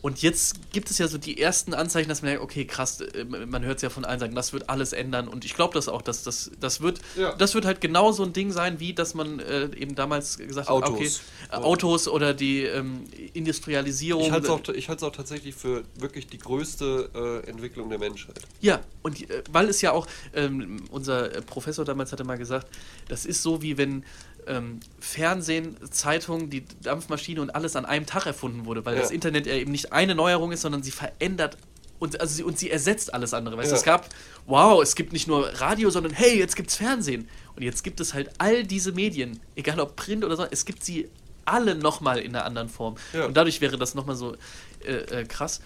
und 0.00 0.22
jetzt 0.22 0.72
gibt 0.72 0.90
es 0.90 0.98
ja 0.98 1.08
so 1.08 1.18
die 1.18 1.40
ersten 1.40 1.74
Anzeichen, 1.74 2.08
dass 2.08 2.22
man 2.22 2.30
denkt, 2.30 2.44
okay, 2.44 2.64
krass, 2.64 3.00
äh, 3.00 3.24
man 3.24 3.64
hört 3.64 3.76
es 3.76 3.82
ja 3.82 3.90
von 3.90 4.04
allen 4.04 4.20
sagen, 4.20 4.34
das 4.34 4.52
wird 4.52 4.70
alles 4.70 4.92
ändern. 4.92 5.26
Und 5.26 5.44
ich 5.44 5.54
glaube 5.54 5.74
das 5.74 5.88
auch, 5.88 6.02
dass 6.02 6.22
das, 6.22 6.52
das 6.60 6.80
wird, 6.80 7.00
ja. 7.16 7.34
das 7.34 7.54
wird 7.54 7.64
halt 7.64 7.80
genau 7.80 8.12
so 8.12 8.22
ein 8.22 8.32
Ding 8.32 8.52
sein, 8.52 8.78
wie 8.78 8.92
dass 8.92 9.14
man 9.14 9.40
äh, 9.40 9.64
eben 9.76 9.96
damals 9.96 10.38
gesagt 10.38 10.68
Autos. 10.68 10.90
hat, 10.90 10.96
okay, 10.96 11.10
äh, 11.50 11.56
Autos 11.56 12.06
oder 12.06 12.32
die 12.32 12.62
ähm, 12.62 13.04
Industrialisierung. 13.34 14.22
Ich 14.22 14.30
halte 14.30 14.46
es 14.46 15.02
auch, 15.02 15.08
auch, 15.08 15.12
tatsächlich 15.12 15.56
für 15.56 15.82
wirklich 15.96 16.28
die 16.28 16.38
größte 16.38 17.42
äh, 17.44 17.50
Entwicklung 17.50 17.90
der 17.90 17.98
Menschheit. 17.98 18.40
Ja, 18.60 18.80
und 19.02 19.28
äh, 19.28 19.42
weil 19.50 19.68
es 19.68 19.80
ja 19.80 19.90
auch, 19.90 20.06
ähm, 20.32 20.76
unser 20.90 21.28
Professor 21.42 21.84
damals 21.84 22.12
hatte 22.12 22.22
mal 22.22 22.38
gesagt, 22.38 22.68
das 23.08 23.26
ist 23.26 23.42
so 23.42 23.62
wie 23.62 23.76
wenn 23.76 24.04
ähm, 24.48 24.80
Fernsehen, 24.98 25.76
Zeitung, 25.90 26.50
die 26.50 26.64
Dampfmaschine 26.82 27.40
und 27.40 27.50
alles 27.50 27.76
an 27.76 27.84
einem 27.84 28.06
Tag 28.06 28.26
erfunden 28.26 28.64
wurde, 28.64 28.84
weil 28.84 28.96
ja. 28.96 29.02
das 29.02 29.10
Internet 29.10 29.46
ja 29.46 29.54
eben 29.54 29.72
nicht 29.72 29.92
eine 29.92 30.14
Neuerung 30.14 30.52
ist, 30.52 30.62
sondern 30.62 30.82
sie 30.82 30.90
verändert 30.90 31.58
und, 31.98 32.20
also 32.20 32.34
sie, 32.34 32.42
und 32.42 32.58
sie 32.58 32.70
ersetzt 32.70 33.12
alles 33.12 33.34
andere. 33.34 33.56
Weißt 33.56 33.70
ja. 33.70 33.74
du, 33.74 33.78
es 33.78 33.84
gab, 33.84 34.08
wow, 34.46 34.82
es 34.82 34.94
gibt 34.94 35.12
nicht 35.12 35.26
nur 35.26 35.48
Radio, 35.60 35.90
sondern 35.90 36.12
hey, 36.12 36.38
jetzt 36.38 36.56
gibt's 36.56 36.76
Fernsehen. 36.76 37.28
Und 37.56 37.62
jetzt 37.62 37.82
gibt 37.82 38.00
es 38.00 38.14
halt 38.14 38.30
all 38.38 38.64
diese 38.64 38.92
Medien, 38.92 39.40
egal 39.56 39.80
ob 39.80 39.96
Print 39.96 40.24
oder 40.24 40.36
so, 40.36 40.46
es 40.48 40.64
gibt 40.64 40.84
sie 40.84 41.08
alle 41.44 41.74
nochmal 41.74 42.18
in 42.18 42.34
einer 42.34 42.44
anderen 42.44 42.68
Form. 42.68 42.96
Ja. 43.12 43.26
Und 43.26 43.36
dadurch 43.36 43.60
wäre 43.60 43.78
das 43.78 43.94
nochmal 43.94 44.16
so 44.16 44.36
äh, 44.84 44.92
äh, 44.92 45.24
krass. 45.24 45.60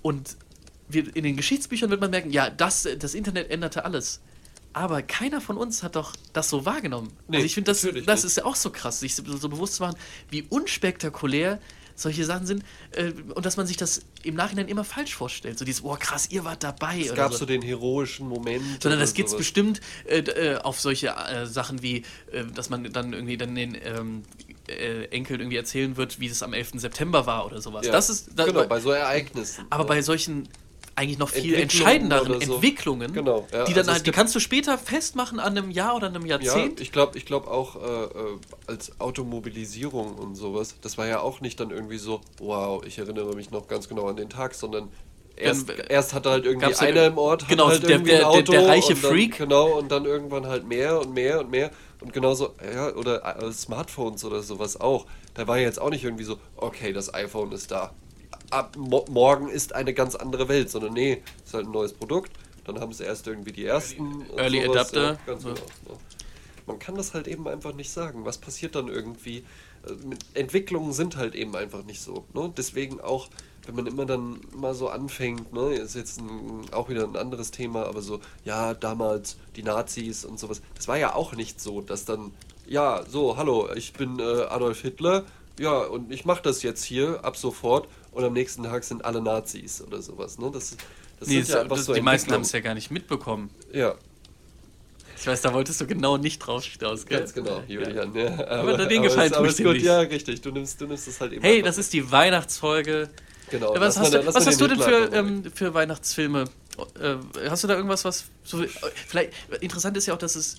Und 0.00 0.36
wir, 0.88 1.14
in 1.14 1.24
den 1.24 1.36
Geschichtsbüchern 1.36 1.90
wird 1.90 2.00
man 2.00 2.10
merken, 2.10 2.30
ja, 2.30 2.48
das, 2.48 2.88
das 2.98 3.14
Internet 3.14 3.50
änderte 3.50 3.84
alles. 3.84 4.20
Aber 4.74 5.02
keiner 5.02 5.40
von 5.40 5.56
uns 5.56 5.82
hat 5.82 5.96
doch 5.96 6.14
das 6.32 6.50
so 6.50 6.66
wahrgenommen. 6.66 7.12
Nee, 7.28 7.36
also 7.36 7.46
ich 7.46 7.54
finde, 7.54 7.70
das, 7.70 7.86
das 8.04 8.24
ist 8.24 8.36
ja 8.36 8.44
auch 8.44 8.56
so 8.56 8.70
krass, 8.70 9.00
sich 9.00 9.14
so, 9.14 9.22
so, 9.36 9.48
bewusst 9.48 9.76
zu 9.76 9.84
machen, 9.84 9.96
wie 10.30 10.42
unspektakulär 10.42 11.60
solche 11.94 12.24
Sachen 12.24 12.44
sind 12.44 12.64
äh, 12.90 13.12
und 13.34 13.46
dass 13.46 13.56
man 13.56 13.68
sich 13.68 13.76
das 13.76 14.02
im 14.24 14.34
Nachhinein 14.34 14.66
immer 14.66 14.82
falsch 14.82 15.14
vorstellt. 15.14 15.60
So 15.60 15.64
dieses, 15.64 15.84
oh 15.84 15.96
krass, 15.98 16.28
ihr 16.28 16.44
wart 16.44 16.64
dabei. 16.64 17.00
Es 17.00 17.14
gab 17.14 17.30
so. 17.30 17.38
so. 17.38 17.46
den 17.46 17.62
heroischen 17.62 18.28
Moment. 18.28 18.82
Sondern 18.82 18.98
das 18.98 19.14
gibt 19.14 19.28
es 19.28 19.36
bestimmt 19.36 19.80
äh, 20.06 20.18
äh, 20.18 20.56
auf 20.56 20.80
solche 20.80 21.10
äh, 21.10 21.46
Sachen 21.46 21.82
wie, 21.82 21.98
äh, 22.32 22.44
dass 22.52 22.68
man 22.68 22.92
dann 22.92 23.12
irgendwie 23.12 23.36
dann 23.36 23.54
den 23.54 23.78
ähm, 23.80 24.22
äh, 24.66 25.04
Enkeln 25.04 25.40
irgendwie 25.40 25.56
erzählen 25.56 25.96
wird, 25.96 26.18
wie 26.18 26.26
es 26.26 26.42
am 26.42 26.52
11. 26.52 26.72
September 26.76 27.26
war 27.26 27.46
oder 27.46 27.60
sowas. 27.60 27.86
Ja, 27.86 27.92
das 27.92 28.10
ist, 28.10 28.30
das, 28.34 28.46
genau, 28.46 28.66
bei 28.66 28.80
so 28.80 28.90
Ereignissen. 28.90 29.66
Aber 29.70 29.84
ja. 29.84 29.88
bei 29.88 30.02
solchen 30.02 30.48
eigentlich 30.96 31.18
noch 31.18 31.30
viel 31.30 31.54
entscheidenderen 31.54 32.40
so. 32.40 32.54
Entwicklungen, 32.54 33.12
genau, 33.12 33.46
ja, 33.52 33.64
die 33.64 33.72
dann 33.72 33.80
also 33.80 33.92
halt, 33.92 34.06
die 34.06 34.10
kannst 34.10 34.34
du 34.34 34.40
später 34.40 34.78
festmachen 34.78 35.40
an 35.40 35.56
einem 35.56 35.70
Jahr 35.70 35.96
oder 35.96 36.06
einem 36.06 36.24
Jahrzehnt. 36.26 36.78
Ja, 36.78 36.82
ich 36.82 36.92
glaube, 36.92 37.18
ich 37.18 37.26
glaube 37.26 37.50
auch 37.50 37.76
äh, 37.76 38.04
äh, 38.04 38.38
als 38.66 39.00
Automobilisierung 39.00 40.14
und 40.14 40.36
sowas, 40.36 40.76
das 40.80 40.96
war 40.98 41.06
ja 41.06 41.20
auch 41.20 41.40
nicht 41.40 41.58
dann 41.60 41.70
irgendwie 41.70 41.98
so, 41.98 42.20
wow, 42.38 42.84
ich 42.84 42.98
erinnere 42.98 43.34
mich 43.34 43.50
noch 43.50 43.66
ganz 43.68 43.88
genau 43.88 44.06
an 44.08 44.16
den 44.16 44.30
Tag, 44.30 44.54
sondern 44.54 44.88
erst, 45.36 45.68
dann, 45.68 45.78
erst 45.88 46.14
hatte 46.14 46.30
halt 46.30 46.44
irgendwie 46.44 46.74
einer 46.74 47.06
im 47.06 47.18
Ort, 47.18 47.48
genau, 47.48 47.68
halt 47.68 47.88
der, 47.88 47.98
der, 47.98 48.28
Auto 48.28 48.52
der, 48.52 48.60
der, 48.60 48.68
reiche 48.68 48.94
dann, 48.94 49.10
Freak. 49.10 49.38
Genau, 49.38 49.78
und 49.78 49.90
dann 49.90 50.04
irgendwann 50.04 50.46
halt 50.46 50.66
mehr 50.66 51.00
und 51.00 51.12
mehr 51.12 51.40
und 51.40 51.50
mehr. 51.50 51.70
Und 52.00 52.12
genauso, 52.12 52.54
ja, 52.74 52.94
oder 52.94 53.42
äh, 53.42 53.52
Smartphones 53.52 54.24
oder 54.24 54.42
sowas 54.42 54.80
auch. 54.80 55.06
Da 55.34 55.48
war 55.48 55.58
jetzt 55.58 55.80
auch 55.80 55.90
nicht 55.90 56.04
irgendwie 56.04 56.24
so, 56.24 56.38
okay, 56.56 56.92
das 56.92 57.12
iPhone 57.14 57.50
ist 57.52 57.70
da 57.70 57.92
ab 58.50 58.76
mo 58.76 59.04
morgen 59.10 59.48
ist 59.48 59.74
eine 59.74 59.94
ganz 59.94 60.14
andere 60.14 60.48
Welt, 60.48 60.70
sondern 60.70 60.92
nee, 60.92 61.22
ist 61.44 61.54
halt 61.54 61.66
ein 61.66 61.72
neues 61.72 61.92
Produkt. 61.92 62.32
Dann 62.64 62.80
haben 62.80 62.92
sie 62.92 63.04
erst 63.04 63.26
irgendwie 63.26 63.52
die 63.52 63.64
ersten. 63.64 64.24
Early 64.36 64.62
sowas, 64.62 64.76
Adapter. 64.76 65.02
Ja, 65.02 65.18
ganz 65.26 65.42
genau. 65.44 65.56
Ja. 65.56 65.96
Man 66.66 66.78
kann 66.78 66.94
das 66.94 67.12
halt 67.12 67.28
eben 67.28 67.46
einfach 67.46 67.74
nicht 67.74 67.90
sagen. 67.90 68.24
Was 68.24 68.38
passiert 68.38 68.74
dann 68.74 68.88
irgendwie? 68.88 69.44
Äh, 69.86 70.38
Entwicklungen 70.38 70.92
sind 70.92 71.16
halt 71.16 71.34
eben 71.34 71.54
einfach 71.56 71.84
nicht 71.84 72.00
so. 72.00 72.24
Ne? 72.32 72.52
Deswegen 72.56 73.00
auch, 73.00 73.28
wenn 73.66 73.76
man 73.76 73.86
immer 73.86 74.06
dann 74.06 74.40
mal 74.54 74.74
so 74.74 74.88
anfängt, 74.88 75.52
ne, 75.52 75.74
ist 75.74 75.94
jetzt 75.94 76.20
ein, 76.20 76.62
auch 76.72 76.88
wieder 76.88 77.04
ein 77.04 77.16
anderes 77.16 77.50
Thema, 77.50 77.86
aber 77.86 78.00
so, 78.00 78.20
ja, 78.44 78.74
damals 78.74 79.36
die 79.56 79.62
Nazis 79.62 80.24
und 80.24 80.38
sowas, 80.38 80.62
das 80.74 80.88
war 80.88 80.96
ja 80.96 81.14
auch 81.14 81.34
nicht 81.34 81.60
so, 81.60 81.80
dass 81.80 82.04
dann, 82.04 82.32
ja, 82.66 83.04
so, 83.08 83.36
hallo, 83.36 83.68
ich 83.74 83.92
bin 83.92 84.18
äh, 84.18 84.22
Adolf 84.22 84.80
Hitler, 84.80 85.24
ja, 85.58 85.78
und 85.78 86.12
ich 86.12 86.24
mache 86.24 86.42
das 86.42 86.62
jetzt 86.62 86.84
hier 86.84 87.24
ab 87.24 87.36
sofort 87.36 87.88
und 88.12 88.24
am 88.24 88.32
nächsten 88.32 88.62
Tag 88.64 88.84
sind 88.84 89.04
alle 89.04 89.20
Nazis 89.20 89.82
oder 89.82 90.02
sowas. 90.02 90.38
Ne? 90.38 90.50
Das, 90.52 90.76
das 91.20 91.28
nee, 91.28 91.40
ja 91.40 91.64
das, 91.64 91.84
so 91.84 91.94
die 91.94 92.00
meisten 92.00 92.32
haben 92.32 92.42
es 92.42 92.52
ja 92.52 92.60
gar 92.60 92.74
nicht 92.74 92.90
mitbekommen. 92.90 93.50
Ja. 93.72 93.94
Ich 95.16 95.26
weiß, 95.26 95.40
da 95.40 95.54
wolltest 95.54 95.80
du 95.80 95.86
genau 95.86 96.16
nicht 96.16 96.38
drauf 96.40 96.64
hinaus, 96.64 97.06
gell? 97.06 97.20
Ganz 97.20 97.32
genau, 97.32 97.62
Julian. 97.66 98.14
Ja. 98.14 98.24
ja. 98.24 98.46
Aber, 98.46 98.74
aber 98.74 98.86
den 98.86 99.02
gefallen 99.02 99.32
tut 99.32 99.46
es 99.46 99.56
gut, 99.56 99.78
Ja, 99.78 100.00
richtig. 100.00 100.40
Du 100.42 100.50
nimmst, 100.50 100.80
du 100.80 100.86
nimmst 100.86 101.08
es 101.08 101.20
halt 101.20 101.32
eben. 101.32 101.42
Hey, 101.42 101.62
das 101.62 101.78
ist 101.78 101.92
die 101.92 102.10
Weihnachtsfolge. 102.10 103.08
Genau. 103.50 103.74
Was 103.78 103.98
hast, 103.98 104.12
du, 104.12 104.26
was 104.26 104.34
hast 104.34 104.60
du 104.60 104.66
denn 104.66 104.80
für, 104.80 105.12
ähm, 105.12 105.44
für 105.54 105.72
Weihnachtsfilme? 105.72 106.44
Äh, 107.00 107.48
hast 107.48 107.62
du 107.62 107.68
da 107.68 107.74
irgendwas, 107.74 108.04
was 108.04 108.24
so, 108.42 108.64
vielleicht 109.06 109.32
interessant 109.60 109.96
ist 109.96 110.06
ja 110.06 110.14
auch, 110.14 110.18
dass 110.18 110.34
es 110.34 110.56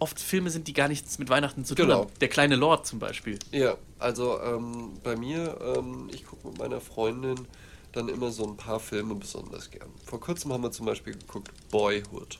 oft 0.00 0.18
Filme 0.18 0.50
sind, 0.50 0.66
die 0.66 0.72
gar 0.72 0.88
nichts 0.88 1.18
mit 1.18 1.28
Weihnachten 1.28 1.64
zu 1.64 1.74
tun 1.74 1.86
genau. 1.86 2.00
haben. 2.00 2.10
Der 2.20 2.28
kleine 2.28 2.56
Lord 2.56 2.86
zum 2.86 2.98
Beispiel. 2.98 3.38
Ja, 3.52 3.76
also 3.98 4.40
ähm, 4.40 4.94
bei 5.02 5.16
mir, 5.16 5.56
ähm, 5.76 6.08
ich 6.12 6.26
gucke 6.26 6.48
mit 6.48 6.58
meiner 6.58 6.80
Freundin 6.80 7.46
dann 7.92 8.08
immer 8.08 8.30
so 8.30 8.46
ein 8.46 8.56
paar 8.56 8.80
Filme 8.80 9.14
besonders 9.14 9.70
gern. 9.70 9.90
Vor 10.04 10.20
kurzem 10.20 10.52
haben 10.52 10.62
wir 10.62 10.70
zum 10.70 10.86
Beispiel 10.86 11.14
geguckt 11.14 11.50
Boyhood. 11.70 12.38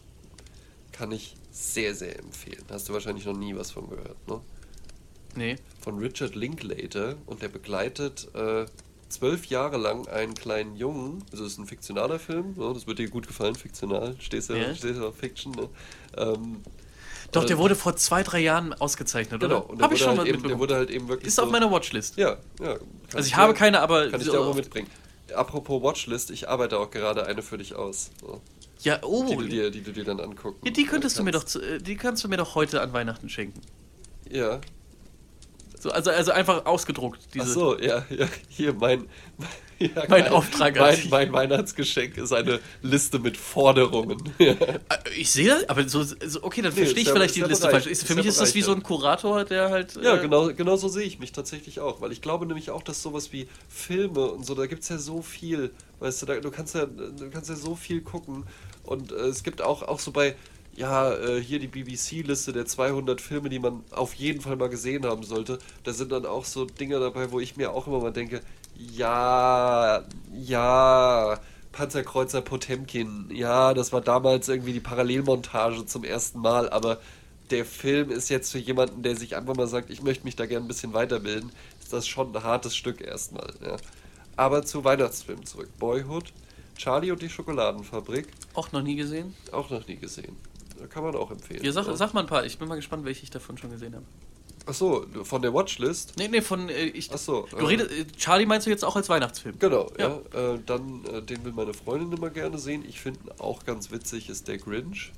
Kann 0.92 1.12
ich 1.12 1.36
sehr, 1.50 1.94
sehr 1.94 2.18
empfehlen. 2.18 2.64
Hast 2.70 2.88
du 2.88 2.92
wahrscheinlich 2.92 3.24
noch 3.24 3.36
nie 3.36 3.54
was 3.56 3.70
von 3.70 3.88
gehört, 3.88 4.28
ne? 4.28 4.40
Nee. 5.34 5.56
Von 5.80 5.98
Richard 5.98 6.34
Linklater 6.34 7.16
und 7.26 7.42
der 7.42 7.48
begleitet 7.48 8.28
äh, 8.34 8.66
zwölf 9.08 9.46
Jahre 9.46 9.76
lang 9.76 10.08
einen 10.08 10.34
kleinen 10.34 10.76
Jungen, 10.76 11.24
also 11.30 11.44
es 11.44 11.52
ist 11.52 11.58
ein 11.58 11.66
fiktionaler 11.66 12.18
Film, 12.18 12.54
ne? 12.56 12.72
das 12.72 12.86
wird 12.86 12.98
dir 12.98 13.08
gut 13.08 13.26
gefallen, 13.26 13.54
fiktional, 13.54 14.16
stehst 14.18 14.50
du 14.50 14.54
ja, 14.54 14.72
ja 14.72 15.02
auf 15.02 15.16
Fiction, 15.16 15.52
ne? 15.52 15.68
ähm, 16.16 16.62
doch, 17.32 17.44
der 17.44 17.58
wurde 17.58 17.74
vor 17.74 17.96
zwei, 17.96 18.22
drei 18.22 18.40
Jahren 18.40 18.74
ausgezeichnet, 18.74 19.40
genau. 19.40 19.66
oder? 19.66 19.84
Habe 19.84 19.94
ich 19.94 20.00
schon 20.00 20.08
halt 20.08 20.18
mal 20.18 20.28
eben, 20.28 20.42
Der 20.42 20.58
wurde 20.58 20.74
halt 20.74 20.90
eben 20.90 21.08
wirklich. 21.08 21.28
Ist 21.28 21.36
so 21.36 21.42
auf 21.42 21.50
meiner 21.50 21.70
Watchlist. 21.70 22.16
Ja, 22.16 22.36
ja. 22.60 22.76
Also 23.14 23.26
ich 23.26 23.36
habe 23.36 23.54
keine, 23.54 23.80
aber. 23.80 24.10
Kann 24.10 24.20
ich 24.20 24.28
dir 24.28 24.40
auch 24.40 24.46
mal 24.46 24.54
mitbringen. 24.54 24.88
Apropos 25.34 25.82
Watchlist, 25.82 26.30
ich 26.30 26.48
arbeite 26.48 26.78
auch 26.78 26.90
gerade 26.90 27.26
eine 27.26 27.42
für 27.42 27.58
dich 27.58 27.74
aus. 27.74 28.10
So. 28.20 28.40
Ja, 28.82 28.98
oh. 29.02 29.26
Die 29.28 29.36
du 29.36 29.44
dir, 29.44 29.70
die 29.70 29.82
du 29.82 29.92
dir 29.92 30.04
dann 30.04 30.20
angucken. 30.20 30.58
Ja, 30.64 30.72
die 30.72 30.84
könntest 30.84 31.18
du 31.18 31.22
mir 31.22 31.32
doch, 31.32 31.44
äh, 31.54 31.78
die 31.78 31.96
kannst 31.96 32.24
du 32.24 32.28
mir 32.28 32.36
doch 32.36 32.54
heute 32.54 32.80
an 32.80 32.92
Weihnachten 32.92 33.28
schenken. 33.28 33.60
Ja. 34.28 34.60
So, 35.78 35.90
also, 35.90 36.10
also 36.10 36.32
einfach 36.32 36.66
ausgedruckt. 36.66 37.20
Diese 37.34 37.44
Ach 37.44 37.48
so, 37.48 37.78
ja, 37.78 38.04
ja. 38.10 38.26
Hier, 38.48 38.74
mein, 38.74 39.08
ja, 39.80 40.04
mein 40.08 40.28
Auftrag 40.28 40.76
mein, 40.76 40.98
mein 41.08 41.32
Weihnachtsgeschenk 41.32 42.18
ist 42.18 42.32
eine 42.32 42.60
Liste 42.82 43.18
mit 43.18 43.36
Forderungen. 43.36 44.20
Äh, 44.40 44.56
ich 45.16 45.30
sehe 45.30 45.48
das, 45.48 45.68
aber 45.68 45.88
so, 45.88 46.02
so 46.02 46.42
okay, 46.42 46.62
dann 46.62 46.72
nee, 46.74 46.80
verstehe 46.80 47.02
ich 47.02 47.08
vielleicht 47.08 47.36
die 47.36 47.42
Liste 47.42 47.70
falsch. 47.70 47.86
Für 47.86 48.14
mich 48.14 48.26
ist 48.26 48.40
das 48.40 48.54
wie 48.54 48.62
so 48.62 48.72
ein 48.72 48.82
Kurator, 48.82 49.44
der 49.44 49.70
halt. 49.70 49.96
Ja, 50.02 50.16
äh, 50.16 50.20
genau, 50.20 50.52
genau 50.52 50.76
so 50.76 50.88
sehe 50.88 51.04
ich 51.04 51.18
mich 51.18 51.32
tatsächlich 51.32 51.80
auch, 51.80 52.00
weil 52.00 52.12
ich 52.12 52.20
glaube 52.20 52.46
nämlich 52.46 52.70
auch, 52.70 52.82
dass 52.82 53.02
sowas 53.02 53.32
wie 53.32 53.48
Filme 53.68 54.26
und 54.26 54.44
so, 54.44 54.54
da 54.54 54.66
gibt 54.66 54.82
es 54.82 54.88
ja 54.88 54.98
so 54.98 55.22
viel, 55.22 55.70
weißt 56.00 56.22
du, 56.22 56.26
da, 56.26 56.40
du 56.40 56.50
kannst 56.50 56.74
ja, 56.74 56.86
du 56.86 57.30
kannst 57.30 57.48
ja 57.48 57.56
so 57.56 57.74
viel 57.74 58.00
gucken 58.00 58.44
und 58.84 59.12
äh, 59.12 59.16
es 59.16 59.42
gibt 59.42 59.62
auch, 59.62 59.82
auch 59.82 60.00
so 60.00 60.10
bei 60.10 60.34
ja, 60.76 61.12
äh, 61.12 61.42
hier 61.42 61.58
die 61.58 61.68
BBC-Liste 61.68 62.52
der 62.52 62.66
200 62.66 63.20
Filme, 63.20 63.48
die 63.48 63.58
man 63.58 63.84
auf 63.90 64.14
jeden 64.14 64.40
Fall 64.40 64.56
mal 64.56 64.68
gesehen 64.68 65.04
haben 65.04 65.22
sollte. 65.24 65.58
Da 65.84 65.92
sind 65.92 66.12
dann 66.12 66.26
auch 66.26 66.44
so 66.44 66.64
Dinge 66.64 66.98
dabei, 67.00 67.32
wo 67.32 67.40
ich 67.40 67.56
mir 67.56 67.72
auch 67.72 67.86
immer 67.86 68.00
mal 68.00 68.12
denke, 68.12 68.40
ja, 68.96 70.04
ja, 70.32 71.38
Panzerkreuzer 71.72 72.40
Potemkin. 72.40 73.28
Ja, 73.32 73.74
das 73.74 73.92
war 73.92 74.00
damals 74.00 74.48
irgendwie 74.48 74.72
die 74.72 74.80
Parallelmontage 74.80 75.86
zum 75.86 76.04
ersten 76.04 76.40
Mal, 76.40 76.68
aber 76.70 76.98
der 77.50 77.64
Film 77.64 78.10
ist 78.10 78.28
jetzt 78.28 78.52
für 78.52 78.58
jemanden, 78.58 79.02
der 79.02 79.16
sich 79.16 79.36
einfach 79.36 79.56
mal 79.56 79.66
sagt, 79.66 79.90
ich 79.90 80.02
möchte 80.02 80.24
mich 80.24 80.36
da 80.36 80.46
gerne 80.46 80.64
ein 80.64 80.68
bisschen 80.68 80.92
weiterbilden, 80.94 81.50
ist 81.80 81.92
das 81.92 82.06
schon 82.06 82.34
ein 82.34 82.42
hartes 82.42 82.76
Stück 82.76 83.00
erstmal. 83.00 83.52
Ja. 83.64 83.76
Aber 84.36 84.64
zu 84.64 84.84
Weihnachtsfilmen 84.84 85.44
zurück. 85.44 85.68
Boyhood, 85.78 86.32
Charlie 86.76 87.10
und 87.10 87.20
die 87.20 87.28
Schokoladenfabrik, 87.28 88.28
Auch 88.54 88.72
noch 88.72 88.82
nie 88.82 88.96
gesehen? 88.96 89.34
auch 89.52 89.68
noch 89.70 89.86
nie 89.86 89.96
gesehen. 89.96 90.36
Da 90.78 90.86
kann 90.86 91.02
man 91.02 91.14
auch 91.14 91.30
empfehlen. 91.30 91.62
Ja, 91.62 91.72
sag, 91.72 91.84
sag 91.94 92.14
mal 92.14 92.20
ein 92.20 92.26
paar. 92.26 92.46
Ich 92.46 92.58
bin 92.58 92.66
mal 92.66 92.76
gespannt, 92.76 93.04
welche 93.04 93.24
ich 93.24 93.30
davon 93.30 93.58
schon 93.58 93.70
gesehen 93.70 93.94
habe. 93.94 94.06
Achso, 94.70 95.04
von 95.24 95.42
der 95.42 95.52
Watchlist? 95.52 96.14
Nee, 96.16 96.28
nee, 96.28 96.40
von. 96.40 96.68
Äh, 96.68 96.84
ich, 96.86 97.10
Ach 97.12 97.18
so, 97.18 97.46
Du 97.50 97.56
äh. 97.58 97.64
redest, 97.66 97.90
äh, 97.90 98.04
Charlie 98.16 98.46
meinst 98.46 98.66
du 98.66 98.70
jetzt 98.70 98.84
auch 98.84 98.94
als 98.96 99.08
Weihnachtsfilm? 99.08 99.58
Genau, 99.58 99.90
Ja. 99.98 100.20
ja. 100.32 100.54
Äh, 100.54 100.58
dann, 100.64 101.04
äh, 101.06 101.20
den 101.22 101.44
will 101.44 101.52
meine 101.52 101.74
Freundin 101.74 102.12
immer 102.16 102.30
gerne 102.30 102.56
sehen. 102.58 102.84
Ich 102.88 103.00
finde 103.00 103.18
auch 103.38 103.64
ganz 103.64 103.90
witzig 103.90 104.28
ist 104.30 104.46
der 104.48 104.58
Grinch. 104.58 105.12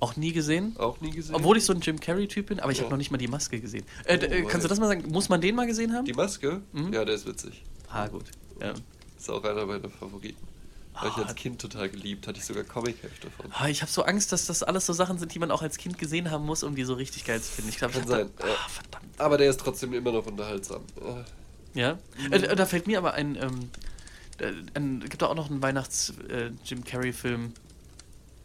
Auch 0.00 0.16
nie 0.16 0.32
gesehen? 0.32 0.74
Auch 0.78 1.00
nie 1.00 1.10
gesehen. 1.10 1.34
Obwohl 1.34 1.56
ich 1.56 1.64
so 1.64 1.72
ein 1.72 1.80
Jim 1.80 1.98
Carrey-Typ 2.00 2.46
bin, 2.46 2.60
aber 2.60 2.72
ich 2.72 2.78
Ja. 2.78 2.84
habe 2.84 2.92
noch 2.92 2.98
nicht 2.98 3.10
mal 3.12 3.18
die 3.18 3.28
Maske 3.28 3.60
gesehen. 3.60 3.84
Äh, 4.04 4.42
Oh, 4.44 4.48
kannst 4.48 4.64
du 4.64 4.68
das 4.68 4.80
mal 4.80 4.86
sagen? 4.88 5.10
Muss 5.10 5.28
man 5.28 5.40
den 5.40 5.54
mal 5.54 5.66
gesehen 5.66 5.92
haben? 5.94 6.04
Die 6.04 6.12
Maske? 6.12 6.60
Mhm. 6.72 6.92
Ja, 6.92 7.04
der 7.04 7.14
ist 7.16 7.26
witzig. 7.26 7.62
Ah, 7.88 8.06
gut. 8.08 8.24
Ja. 8.60 8.72
Ist 9.18 9.30
auch 9.30 9.42
einer 9.44 9.66
meiner 9.66 9.88
Favoriten. 9.88 10.46
Habe 10.94 11.08
ich 11.08 11.16
Ah. 11.16 11.22
als 11.22 11.34
Kind 11.34 11.60
total 11.60 11.88
geliebt. 11.88 12.26
Hatte 12.26 12.38
ich 12.38 12.44
sogar 12.44 12.64
Comic-Hefte 12.64 13.28
von. 13.30 13.46
Ah, 13.52 13.68
ich 13.68 13.80
habe 13.82 13.90
so 13.90 14.02
Angst, 14.02 14.30
dass 14.32 14.46
das 14.46 14.62
alles 14.62 14.84
so 14.86 14.92
Sachen 14.92 15.18
sind, 15.18 15.34
die 15.34 15.38
man 15.38 15.50
auch 15.50 15.62
als 15.62 15.78
Kind 15.78 15.98
gesehen 15.98 16.30
haben 16.30 16.44
muss, 16.44 16.62
um 16.62 16.74
die 16.74 16.84
so 16.84 16.94
richtig 16.94 17.24
geil 17.24 17.40
zu 17.40 17.50
finden. 17.50 17.70
Ich 17.70 17.78
glaube, 17.78 17.94
Kann 17.94 18.06
sein, 18.06 18.30
Da, 18.38 18.44
ah, 18.44 18.68
verdammt. 18.68 19.20
Aber 19.20 19.38
der 19.38 19.48
ist 19.50 19.60
trotzdem 19.60 19.94
immer 19.94 20.12
noch 20.12 20.26
unterhaltsam. 20.26 20.82
Äh, 20.96 21.78
Ja. 21.78 21.98
Äh, 22.30 22.54
da 22.54 22.66
fällt 22.66 22.86
mir 22.86 22.98
aber 22.98 23.14
ein, 23.14 23.36
ähm, 23.36 23.70
ein 24.74 25.00
gibt 25.08 25.22
auch 25.22 25.34
noch 25.34 25.48
einen 25.50 25.62
Weihnachts-Jim 25.62 26.84
Carrey-Film. 26.84 27.52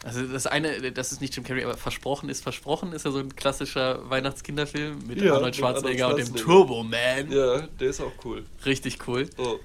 Also 0.04 0.24
das 0.28 0.45
eine, 0.48 0.91
das 0.91 1.12
ist 1.12 1.22
nicht 1.22 1.36
Jim 1.36 1.43
Carrey, 1.43 1.64
aber 1.64 1.76
Versprochen 1.76 2.30
ist 2.30 2.43
Versprochen, 2.43 2.93
ist 2.93 3.04
ja 3.04 3.12
so 3.12 3.18
ein 3.18 3.36
klassischer 3.36 4.08
Weihnachtskinderfilm 4.10 5.00
mit 5.08 5.20
Ja, 5.20 5.34
Arnold 5.34 5.45
mit 5.48 5.56
Schwarzenegger 5.58 6.06
Arnold 6.08 6.30
und 6.30 6.38
dem. 6.38 6.43
Turbo 6.45 6.84
Man. 6.84 7.32
Ja, 7.32 7.62
der 7.80 7.89
ist 7.89 8.00
auch 8.00 8.12
cool. 8.24 8.45
Richtig 8.64 9.00
cool. 9.08 9.28
Oh. 9.38 9.58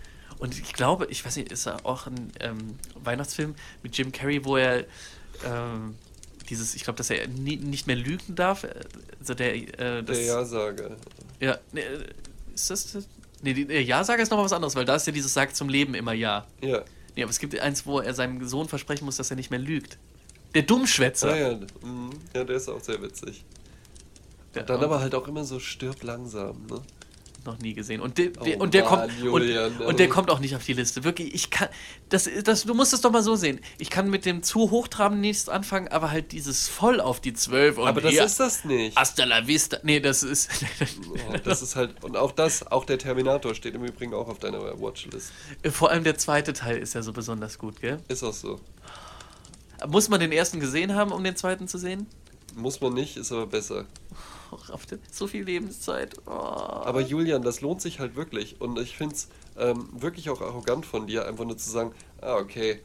Und 0.43 0.59
ich 0.59 0.73
glaube, 0.73 1.07
ich 1.07 1.25
weiß 1.25 1.37
nicht, 1.37 1.53
ist 1.53 1.67
er 1.67 1.87
auch 1.87 2.09
ein 2.09 2.33
ähm, 2.41 2.75
Weihnachtsfilm 2.97 3.55
mit 3.85 3.97
Jim 3.97 4.11
Carrey, 4.11 4.45
wo 4.45 4.57
er 4.57 4.87
ähm, 5.47 5.95
dieses, 6.49 6.75
ich 6.75 6.83
glaube, 6.83 6.97
dass 6.97 7.11
er 7.11 7.29
nie, 7.29 7.55
nicht 7.59 7.87
mehr 7.87 7.95
lügen 7.95 8.35
darf. 8.35 8.67
Also 9.21 9.35
der, 9.35 9.55
äh, 9.55 10.03
das, 10.03 10.17
Der 10.17 10.27
Ja-Sager. 10.27 10.97
Ja, 11.39 11.59
ne, 11.71 11.83
äh, 11.83 12.09
ist 12.55 12.71
das. 12.71 12.91
das 12.91 13.07
nee, 13.41 13.55
der 13.55 13.85
Ja-Sager 13.85 14.21
ist 14.21 14.31
nochmal 14.31 14.47
was 14.47 14.53
anderes, 14.53 14.75
weil 14.75 14.85
da 14.85 14.97
ist 14.97 15.07
ja 15.07 15.13
dieses 15.13 15.33
Sagt 15.33 15.55
zum 15.55 15.69
Leben 15.69 15.95
immer 15.95 16.13
Ja. 16.13 16.45
Ja. 16.61 16.83
Nee, 17.15 17.23
aber 17.23 17.31
es 17.31 17.39
gibt 17.39 17.57
eins, 17.61 17.87
wo 17.87 18.01
er 18.01 18.13
seinem 18.13 18.45
Sohn 18.49 18.67
versprechen 18.67 19.05
muss, 19.05 19.19
dass 19.19 19.31
er 19.31 19.37
nicht 19.37 19.51
mehr 19.51 19.61
lügt. 19.61 19.97
Der 20.57 20.63
Dummschwätzer. 20.63 21.35
Ah, 21.35 21.37
ja. 21.37 21.55
Mhm. 21.55 22.11
ja, 22.35 22.43
der 22.43 22.57
ist 22.57 22.69
auch 22.69 22.81
sehr 22.81 23.01
witzig. 23.01 23.45
Der, 24.57 24.65
Dann 24.65 24.83
aber 24.83 24.99
halt 24.99 25.15
auch 25.15 25.29
immer 25.29 25.45
so 25.45 25.61
stirb 25.61 26.03
langsam, 26.03 26.67
ne? 26.67 26.83
Noch 27.47 27.59
nie 27.59 27.75
gesehen. 27.75 28.01
Und, 28.01 28.19
der 28.19 28.31
Oh 28.41 28.63
und 28.63 28.75
der 28.75 28.85
Mann, 28.85 29.09
kommt 29.09 29.19
Julian, 29.21 29.77
und, 29.77 29.87
und 29.87 29.99
der 29.99 30.09
kommt 30.09 30.31
auch 30.31 30.39
nicht 30.39 30.57
auf 30.57 30.65
die 30.65 30.73
Liste. 30.73 31.05
Wirklich, 31.05 31.35
ich 31.35 31.51
kann 31.51 31.69
das, 32.09 32.29
das 32.45 32.65
du 32.65 32.75
musst 32.75 32.93
es 32.93 33.01
doch 33.01 33.11
mal 33.11 33.23
so 33.23 33.37
sehen. 33.37 33.61
Ich 33.79 33.91
kann 33.91 34.11
mit 34.11 34.25
dem 34.27 34.43
zu 34.43 34.71
hochtraben 34.71 35.21
nichts 35.21 35.49
anfangen, 35.49 35.89
aber 35.89 36.11
halt 36.11 36.33
dieses 36.33 36.69
voll 36.69 37.01
auf 37.01 37.21
die 37.21 37.33
12 37.33 37.79
und 37.79 37.89
Aber 37.89 38.01
das 38.01 38.13
hier, 38.13 38.25
ist 38.25 38.41
das 38.41 38.65
nicht. 38.65 38.97
hasta 38.97 39.25
la 39.25 39.47
vista. 39.47 39.79
Nee, 39.83 40.01
das 40.01 40.23
ist 40.23 40.51
Ja, 40.61 41.39
das 41.45 41.63
ist 41.63 41.77
halt, 41.77 42.03
und 42.05 42.17
auch 42.17 42.33
das, 42.33 42.67
auch 42.71 42.85
der 42.85 42.99
Terminator 42.99 43.55
steht 43.55 43.75
im 43.75 43.85
Übrigen 43.85 44.15
auch 44.15 44.29
auf 44.29 44.39
deiner 44.39 44.61
Watchlist. 44.81 45.33
vor 45.71 45.91
allem 45.91 46.05
der 46.05 46.19
zweite 46.19 46.53
Teil 46.53 46.79
ist 46.79 46.95
ja 46.95 47.03
so 47.03 47.13
besonders 47.13 47.59
gut, 47.59 47.81
gell? 47.81 47.99
Ist 48.09 48.23
auch 48.23 48.33
so. 48.33 48.61
Muss 49.89 50.09
man 50.09 50.21
den 50.21 50.33
ersten 50.33 50.61
gesehen 50.61 50.95
haben, 50.95 51.13
um 51.13 51.23
den 51.25 51.37
zweiten 51.37 51.67
zu 51.67 51.79
sehen? 51.79 52.07
Muss 52.55 52.81
man 52.81 52.95
nicht, 52.95 53.17
ist 53.17 53.33
aber 53.33 53.47
besser. 53.47 53.87
Den, 54.91 55.01
so 55.11 55.27
viel 55.27 55.45
Lebenszeit. 55.45 56.17
Oh. 56.27 56.31
Aber 56.31 57.01
Julian, 57.01 57.43
das 57.43 57.61
lohnt 57.61 57.81
sich 57.83 58.01
halt 58.01 58.17
wirklich. 58.17 58.61
Und 58.61 58.79
ich 58.79 58.97
finde 58.97 59.15
es 59.15 59.29
ähm, 59.59 59.89
wirklich 59.93 60.31
auch 60.31 60.41
arrogant 60.41 60.87
von 60.87 61.07
dir, 61.07 61.27
einfach 61.27 61.45
nur 61.45 61.57
zu 61.57 61.71
sagen, 61.71 61.93
ah, 62.21 62.37
okay, 62.37 62.81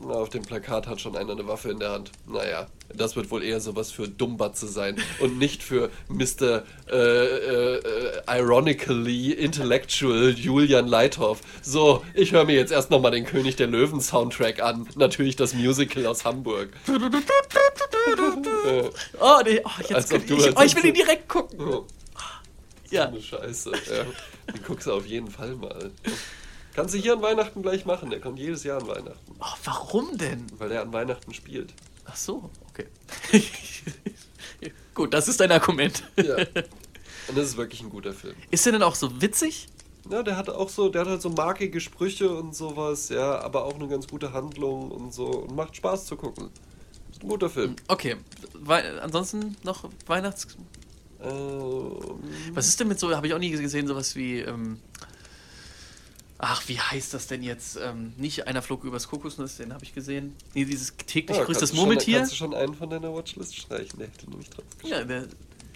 na, 0.00 0.14
auf 0.14 0.30
dem 0.30 0.42
Plakat 0.42 0.86
hat 0.86 1.00
schon 1.00 1.16
einer 1.16 1.32
eine 1.32 1.46
Waffe 1.46 1.70
in 1.70 1.78
der 1.78 1.90
Hand. 1.90 2.10
Naja, 2.26 2.66
das 2.94 3.16
wird 3.16 3.30
wohl 3.30 3.42
eher 3.42 3.60
sowas 3.60 3.90
für 3.90 4.08
Dummbatze 4.08 4.66
sein 4.66 4.96
und 5.20 5.38
nicht 5.38 5.62
für 5.62 5.90
Mr. 6.08 6.62
Äh, 6.90 6.96
äh, 6.96 8.22
ironically 8.26 9.32
intellectual 9.32 10.30
Julian 10.30 10.88
Leithoff. 10.88 11.40
So, 11.62 12.02
ich 12.14 12.32
höre 12.32 12.44
mir 12.44 12.56
jetzt 12.56 12.72
erst 12.72 12.90
nochmal 12.90 13.10
den 13.10 13.26
König 13.26 13.56
der 13.56 13.66
Löwen 13.66 14.00
Soundtrack 14.00 14.62
an. 14.62 14.88
Natürlich 14.96 15.36
das 15.36 15.54
Musical 15.54 16.06
aus 16.06 16.24
Hamburg. 16.24 16.70
Oh, 19.20 19.40
nee, 19.44 19.60
oh, 19.64 19.70
jetzt, 19.88 19.90
ich, 19.90 19.94
als 19.94 20.56
oh, 20.56 20.62
ich 20.62 20.74
will 20.74 20.86
ihn 20.86 20.94
direkt 20.94 21.28
gucken. 21.28 21.60
oh. 21.60 21.86
Ja. 22.90 23.06
Eine 23.06 23.20
Scheiße. 23.20 23.70
Ja. 23.70 24.04
Den 24.52 24.62
guckst 24.64 24.86
du 24.86 24.92
auf 24.92 25.06
jeden 25.06 25.30
Fall 25.30 25.54
mal. 25.54 25.90
Kannst 26.74 26.94
du 26.94 26.98
hier 26.98 27.14
an 27.14 27.22
Weihnachten 27.22 27.62
gleich 27.62 27.84
machen. 27.84 28.10
Der 28.10 28.20
kommt 28.20 28.38
jedes 28.38 28.64
Jahr 28.64 28.80
an 28.80 28.88
Weihnachten. 28.88 29.36
Oh, 29.40 29.56
warum 29.64 30.16
denn? 30.16 30.46
Weil 30.58 30.68
der 30.68 30.82
an 30.82 30.92
Weihnachten 30.92 31.34
spielt. 31.34 31.74
Ach 32.04 32.16
so, 32.16 32.50
okay. 32.70 32.86
Gut, 34.94 35.14
das 35.14 35.28
ist 35.28 35.40
dein 35.40 35.52
Argument. 35.52 36.02
Ja. 36.16 36.36
Und 36.36 37.38
das 37.38 37.48
ist 37.48 37.56
wirklich 37.56 37.80
ein 37.80 37.90
guter 37.90 38.12
Film. 38.12 38.34
Ist 38.50 38.66
der 38.66 38.72
denn 38.72 38.82
auch 38.82 38.94
so 38.94 39.20
witzig? 39.22 39.68
Ja, 40.10 40.22
der 40.22 40.36
hat 40.36 40.48
auch 40.48 40.68
so, 40.68 40.88
der 40.88 41.02
hat 41.02 41.08
halt 41.08 41.22
so 41.22 41.30
markige 41.30 41.80
Sprüche 41.80 42.30
und 42.30 42.54
sowas, 42.54 43.10
ja, 43.10 43.38
aber 43.40 43.64
auch 43.64 43.74
eine 43.74 43.86
ganz 43.86 44.08
gute 44.08 44.32
Handlung 44.32 44.90
und 44.90 45.14
so 45.14 45.26
und 45.26 45.54
macht 45.54 45.76
Spaß 45.76 46.06
zu 46.06 46.16
gucken. 46.16 46.50
Ist 47.12 47.22
ein 47.22 47.28
guter 47.28 47.50
Film. 47.50 47.76
Okay, 47.86 48.16
Wei 48.54 49.00
ansonsten 49.00 49.56
noch 49.62 49.88
Weihnachts... 50.06 50.48
Ähm, 51.22 51.98
Was 52.54 52.66
ist 52.66 52.80
denn 52.80 52.88
mit 52.88 52.98
so, 52.98 53.14
habe 53.14 53.26
ich 53.26 53.34
auch 53.34 53.38
nie 53.38 53.50
gesehen, 53.50 53.86
sowas 53.86 54.16
wie... 54.16 54.40
Ähm, 54.40 54.80
ach, 56.40 56.68
wie 56.68 56.78
heißt 56.80 57.14
das 57.14 57.26
denn 57.26 57.42
jetzt? 57.42 57.76
Ähm, 57.82 58.12
nicht 58.16 58.46
einer 58.46 58.62
flog 58.62 58.84
übers 58.84 59.08
Kokosnuss, 59.08 59.56
den 59.56 59.72
habe 59.72 59.84
ich 59.84 59.94
gesehen. 59.94 60.34
Nee, 60.54 60.64
dieses 60.64 60.96
täglich 60.96 61.36
ja, 61.38 61.44
grüßt 61.44 61.60
das 61.62 61.70
du 61.70 61.76
schon- 61.76 61.84
Murmeltier. 61.86 62.18
Kannst 62.18 62.32
du 62.32 62.36
schon 62.36 62.54
einen 62.54 62.74
von 62.74 62.90
deiner 62.90 63.12
Watchlist 63.14 63.56
streichen? 63.56 63.98
Der 63.98 64.08
hätte 64.08 64.28
nämlich 64.28 64.50
drauf 64.50 64.64
geschrieben. 64.76 64.98
Ja, 64.98 65.04
der, 65.04 65.26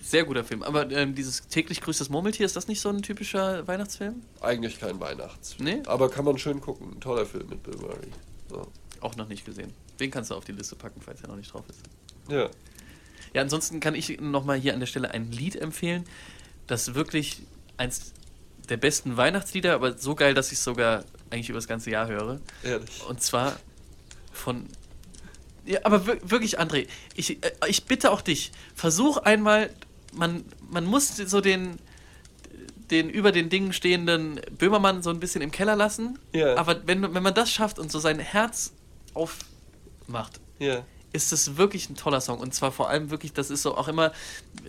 sehr 0.02 0.24
guter 0.24 0.44
Film. 0.44 0.62
Aber 0.62 0.90
ähm, 0.90 1.14
dieses 1.14 1.46
täglich 1.48 1.80
grüßt 1.80 2.00
das 2.00 2.08
Murmeltier, 2.10 2.44
ist 2.46 2.56
das 2.56 2.68
nicht 2.68 2.80
so 2.80 2.88
ein 2.90 3.02
typischer 3.02 3.66
Weihnachtsfilm? 3.66 4.22
Eigentlich 4.40 4.78
kein 4.78 5.00
Weihnachtsfilm. 5.00 5.64
Nee? 5.64 5.82
Aber 5.86 6.10
kann 6.10 6.24
man 6.24 6.36
schön 6.38 6.60
gucken. 6.60 6.92
Ein 6.94 7.00
toller 7.00 7.24
Film 7.26 7.48
mit 7.48 7.62
Bill 7.62 7.76
Murray. 7.76 8.08
So. 8.50 8.70
Auch 9.00 9.16
noch 9.16 9.28
nicht 9.28 9.44
gesehen. 9.44 9.72
Den 10.00 10.10
kannst 10.10 10.30
du 10.30 10.34
auf 10.34 10.44
die 10.44 10.52
Liste 10.52 10.76
packen, 10.76 11.00
falls 11.00 11.22
er 11.22 11.28
noch 11.28 11.36
nicht 11.36 11.52
drauf 11.52 11.64
ist. 11.68 11.80
Ja. 12.28 12.50
Ja, 13.32 13.42
ansonsten 13.42 13.80
kann 13.80 13.94
ich 13.94 14.20
nochmal 14.20 14.58
hier 14.58 14.74
an 14.74 14.80
der 14.80 14.86
Stelle 14.86 15.10
ein 15.10 15.32
Lied 15.32 15.56
empfehlen, 15.56 16.04
das 16.66 16.94
wirklich 16.94 17.42
eins 17.76 18.12
der 18.68 18.76
besten 18.76 19.16
Weihnachtslieder, 19.16 19.74
aber 19.74 19.96
so 19.98 20.14
geil, 20.14 20.34
dass 20.34 20.52
ich 20.52 20.58
es 20.58 20.64
sogar 20.64 21.04
eigentlich 21.30 21.48
über 21.50 21.58
das 21.58 21.68
ganze 21.68 21.90
Jahr 21.90 22.06
höre. 22.08 22.40
Ehrlich. 22.62 23.02
Und 23.08 23.22
zwar 23.22 23.56
von. 24.32 24.66
Ja, 25.66 25.80
aber 25.84 26.06
wir- 26.06 26.30
wirklich, 26.30 26.60
André, 26.60 26.86
ich, 27.14 27.42
äh, 27.42 27.52
ich 27.68 27.84
bitte 27.84 28.10
auch 28.10 28.20
dich, 28.20 28.52
versuch 28.74 29.16
einmal, 29.18 29.70
man, 30.12 30.44
man 30.70 30.84
muss 30.84 31.16
so 31.16 31.40
den, 31.40 31.78
den 32.90 33.08
über 33.08 33.32
den 33.32 33.48
Dingen 33.48 33.72
stehenden 33.72 34.40
Böhmermann 34.58 35.02
so 35.02 35.08
ein 35.10 35.20
bisschen 35.20 35.40
im 35.42 35.50
Keller 35.50 35.74
lassen. 35.76 36.18
Ja. 36.32 36.56
Aber 36.56 36.86
wenn, 36.86 37.14
wenn 37.14 37.22
man 37.22 37.32
das 37.34 37.50
schafft 37.50 37.78
und 37.78 37.90
so 37.90 37.98
sein 37.98 38.18
Herz 38.18 38.72
aufmacht, 39.14 40.40
Ja. 40.58 40.84
Ist 41.14 41.32
es 41.32 41.56
wirklich 41.56 41.88
ein 41.88 41.94
toller 41.96 42.20
Song. 42.20 42.38
Und 42.40 42.54
zwar 42.54 42.72
vor 42.72 42.90
allem 42.90 43.10
wirklich, 43.10 43.32
das 43.32 43.48
ist 43.50 43.62
so 43.62 43.76
auch 43.76 43.88
immer, 43.88 44.12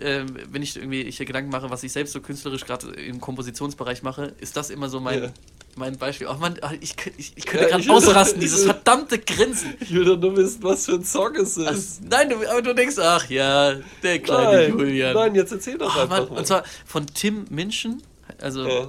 ähm, 0.00 0.26
wenn 0.50 0.62
ich 0.62 0.76
irgendwie 0.76 1.02
ich 1.02 1.16
hier 1.18 1.26
Gedanken 1.26 1.50
mache, 1.50 1.68
was 1.70 1.82
ich 1.82 1.92
selbst 1.92 2.12
so 2.12 2.20
künstlerisch 2.20 2.64
gerade 2.64 2.88
im 2.92 3.20
Kompositionsbereich 3.20 4.02
mache, 4.02 4.32
ist 4.40 4.56
das 4.56 4.70
immer 4.70 4.88
so 4.88 5.00
mein, 5.00 5.24
Ja. 5.24 5.30
mein 5.76 5.98
Beispiel. 5.98 6.28
Oh 6.28 6.34
Mann, 6.34 6.58
ich, 6.80 6.94
ich, 7.18 7.32
ich 7.36 7.44
könnte 7.46 7.68
Ja, 7.68 7.76
gerade 7.78 7.90
ausrasten, 7.92 8.40
dieses 8.40 8.60
will- 8.60 8.66
verdammte 8.74 9.18
Grinsen. 9.18 9.74
Ich 9.80 9.92
will 9.92 10.04
doch 10.04 10.16
nur 10.18 10.36
wissen, 10.36 10.62
was 10.62 10.86
für 10.86 10.92
ein 10.92 11.04
Song 11.04 11.34
es 11.34 11.56
ist. 11.56 11.66
Also, 11.66 12.00
nein, 12.08 12.30
du, 12.30 12.36
aber 12.48 12.62
du 12.62 12.74
denkst, 12.74 12.96
ach 12.98 13.28
ja, 13.28 13.74
der 14.02 14.18
kleine 14.20 14.68
nein, 14.68 14.78
Julian. 14.78 15.14
nein, 15.14 15.34
jetzt 15.34 15.50
erzähl 15.52 15.76
doch 15.76 15.96
Oh, 15.96 16.00
einfach 16.00 16.20
Mann, 16.20 16.28
mal. 16.30 16.38
und 16.38 16.46
zwar 16.46 16.62
von 16.86 17.06
Tim 17.08 17.44
Minchen, 17.50 18.02
also 18.40 18.66
ja. 18.68 18.88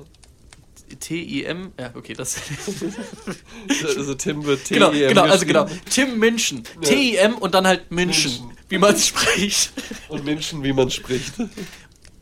T-I-M, 0.96 1.74
ja, 1.80 1.92
okay, 1.96 2.14
das. 2.14 2.38
Also 3.98 4.16
Tim 4.16 4.46
wird 4.46 4.66
T 4.66 4.76
genau, 4.76 4.92
genau, 4.92 5.24
also 5.24 5.46
genau. 5.46 5.68
Tim 5.90 6.18
Minchen. 6.20 6.64
Ja. 6.82 6.90
T-I-M 6.90 7.36
und 7.36 7.54
dann 7.54 7.68
halt 7.68 7.92
Minchen, 7.92 8.32
Minchen. 8.32 8.58
wie 8.70 8.78
man 8.78 8.94
es 8.94 9.08
spricht. 9.08 9.72
Und 10.08 10.24
Menschen, 10.24 10.64
wie 10.64 10.74
man 10.74 10.90
spricht. 10.90 11.34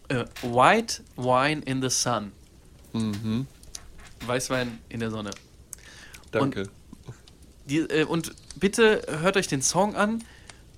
Äh, 0.07 0.26
White 0.41 1.03
Wine 1.16 1.61
in 1.66 1.82
the 1.82 1.89
Sun. 1.89 2.32
Mhm. 2.93 3.47
Weißwein 4.26 4.80
in 4.89 4.99
der 4.99 5.11
Sonne. 5.11 5.32
Danke. 6.32 6.70
Die, 7.66 7.78
äh, 7.80 8.03
und 8.03 8.34
bitte 8.55 9.01
hört 9.22 9.38
euch 9.38 9.47
den 9.47 9.61
Song 9.61 9.95
an. 9.95 10.24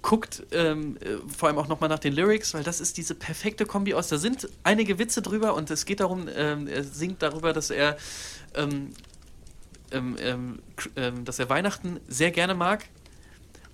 Guckt 0.01 0.43
ähm, 0.51 0.97
äh, 0.97 1.17
vor 1.35 1.49
allem 1.49 1.57
auch 1.57 1.67
nochmal 1.67 1.89
nach 1.89 1.99
den 1.99 2.13
Lyrics, 2.13 2.53
weil 2.53 2.63
das 2.63 2.79
ist 2.79 2.97
diese 2.97 3.15
perfekte 3.15 3.65
Kombi 3.65 3.93
aus. 3.93 4.07
Da 4.07 4.17
sind 4.17 4.47
einige 4.63 4.99
Witze 4.99 5.21
drüber 5.21 5.53
und 5.55 5.69
es 5.71 5.85
geht 5.85 5.99
darum, 5.99 6.27
ähm, 6.33 6.67
er 6.67 6.83
singt 6.83 7.21
darüber, 7.21 7.53
dass 7.53 7.69
er 7.69 7.97
ähm, 8.55 8.93
ähm, 9.91 10.15
ähm, 10.19 10.59
ähm, 10.95 11.25
dass 11.25 11.39
er 11.39 11.49
Weihnachten 11.49 11.99
sehr 12.07 12.31
gerne 12.31 12.53
mag 12.53 12.85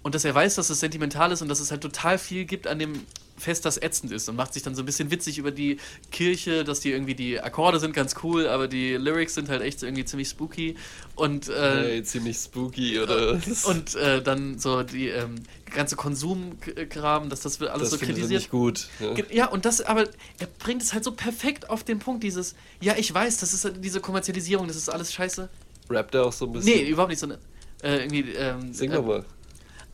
und 0.03 0.15
dass 0.15 0.25
er 0.25 0.35
weiß, 0.35 0.55
dass 0.55 0.69
es 0.69 0.79
sentimental 0.79 1.31
ist 1.31 1.41
und 1.41 1.49
dass 1.49 1.59
es 1.59 1.71
halt 1.71 1.81
total 1.81 2.17
viel 2.17 2.45
gibt 2.45 2.67
an 2.67 2.79
dem 2.79 3.05
Fest, 3.37 3.65
das 3.65 3.81
ätzend 3.81 4.11
ist 4.11 4.29
und 4.29 4.35
macht 4.35 4.53
sich 4.53 4.63
dann 4.63 4.75
so 4.75 4.83
ein 4.83 4.85
bisschen 4.85 5.11
witzig 5.11 5.37
über 5.37 5.51
die 5.51 5.77
Kirche, 6.11 6.63
dass 6.63 6.79
die 6.79 6.91
irgendwie 6.91 7.15
die 7.15 7.39
Akkorde 7.39 7.79
sind 7.79 7.93
ganz 7.93 8.15
cool, 8.23 8.47
aber 8.47 8.67
die 8.67 8.93
Lyrics 8.93 9.33
sind 9.33 9.49
halt 9.49 9.61
echt 9.61 9.79
so 9.79 9.85
irgendwie 9.85 10.05
ziemlich 10.05 10.29
spooky 10.29 10.75
und 11.15 11.49
äh, 11.49 11.53
Hey, 11.53 12.03
ziemlich 12.03 12.37
spooky, 12.37 12.99
oder? 12.99 13.39
und 13.65 13.95
äh, 13.95 14.21
dann 14.21 14.59
so 14.59 14.83
die 14.83 15.09
ähm, 15.09 15.35
ganze 15.73 15.95
Konsumkram, 15.95 17.29
dass 17.29 17.41
das 17.41 17.59
wird 17.59 17.71
alles 17.71 17.89
das 17.89 17.99
so 17.99 18.05
er 18.05 18.07
kritisiert. 18.07 18.41
nicht 18.41 18.51
gut. 18.51 18.87
Ja. 18.99 19.13
Ja, 19.31 19.47
und 19.47 19.65
das, 19.65 19.81
aber 19.81 20.07
er 20.39 20.47
bringt 20.59 20.81
es 20.81 20.93
halt 20.93 21.03
so 21.03 21.11
perfekt 21.11 21.69
auf 21.69 21.83
den 21.83 21.99
Punkt, 21.99 22.23
dieses, 22.23 22.55
ja, 22.81 22.95
ich 22.97 23.13
weiß, 23.13 23.37
das 23.37 23.53
ist 23.53 23.71
diese 23.79 23.99
Kommerzialisierung, 23.99 24.67
das 24.67 24.77
ist 24.77 24.89
alles 24.89 25.11
scheiße. 25.13 25.49
Rappt 25.89 26.15
er 26.15 26.25
auch 26.25 26.33
so 26.33 26.45
ein 26.45 26.53
bisschen? 26.53 26.75
Nee, 26.75 26.89
überhaupt 26.89 27.09
nicht 27.09 27.19
so 27.19 27.25
eine, 27.25 27.39
äh, 27.81 27.97
irgendwie, 27.97 28.31
ähm, 28.33 28.73
Sing 28.73 28.91
äh, 28.91 28.95
doch 28.95 29.05
mal. 29.05 29.25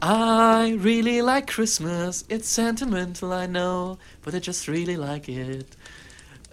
I 0.01 0.77
really 0.79 1.21
like 1.21 1.47
Christmas, 1.47 2.23
it's 2.29 2.47
sentimental, 2.47 3.33
I 3.33 3.47
know, 3.47 3.97
but 4.23 4.33
I 4.33 4.39
just 4.39 4.67
really 4.67 4.95
like 4.95 5.27
it. 5.27 5.75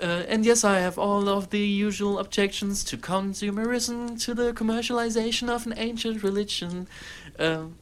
Uh, 0.02 0.24
and 0.28 0.44
yes, 0.44 0.64
I 0.64 0.80
have 0.80 0.98
all 0.98 1.28
of 1.28 1.50
the 1.50 1.60
usual 1.60 2.18
objections 2.18 2.82
to 2.84 2.96
consumerism, 2.96 4.20
to 4.24 4.34
the 4.34 4.52
commercialization 4.52 5.48
of 5.48 5.64
an 5.64 5.74
ancient 5.76 6.22
religion, 6.22 6.88
um, 7.38 7.76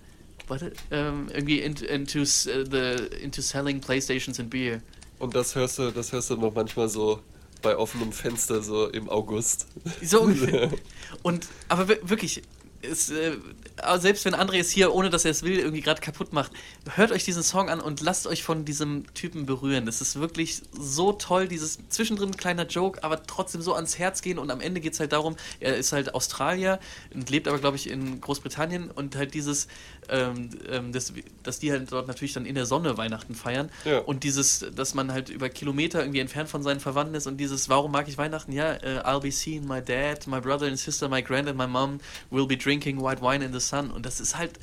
but 0.47 0.63
um, 0.93 1.29
irgendwie 1.33 1.63
into, 1.63 1.93
into, 1.93 2.21
uh, 2.23 2.63
the, 2.69 3.09
into 3.23 3.41
selling 3.43 3.81
Playstations 3.81 4.39
and 4.39 4.51
beer. 4.51 4.83
Und 5.19 5.35
das 5.35 5.55
hörst 5.55 5.79
du, 5.79 5.91
das 5.91 6.13
hörst 6.13 6.29
du 6.31 6.37
noch 6.37 6.55
manchmal 6.55 6.89
so 6.89 7.21
bei 7.63 7.75
offenem 7.77 8.13
Fenster, 8.13 8.63
so 8.63 8.89
im 8.91 9.09
August. 9.09 9.67
So 10.03 10.21
ungefähr. 10.23 10.71
Und, 11.23 11.47
aber 11.71 11.89
wir- 11.89 12.09
wirklich, 12.09 12.43
es, 12.91 13.11
äh, 13.11 13.37
aber 13.77 13.99
selbst 13.99 14.25
wenn 14.25 14.35
André 14.35 14.59
es 14.59 14.71
hier, 14.71 14.95
ohne 14.95 15.11
dass 15.11 15.25
er 15.25 15.31
es 15.31 15.43
will, 15.43 15.59
irgendwie 15.59 15.81
gerade 15.81 16.01
kaputt 16.01 16.33
macht, 16.33 16.53
hört 16.95 17.11
euch 17.13 17.25
diesen 17.25 17.43
Song 17.43 17.69
an 17.69 17.81
und 17.81 18.01
lasst 18.01 18.27
euch 18.27 18.43
von 18.43 18.65
diesem 18.65 19.13
Typen 19.15 19.47
berühren. 19.47 19.87
Das 19.87 20.01
ist 20.01 20.19
wirklich 20.19 20.63
so 20.73 21.13
toll, 21.13 21.49
dieses 21.49 21.79
zwischendrin 21.89 22.31
ein 22.31 22.37
kleiner 22.37 22.67
Joke, 22.67 23.03
aber 23.03 23.23
trotzdem 23.25 23.63
so 23.63 23.75
ans 23.75 23.99
Herz 23.99 24.23
gehen 24.23 24.39
und 24.39 24.51
am 24.51 24.61
Ende 24.61 24.81
geht 24.81 24.95
es 24.95 25.01
halt 25.01 25.13
darum, 25.13 25.37
er 25.61 25.77
ist 25.77 25.93
halt 25.93 26.15
Australier 26.15 26.79
und 27.13 27.31
lebt 27.31 27.49
aber, 27.49 27.59
glaube 27.59 27.77
ich, 27.77 27.89
in 27.89 28.21
Großbritannien 28.21 28.91
und 28.91 29.17
halt 29.17 29.35
dieses, 29.35 29.69
ähm, 30.09 30.51
ähm, 30.69 30.93
das, 30.93 31.13
dass 31.43 31.59
die 31.59 31.71
halt 31.73 31.91
dort 31.93 32.07
natürlich 32.09 32.33
dann 32.33 32.47
in 32.47 32.55
der 32.55 32.67
Sonne 32.67 32.97
Weihnachten 32.97 33.35
feiern 33.35 33.71
Ja. 33.85 33.99
und 33.99 34.25
dieses, 34.25 34.65
dass 34.75 34.95
man 34.95 35.13
halt 35.13 35.29
über 35.29 35.49
Kilometer 35.49 36.01
irgendwie 36.01 36.21
entfernt 36.21 36.49
von 36.49 36.63
seinen 36.63 36.81
Verwandten 36.81 37.15
ist 37.15 37.27
und 37.27 37.37
dieses, 37.39 37.69
warum 37.69 37.93
mag 37.93 38.09
ich 38.09 38.19
Weihnachten? 38.19 38.53
Ja, 38.53 38.75
äh, 38.75 39.01
I'll 39.05 39.21
be 39.21 39.31
seeing 39.33 39.67
my 39.67 39.81
dad, 39.83 40.27
my 40.27 40.41
brother 40.41 40.67
and 40.67 40.79
sister, 40.79 41.09
my 41.09 41.23
grand 41.23 41.49
and 41.49 41.59
my 41.59 41.67
mom 41.67 42.01
will 42.31 42.47
be 42.47 42.57
drinking 42.57 43.01
white 43.03 43.21
wine 43.23 43.45
in 43.45 43.53
the 43.53 43.61
sun. 43.61 43.91
Und 43.91 44.07
das 44.07 44.21
ist 44.21 44.37
halt 44.37 44.59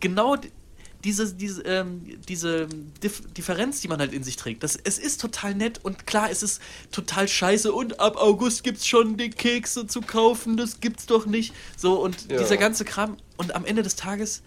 genau 0.00 0.36
diese, 1.04 1.32
diese, 1.32 1.62
ähm, 1.62 2.18
diese 2.28 2.66
Dif 3.02 3.22
Differenz, 3.32 3.80
die 3.80 3.86
man 3.86 4.00
halt 4.00 4.12
in 4.12 4.24
sich 4.24 4.34
trägt. 4.34 4.64
Das, 4.64 4.74
es 4.74 4.98
ist 4.98 5.20
total 5.20 5.54
nett 5.54 5.78
und 5.84 6.08
klar, 6.08 6.28
es 6.28 6.42
ist 6.42 6.60
total 6.90 7.28
scheiße 7.28 7.72
und 7.72 8.00
ab 8.00 8.16
August 8.16 8.64
gibt's 8.64 8.84
schon 8.84 9.16
die 9.16 9.30
Kekse 9.30 9.86
zu 9.86 10.00
kaufen, 10.00 10.56
das 10.56 10.80
gibt's 10.80 11.06
doch 11.06 11.24
nicht. 11.24 11.54
So, 11.76 12.02
und 12.02 12.28
Ja. 12.28 12.38
dieser 12.38 12.56
ganze 12.56 12.84
Kram. 12.84 13.16
Und 13.36 13.54
am 13.54 13.64
Ende 13.64 13.84
des 13.84 13.94
Tages, 13.94 14.42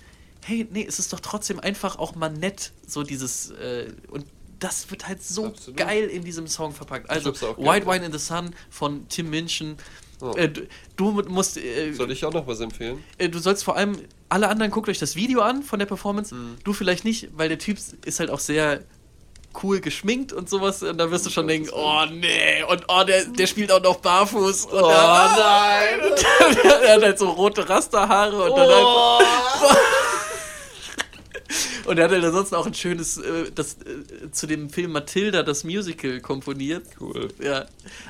hey, 0.46 0.68
nee, 0.72 0.86
es 0.88 1.00
ist 1.00 1.14
doch 1.14 1.20
trotzdem 1.20 1.60
einfach 1.60 1.98
auch 2.00 2.16
mal 2.16 2.30
nett, 2.30 2.72
so 2.88 3.04
dieses, 3.04 3.52
äh, 3.52 3.92
und 4.10 4.26
das 4.60 4.92
wird 4.92 5.08
halt 5.08 5.24
so 5.24 5.48
Absolut. 5.48 5.78
geil 5.78 6.08
in 6.08 6.24
diesem 6.24 6.48
Song 6.48 6.72
verpackt. 6.74 7.10
Also, 7.10 7.34
White. 7.58 7.88
Wine 7.88 8.06
in 8.06 8.12
the 8.12 8.20
Sun 8.20 8.54
von 8.70 9.08
Tim 9.10 9.30
Minchin. 9.32 9.76
Oh. 10.22 10.34
Äh, 10.36 10.50
du, 10.50 10.68
du 10.96 11.12
musst, 11.30 11.58
äh, 11.58 11.92
Soll 11.94 12.12
ich 12.12 12.24
auch 12.26 12.32
noch 12.34 12.46
was 12.46 12.60
empfehlen? 12.60 13.04
äh, 13.18 13.28
du 13.28 13.40
sollst 13.40 13.64
vor 13.64 13.76
allem, 13.76 13.98
alle 14.30 14.50
anderen 14.50 14.72
guckt 14.72 14.88
euch 14.88 15.00
das 15.00 15.16
Video 15.16 15.42
an 15.42 15.64
von 15.64 15.80
der 15.80 15.88
Performance, 15.88 16.36
Mhm. 16.36 16.58
du 16.64 16.74
vielleicht 16.74 17.06
nicht, 17.06 17.30
weil 17.36 17.50
der 17.50 17.58
Typ 17.58 17.80
ist 18.06 18.20
halt 18.20 18.30
auch 18.30 18.40
sehr 18.40 18.84
cool 19.64 19.82
geschminkt 19.82 20.32
und 20.32 20.48
sowas 20.48 20.84
und 20.84 20.98
da 21.00 21.10
wirst 21.10 21.26
du 21.26 21.30
schon 21.32 21.48
das 21.48 21.56
denken, 21.58 21.72
oh 21.74 22.06
nee, 22.12 22.64
und 22.70 22.84
oh, 22.88 23.04
der, 23.04 23.26
der 23.26 23.48
spielt 23.48 23.72
auch 23.72 23.82
noch 23.82 23.98
barfuß 23.98 24.68
und 24.68 24.74
Oh, 24.82 24.88
der, 24.88 24.96
nein! 24.96 26.00
er 26.84 26.94
hat 26.96 27.02
halt 27.04 27.18
so 27.20 27.30
rote 27.32 27.68
Rasterhaare 27.68 28.44
und 28.44 28.58
dann 28.58 28.70
halt, 28.70 28.86
und 31.92 31.98
er 31.98 32.06
hat 32.06 32.12
halt 32.12 32.24
ansonsten 32.24 32.56
auch 32.56 32.66
ein 32.66 32.74
schönes, 32.74 33.18
äh, 33.18 33.52
das, 33.54 33.74
äh, 33.74 34.32
zu 34.32 34.48
dem 34.48 34.70
Film 34.70 34.94
Matilda, 34.94 35.44
das 35.44 35.66
Musical, 35.66 36.22
komponiert. 36.22 36.86
Cool. 37.02 37.28
Ja, 37.44 37.66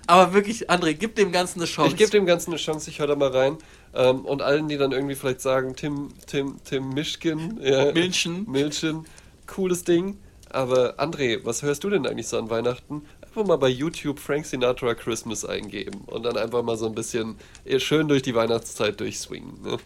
aber 0.05 0.33
wirklich, 0.33 0.69
André, 0.69 0.93
gib 0.93 1.15
dem 1.15 1.31
Ganzen 1.31 1.59
eine 1.59 1.65
Chance. 1.65 1.89
Ich 1.89 1.97
gebe 1.97 2.11
dem 2.11 2.27
Ganzen 2.27 2.51
eine 2.51 2.59
Chance, 2.59 2.91
ich 2.91 2.99
höre 2.99 3.07
da 3.07 3.15
mal 3.15 3.29
rein. 3.29 3.57
Ähm, 3.95 4.23
und 4.23 4.43
allen, 4.43 4.67
die 4.69 4.77
dann 4.77 4.91
irgendwie 4.91 5.15
vielleicht 5.15 5.41
sagen, 5.41 5.75
Tim, 5.75 6.09
Tim, 6.27 6.57
Tim 6.63 6.89
Mischkin, 6.89 7.59
ja, 7.59 7.91
Milchen. 7.91 8.49
Milchen, 8.49 9.07
cooles 9.47 9.83
Ding. 9.83 10.19
Aber 10.51 10.99
André, 10.99 11.39
was 11.43 11.63
hörst 11.63 11.83
du 11.83 11.89
denn 11.89 12.05
eigentlich 12.05 12.27
so 12.27 12.37
an 12.37 12.51
Weihnachten? 12.51 13.01
Einfach 13.21 13.47
mal 13.47 13.57
bei 13.57 13.69
YouTube 13.69 14.19
Frank 14.19 14.45
Sinatra 14.45 14.93
Christmas 14.93 15.43
eingeben 15.43 16.01
und 16.05 16.21
dann 16.21 16.37
einfach 16.37 16.61
mal 16.61 16.77
so 16.77 16.85
ein 16.85 16.93
bisschen 16.93 17.35
eh, 17.65 17.79
schön 17.79 18.07
durch 18.07 18.21
die 18.21 18.35
Weihnachtszeit 18.35 18.99
durchswingen. 18.99 19.59
Ne? 19.63 19.77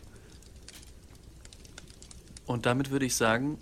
Und 2.45 2.65
damit 2.65 2.91
würde 2.91 3.05
ich 3.05 3.15
sagen, 3.15 3.57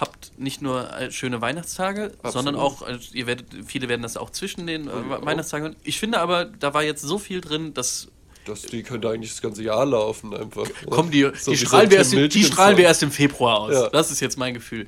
habt 0.00 0.32
nicht 0.38 0.62
nur 0.62 0.92
äh, 0.92 1.10
schöne 1.10 1.40
Weihnachtstage, 1.40 2.12
Absolut. 2.22 2.32
sondern 2.32 2.54
auch, 2.56 2.86
äh, 2.86 2.98
ihr 3.12 3.26
werdet, 3.26 3.46
viele 3.66 3.88
werden 3.88 4.02
das 4.02 4.16
auch 4.16 4.30
zwischen 4.30 4.66
den 4.66 4.86
äh, 4.88 4.90
auch. 4.90 5.24
Weihnachtstagen. 5.26 5.76
Ich 5.84 5.98
finde 5.98 6.20
aber, 6.20 6.44
da 6.44 6.74
war 6.74 6.82
jetzt 6.82 7.02
so 7.02 7.18
viel 7.18 7.40
drin, 7.40 7.74
dass 7.74 8.08
Das, 8.44 8.62
die 8.62 8.82
könnte 8.82 9.08
eigentlich 9.10 9.30
das 9.32 9.42
ganze 9.42 9.62
Jahr 9.62 9.84
laufen 9.86 10.34
einfach. 10.34 10.66
Komm, 10.88 11.10
die, 11.10 11.28
So 11.38 11.50
die, 11.50 11.56
strahlen, 11.58 11.90
wir 11.90 11.98
erst, 11.98 12.12
im- 12.14 12.28
die 12.28 12.44
strahlen 12.44 12.76
wir 12.76 12.84
erst 12.84 13.02
im 13.02 13.10
Februar 13.10 13.58
aus. 13.60 13.72
Ja. 13.72 13.88
Das 13.90 14.10
ist 14.10 14.20
jetzt 14.20 14.38
mein 14.38 14.54
Gefühl. 14.54 14.86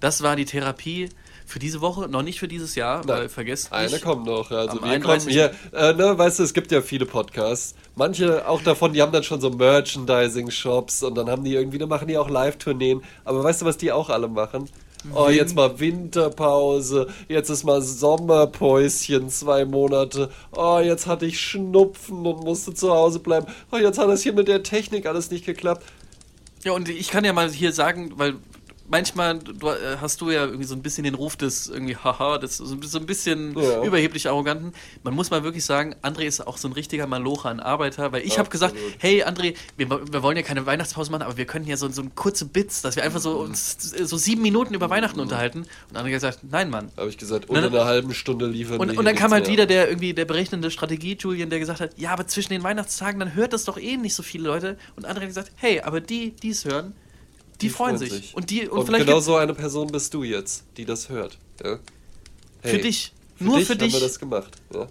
Das 0.00 0.22
war 0.22 0.36
die 0.36 0.44
Therapie 0.44 1.08
für 1.46 1.58
diese 1.58 1.80
Woche, 1.80 2.08
noch 2.08 2.22
nicht 2.22 2.38
für 2.38 2.48
dieses 2.48 2.74
Jahr, 2.74 2.98
Nein. 2.98 3.08
weil 3.08 3.28
vergesst 3.28 3.72
Eine 3.72 3.90
nicht. 3.90 4.04
kommt 4.04 4.26
noch. 4.26 4.50
Also 4.50 4.74
wir 4.74 4.80
kommen 4.80 4.92
31. 4.92 5.32
hier, 5.32 5.52
äh, 5.72 5.92
ne, 5.92 6.16
weißt 6.16 6.38
du, 6.38 6.42
es 6.42 6.54
gibt 6.54 6.72
ja 6.72 6.80
viele 6.80 7.06
Podcasts. 7.06 7.74
Manche 7.96 8.48
auch 8.48 8.62
davon, 8.62 8.92
die 8.92 9.02
haben 9.02 9.12
dann 9.12 9.22
schon 9.22 9.40
so 9.40 9.50
Merchandising-Shops 9.50 11.02
und 11.02 11.14
dann 11.16 11.28
haben 11.28 11.44
die 11.44 11.54
irgendwie, 11.54 11.78
dann 11.78 11.88
machen 11.88 12.08
die 12.08 12.16
auch 12.18 12.30
Live-Tourneen. 12.30 13.02
Aber 13.24 13.44
weißt 13.44 13.62
du, 13.62 13.66
was 13.66 13.76
die 13.76 13.92
auch 13.92 14.10
alle 14.10 14.28
machen? 14.28 14.68
Oh, 15.12 15.28
jetzt 15.28 15.54
mal 15.54 15.78
Winterpause, 15.78 17.08
jetzt 17.28 17.50
ist 17.50 17.64
mal 17.64 17.82
Sommerpäuschen, 17.82 19.28
zwei 19.28 19.66
Monate. 19.66 20.30
Oh, 20.52 20.78
jetzt 20.82 21.06
hatte 21.06 21.26
ich 21.26 21.38
Schnupfen 21.38 22.24
und 22.24 22.42
musste 22.42 22.72
zu 22.72 22.90
Hause 22.90 23.18
bleiben. 23.18 23.46
Oh, 23.70 23.76
jetzt 23.76 23.98
hat 23.98 24.08
es 24.08 24.22
hier 24.22 24.32
mit 24.32 24.48
der 24.48 24.62
Technik 24.62 25.04
alles 25.06 25.30
nicht 25.30 25.44
geklappt. 25.44 25.84
Ja, 26.64 26.72
und 26.72 26.88
ich 26.88 27.10
kann 27.10 27.24
ja 27.24 27.34
mal 27.34 27.50
hier 27.50 27.72
sagen, 27.72 28.12
weil 28.16 28.36
manchmal 28.88 29.38
du, 29.38 29.68
äh, 29.68 29.96
hast 30.00 30.20
du 30.20 30.30
ja 30.30 30.44
irgendwie 30.44 30.64
so 30.64 30.74
ein 30.74 30.82
bisschen 30.82 31.04
den 31.04 31.14
Ruf 31.14 31.36
des 31.36 31.68
irgendwie, 31.68 31.96
haha, 31.96 32.38
das 32.38 32.58
so, 32.58 32.76
so 32.82 32.98
ein 32.98 33.06
bisschen 33.06 33.58
Ja. 33.58 33.82
überheblich 33.82 34.28
arroganten. 34.28 34.72
Man 35.02 35.14
muss 35.14 35.30
mal 35.30 35.42
wirklich 35.42 35.64
sagen, 35.64 35.94
André 36.02 36.22
ist 36.22 36.46
auch 36.46 36.58
so 36.58 36.68
ein 36.68 36.72
richtiger 36.72 37.06
Malocher, 37.06 37.50
ein 37.50 37.60
Arbeiter, 37.60 38.12
weil 38.12 38.22
ich 38.22 38.38
habe 38.38 38.50
gesagt, 38.50 38.74
hey 38.98 39.22
André, 39.24 39.54
wir, 39.76 39.88
wir 39.90 40.22
wollen 40.22 40.36
ja 40.36 40.42
keine 40.42 40.66
Weihnachtspause 40.66 41.10
machen, 41.10 41.22
aber 41.22 41.36
wir 41.36 41.46
können 41.46 41.66
ja 41.66 41.76
so, 41.76 41.88
so 41.88 42.02
ein 42.02 42.14
kurze 42.14 42.44
Bits, 42.46 42.82
dass 42.82 42.96
wir 42.96 43.02
einfach 43.04 43.20
so 43.20 43.38
uns 43.38 43.76
so 43.80 44.16
sieben 44.16 44.42
Minuten 44.42 44.74
über 44.74 44.90
Weihnachten 44.90 45.20
unterhalten. 45.20 45.66
Und 45.90 45.96
André 45.96 46.04
hat 46.04 46.10
gesagt, 46.12 46.38
nein, 46.50 46.70
Mann. 46.70 46.90
Habe 46.96 47.08
ich 47.08 47.18
gesagt, 47.18 47.48
unter 47.48 47.66
einer 47.66 47.84
halben 47.84 48.12
Stunde 48.14 48.46
liefern 48.46 48.78
Und, 48.80 48.96
und 48.98 49.04
dann 49.04 49.14
kam 49.16 49.32
halt 49.32 49.44
mehr. 49.44 49.52
wieder 49.52 49.66
der 49.66 49.88
irgendwie 49.88 50.12
der 50.14 50.24
berechnende 50.24 50.70
Strategie 50.70 51.16
Julian, 51.18 51.50
der 51.50 51.58
gesagt 51.58 51.80
hat, 51.80 51.98
ja, 51.98 52.10
aber 52.10 52.26
zwischen 52.26 52.50
den 52.52 52.62
Weihnachtstagen, 52.62 53.18
dann 53.20 53.34
hört 53.34 53.52
das 53.52 53.64
doch 53.64 53.78
eh 53.78 53.96
nicht 53.96 54.14
so 54.14 54.22
viele 54.22 54.44
Leute. 54.48 54.76
Und 54.96 55.06
André 55.06 55.20
hat 55.20 55.26
gesagt, 55.28 55.52
hey, 55.56 55.80
aber 55.80 56.00
die, 56.00 56.30
die 56.32 56.50
es 56.50 56.64
hören, 56.64 56.92
die, 57.60 57.68
freuen 57.70 57.98
sich. 57.98 58.34
Und 58.34 58.50
die 58.50 58.68
und, 58.68 58.78
Und, 58.78 58.86
vielleicht 58.86 59.06
genau 59.06 59.20
so 59.20 59.36
eine 59.36 59.54
Person 59.54 59.88
bist 59.88 60.12
du 60.14 60.22
jetzt, 60.24 60.64
die 60.76 60.84
das 60.84 61.08
hört. 61.08 61.38
Ja? 61.64 61.78
für 62.62 62.78
dich, 62.78 63.12
Für 63.36 63.44
nur 63.44 63.58
dich 63.58 63.66
für 63.66 63.72
haben 63.74 63.78
dich. 63.80 63.92
wir 63.92 64.00
das 64.00 64.18
gemacht. 64.18 64.56
Ja? 64.72 64.86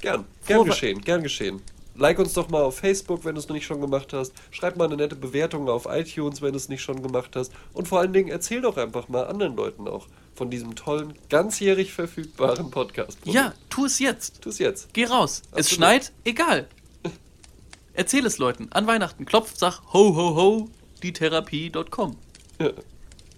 Gern, 0.00 0.24
gern 0.46 0.60
Frohe- 0.60 0.66
geschehen, 0.66 1.00
gern 1.00 1.22
geschehen. 1.22 1.62
Like 1.96 2.18
uns 2.18 2.32
doch 2.32 2.48
mal 2.48 2.62
auf 2.62 2.78
Facebook, 2.78 3.24
wenn 3.24 3.36
du 3.36 3.40
es 3.40 3.46
noch 3.48 3.54
nicht 3.54 3.66
schon 3.66 3.80
gemacht 3.80 4.12
hast. 4.12 4.32
Schreib 4.50 4.76
mal 4.76 4.86
eine 4.86 4.96
nette 4.96 5.14
Bewertung 5.14 5.68
auf 5.68 5.86
iTunes, 5.88 6.42
wenn 6.42 6.50
du 6.50 6.56
es 6.56 6.68
nicht 6.68 6.82
schon 6.82 7.00
gemacht 7.02 7.36
hast. 7.36 7.52
Und 7.72 7.86
vor 7.86 8.00
allen 8.00 8.12
Dingen 8.12 8.28
erzähl 8.28 8.60
doch 8.60 8.76
einfach 8.76 9.08
mal 9.08 9.26
anderen 9.28 9.54
Leuten 9.54 9.86
auch 9.86 10.08
von 10.34 10.50
diesem 10.50 10.74
tollen, 10.74 11.14
ganzjährig 11.28 11.92
verfügbaren 11.92 12.72
Podcast. 12.72 13.16
Ja, 13.24 13.54
tu 13.70 13.84
es 13.86 14.00
jetzt. 14.00 14.42
Tu 14.42 14.48
es 14.48 14.58
jetzt. 14.58 14.92
Geh 14.92 15.04
raus. 15.04 15.42
Es 15.52 15.66
Absolut. 15.66 15.68
schneit, 15.76 16.12
egal. 16.24 16.68
Erzähl 17.92 18.26
es 18.26 18.38
Leuten 18.38 18.66
an 18.72 18.88
Weihnachten. 18.88 19.24
Klopf, 19.24 19.52
sag 19.56 19.80
ho 19.92 20.16
ho 20.16 20.34
ho, 20.34 20.68
die 21.04 21.12
Therapie.com. 21.12 22.16
Ja. 22.58 22.70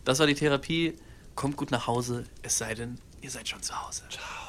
Das 0.05 0.21
war 0.21 0.27
die 0.27 0.35
Therapie. 0.35 0.95
Kommt 1.35 1.57
gut 1.57 1.71
nach 1.71 1.87
Hause, 1.87 2.25
es 2.43 2.57
sei 2.57 2.75
denn, 2.75 2.99
ihr 3.21 3.31
seid 3.31 3.49
schon 3.49 3.61
zu 3.61 3.75
Hause. 3.87 4.05
Ciao. 4.09 4.47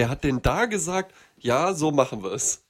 wer 0.00 0.08
hat 0.08 0.24
denn 0.24 0.40
da 0.40 0.64
gesagt, 0.64 1.14
ja, 1.42 1.72
so 1.74 1.90
machen 1.90 2.22
wir 2.22 2.32
es? 2.32 2.64